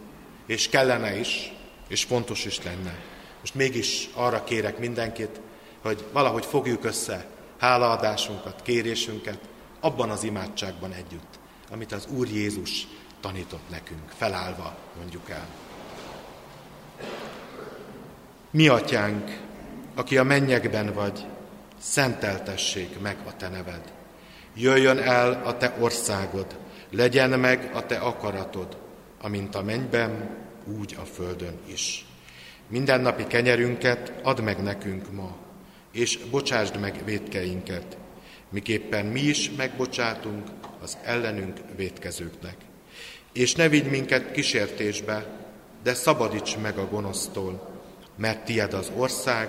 és 0.47 0.68
kellene 0.68 1.18
is, 1.18 1.53
és 1.89 2.05
fontos 2.05 2.45
is 2.45 2.62
lenne. 2.62 2.95
Most 3.41 3.55
mégis 3.55 4.09
arra 4.14 4.45
kérek 4.45 4.79
mindenkit, 4.79 5.41
hogy 5.83 6.05
valahogy 6.12 6.45
fogjuk 6.47 6.85
össze 6.85 7.27
hálaadásunkat, 7.59 8.62
kérésünket 8.62 9.39
abban 9.81 10.11
az 10.11 10.23
imádságban 10.23 10.93
együtt, 10.93 11.39
amit 11.70 11.93
az 11.93 12.07
Úr 12.07 12.29
Jézus 12.29 12.87
tanított 13.20 13.70
nekünk, 13.70 14.11
felállva 14.16 14.77
mondjuk 14.97 15.31
el. 15.31 15.47
Mi 18.51 18.68
atyánk, 18.68 19.41
aki 19.95 20.18
a 20.18 20.23
mennyekben 20.23 20.93
vagy, 20.93 21.27
szenteltessék 21.83 23.01
meg 23.01 23.16
a 23.26 23.37
te 23.37 23.49
neved. 23.49 23.93
Jöjjön 24.55 24.99
el 24.99 25.43
a 25.45 25.57
te 25.57 25.74
országod, 25.80 26.59
legyen 26.91 27.41
meg 27.41 27.70
a 27.74 27.87
te 27.87 27.97
akaratod, 27.97 28.76
amint 29.20 29.55
a 29.55 29.62
mennyben, 29.62 30.37
úgy 30.78 30.97
a 31.01 31.05
földön 31.05 31.59
is. 31.66 32.07
Mindennapi 32.68 33.26
kenyerünket 33.26 34.12
add 34.22 34.43
meg 34.43 34.62
nekünk 34.62 35.12
ma, 35.12 35.37
és 35.93 36.18
bocsásd 36.30 36.80
meg 36.80 37.05
védkeinket, 37.05 37.97
miképpen 38.51 39.07
mi 39.07 39.20
is 39.20 39.51
megbocsátunk 39.51 40.49
az 40.83 40.99
ellenünk 41.05 41.61
védkezőknek. 41.76 42.57
És 43.33 43.55
ne 43.55 43.68
vigy 43.68 43.91
minket 43.91 44.33
kísértésbe, 44.33 45.26
de 45.83 45.95
szabadíts 45.95 46.59
meg 46.59 46.78
a 46.78 46.89
gonosztól, 46.89 47.80
mert 48.16 48.45
tied 48.45 48.72
az 48.72 48.91
ország, 48.97 49.49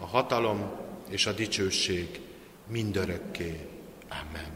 a 0.00 0.06
hatalom 0.06 0.88
és 1.10 1.26
a 1.26 1.32
dicsőség 1.32 2.20
mindörökké. 2.66 3.66
Amen. 4.08 4.50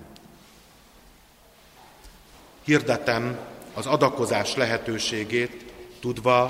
Hirdetem 2.65 3.39
az 3.75 3.87
adakozás 3.87 4.55
lehetőségét, 4.55 5.73
tudva 6.01 6.43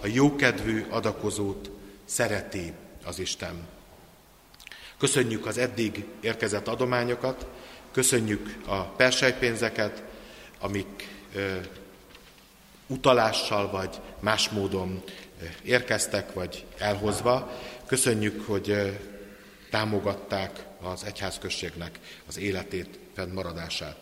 a 0.00 0.06
jókedvű 0.06 0.86
adakozót 0.90 1.70
szereti 2.04 2.72
az 3.04 3.18
Isten. 3.18 3.66
Köszönjük 4.98 5.46
az 5.46 5.58
eddig 5.58 6.04
érkezett 6.20 6.68
adományokat, 6.68 7.46
köszönjük 7.92 8.56
a 8.66 8.82
persejpénzeket, 8.82 10.02
amik 10.60 11.08
ö, 11.34 11.56
utalással 12.86 13.70
vagy 13.70 14.00
más 14.20 14.48
módon 14.48 15.02
érkeztek, 15.62 16.32
vagy 16.32 16.64
elhozva. 16.78 17.60
Köszönjük, 17.86 18.46
hogy 18.46 18.96
támogatták 19.70 20.64
az 20.80 21.04
egyházközségnek 21.04 21.98
az 22.26 22.38
életét, 22.38 22.98
fennmaradását. 23.14 23.96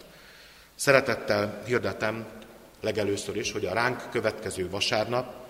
Szeretettel 0.75 1.62
hirdetem 1.67 2.27
legelőször 2.81 3.37
is, 3.37 3.53
hogy 3.53 3.65
a 3.65 3.73
ránk 3.73 4.11
következő 4.11 4.71
vasárnap 4.71 5.47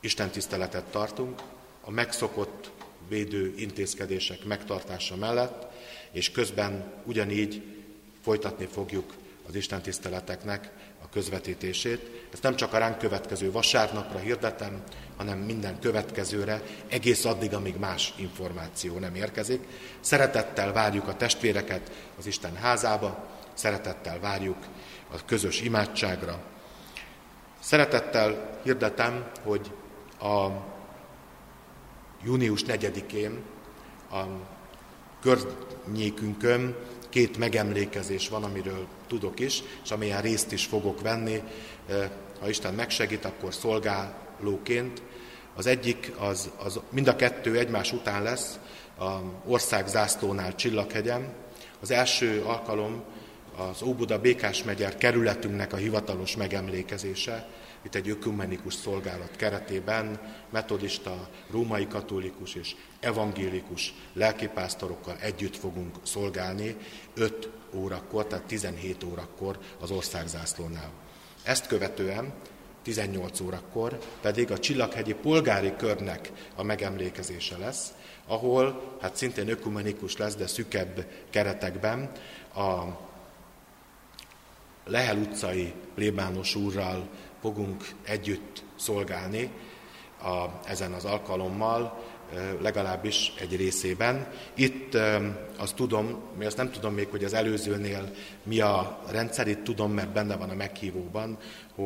Isten 0.00 0.30
tiszteletet 0.30 0.84
tartunk, 0.84 1.40
a 1.80 1.90
megszokott 1.90 2.70
védő 3.08 3.54
intézkedések 3.56 4.44
megtartása 4.44 5.16
mellett, 5.16 5.66
és 6.10 6.30
közben 6.30 6.92
ugyanígy 7.04 7.62
folytatni 8.22 8.66
fogjuk 8.66 9.14
az 9.48 9.54
Isten 9.54 9.82
tiszteleteknek 9.82 10.70
a 11.02 11.08
közvetítését. 11.08 12.26
Ezt 12.32 12.42
nem 12.42 12.56
csak 12.56 12.72
a 12.72 12.78
ránk 12.78 12.98
következő 12.98 13.50
vasárnapra 13.50 14.18
hirdetem, 14.18 14.82
hanem 15.20 15.38
minden 15.38 15.78
következőre, 15.78 16.62
egész 16.88 17.24
addig, 17.24 17.54
amíg 17.54 17.76
más 17.76 18.14
információ 18.16 18.98
nem 18.98 19.14
érkezik. 19.14 19.66
Szeretettel 20.00 20.72
várjuk 20.72 21.08
a 21.08 21.16
testvéreket 21.16 21.90
az 22.18 22.26
Isten 22.26 22.56
házába, 22.56 23.26
szeretettel 23.54 24.20
várjuk 24.20 24.56
a 25.12 25.24
közös 25.26 25.60
imádságra. 25.60 26.42
Szeretettel 27.58 28.60
hirdetem, 28.62 29.30
hogy 29.42 29.72
a 30.20 30.46
június 32.24 32.64
4-én 32.66 33.42
a 34.10 34.22
környékünkön 35.20 36.76
két 37.08 37.38
megemlékezés 37.38 38.28
van, 38.28 38.44
amiről 38.44 38.86
tudok 39.06 39.40
is, 39.40 39.62
és 39.84 39.90
amilyen 39.90 40.22
részt 40.22 40.52
is 40.52 40.64
fogok 40.64 41.00
venni. 41.00 41.42
Ha 42.40 42.48
Isten 42.48 42.74
megsegít, 42.74 43.24
akkor 43.24 43.54
szolgálóként. 43.54 45.02
Az 45.54 45.66
egyik, 45.66 46.12
az, 46.18 46.50
az 46.56 46.80
mind 46.90 47.08
a 47.08 47.16
kettő 47.16 47.58
egymás 47.58 47.92
után 47.92 48.22
lesz, 48.22 48.58
a 48.98 49.10
ország 49.46 49.86
zászlónál 49.86 50.54
Csillaghegyen. 50.54 51.32
Az 51.80 51.90
első 51.90 52.42
alkalom 52.42 53.02
az 53.56 53.82
Óbuda 53.82 54.20
Békás 54.20 54.62
megyer 54.62 54.96
kerületünknek 54.96 55.72
a 55.72 55.76
hivatalos 55.76 56.36
megemlékezése, 56.36 57.48
itt 57.82 57.94
egy 57.94 58.08
ökumenikus 58.08 58.74
szolgálat 58.74 59.36
keretében 59.36 60.20
metodista, 60.50 61.28
római 61.50 61.86
katolikus 61.86 62.54
és 62.54 62.74
evangélikus 63.00 63.94
lelkipásztorokkal 64.12 65.16
együtt 65.20 65.56
fogunk 65.56 65.96
szolgálni 66.02 66.76
5 67.14 67.48
órakor, 67.74 68.26
tehát 68.26 68.44
17 68.44 69.04
órakor 69.04 69.58
az 69.80 69.90
országzászlónál. 69.90 70.90
Ezt 71.42 71.66
követően 71.66 72.32
18 72.82 73.40
órakor 73.40 73.98
pedig 74.20 74.50
a 74.50 74.58
Csillaghegyi 74.58 75.14
polgári 75.14 75.72
körnek 75.76 76.32
a 76.56 76.62
megemlékezése 76.62 77.56
lesz, 77.56 77.92
ahol 78.26 78.96
hát 79.00 79.16
szintén 79.16 79.48
ökumenikus 79.48 80.16
lesz, 80.16 80.36
de 80.36 80.46
szükebb 80.46 81.06
keretekben 81.30 82.10
a 82.54 82.82
Lehel 84.84 85.16
utcai 85.16 85.72
plébános 85.94 86.54
úrral 86.54 87.08
fogunk 87.40 87.84
együtt 88.02 88.62
szolgálni 88.76 89.50
a, 90.22 90.46
ezen 90.64 90.92
az 90.92 91.04
alkalommal, 91.04 91.98
legalábbis 92.60 93.32
egy 93.40 93.56
részében. 93.56 94.32
Itt 94.54 94.96
azt 95.56 95.74
tudom, 95.74 96.20
mi 96.38 96.44
azt 96.44 96.56
nem 96.56 96.70
tudom 96.70 96.94
még, 96.94 97.08
hogy 97.10 97.24
az 97.24 97.34
előzőnél 97.34 98.10
mi 98.42 98.60
a 98.60 99.02
rendszer, 99.10 99.48
itt 99.48 99.64
tudom, 99.64 99.92
mert 99.92 100.12
benne 100.12 100.36
van 100.36 100.50
a 100.50 100.54
meghívóban, 100.54 101.38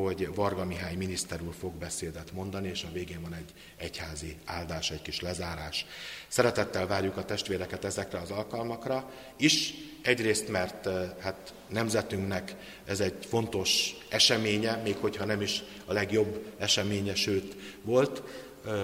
hogy 0.02 0.34
Varga 0.34 0.64
Mihály 0.64 0.94
miniszter 0.94 1.42
úr 1.42 1.54
fog 1.58 1.72
beszédet 1.72 2.32
mondani, 2.32 2.68
és 2.68 2.82
a 2.82 2.92
végén 2.92 3.22
van 3.22 3.34
egy 3.34 3.52
egyházi 3.76 4.36
áldás, 4.44 4.90
egy 4.90 5.02
kis 5.02 5.20
lezárás. 5.20 5.86
Szeretettel 6.28 6.86
várjuk 6.86 7.16
a 7.16 7.24
testvéreket 7.24 7.84
ezekre 7.84 8.18
az 8.18 8.30
alkalmakra 8.30 9.10
is, 9.36 9.74
egyrészt, 10.02 10.48
mert 10.48 10.88
hát 11.18 11.54
nemzetünknek 11.68 12.54
ez 12.84 13.00
egy 13.00 13.26
fontos 13.28 13.96
eseménye, 14.08 14.76
még 14.76 14.96
hogyha 14.96 15.24
nem 15.24 15.40
is 15.40 15.62
a 15.84 15.92
legjobb 15.92 16.52
eseménye, 16.58 17.14
sőt 17.14 17.56
volt, 17.82 18.22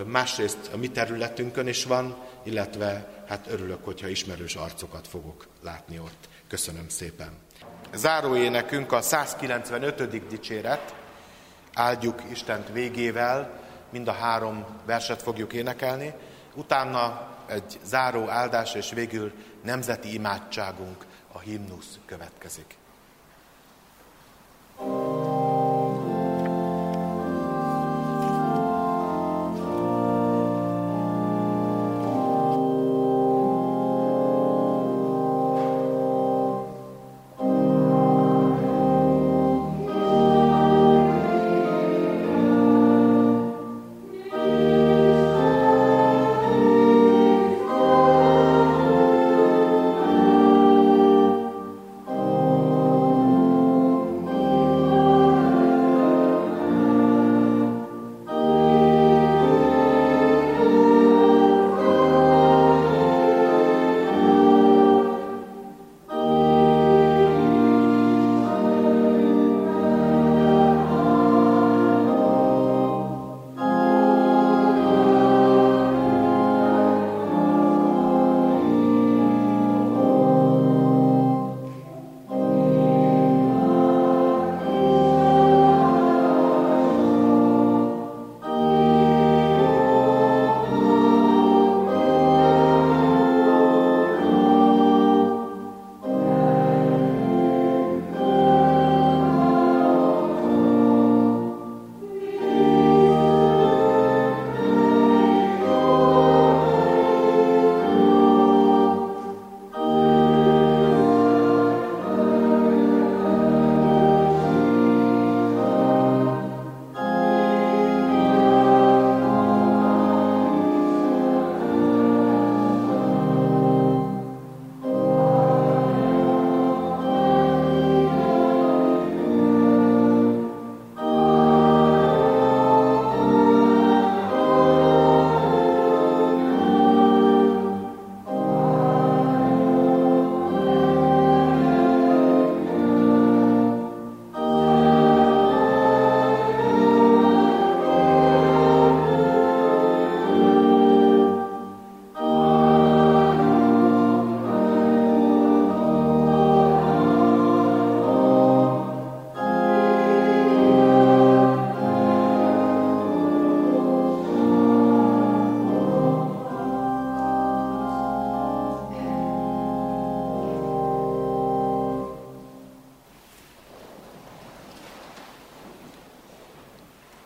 másrészt 0.07 0.71
a 0.73 0.77
mi 0.77 0.89
területünkön 0.89 1.67
is 1.67 1.85
van, 1.85 2.17
illetve 2.45 3.23
hát 3.29 3.47
örülök, 3.51 3.85
hogyha 3.85 4.09
ismerős 4.09 4.55
arcokat 4.55 5.09
fogok 5.09 5.47
látni 5.63 5.99
ott. 5.99 6.29
Köszönöm 6.49 6.89
szépen. 6.89 7.33
Záróénekünk 7.95 8.93
a 8.93 9.03
195. 9.03 10.29
dicséret, 10.29 10.95
áldjuk 11.81 12.23
Istent 12.31 12.69
végével, 12.73 13.61
mind 13.91 14.09
a 14.09 14.13
három 14.13 14.67
verset 14.87 15.23
fogjuk 15.23 15.53
énekelni, 15.53 16.15
utána 16.55 17.29
egy 17.47 17.79
záró 17.85 18.29
áldás, 18.29 18.75
és 18.75 18.91
végül 18.91 19.33
nemzeti 19.63 20.15
imádságunk, 20.15 21.07
a 21.33 21.39
himnusz 21.39 21.99
következik. 22.07 22.77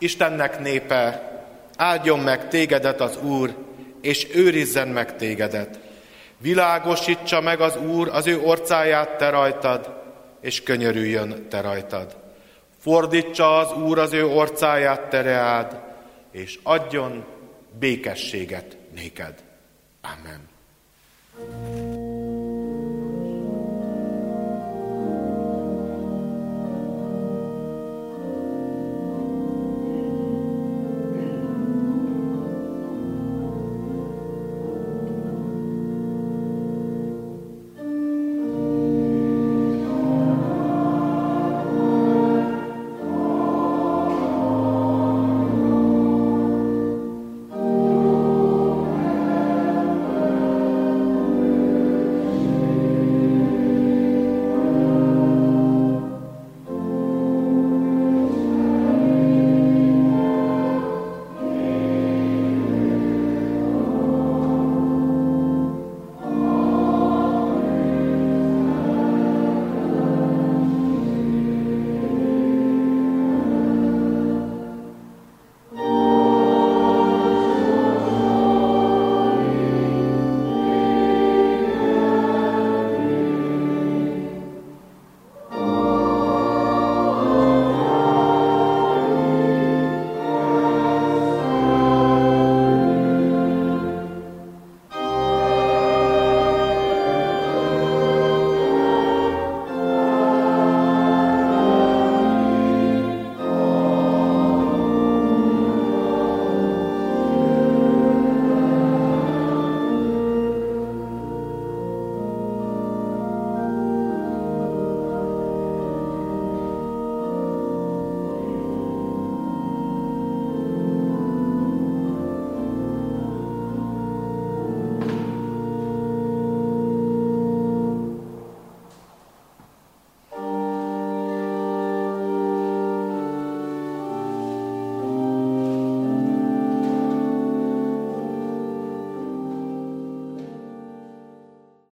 Istennek 0.04 0.60
népe, 0.60 1.32
áldjon 1.76 2.20
meg 2.20 2.48
tégedet 2.48 3.00
az 3.00 3.16
Úr, 3.22 3.54
és 4.00 4.26
őrizzen 4.34 4.88
meg 4.88 5.16
tégedet. 5.16 5.78
Világosítsa 6.38 7.40
meg 7.40 7.60
az 7.60 7.76
Úr 7.76 8.08
az 8.08 8.26
ő 8.26 8.40
orcáját 8.40 9.16
te 9.16 9.30
rajtad, 9.30 10.02
és 10.40 10.62
könyörüljön 10.62 11.48
te 11.48 11.60
rajtad. 11.60 12.16
Fordítsa 12.78 13.58
az 13.58 13.72
Úr 13.72 13.98
az 13.98 14.12
ő 14.12 14.26
orcáját 14.26 15.00
te 15.00 15.22
reád, 15.22 15.80
és 16.30 16.58
adjon 16.62 17.24
békességet 17.78 18.76
néked. 18.94 19.34
Amen. 20.02 20.48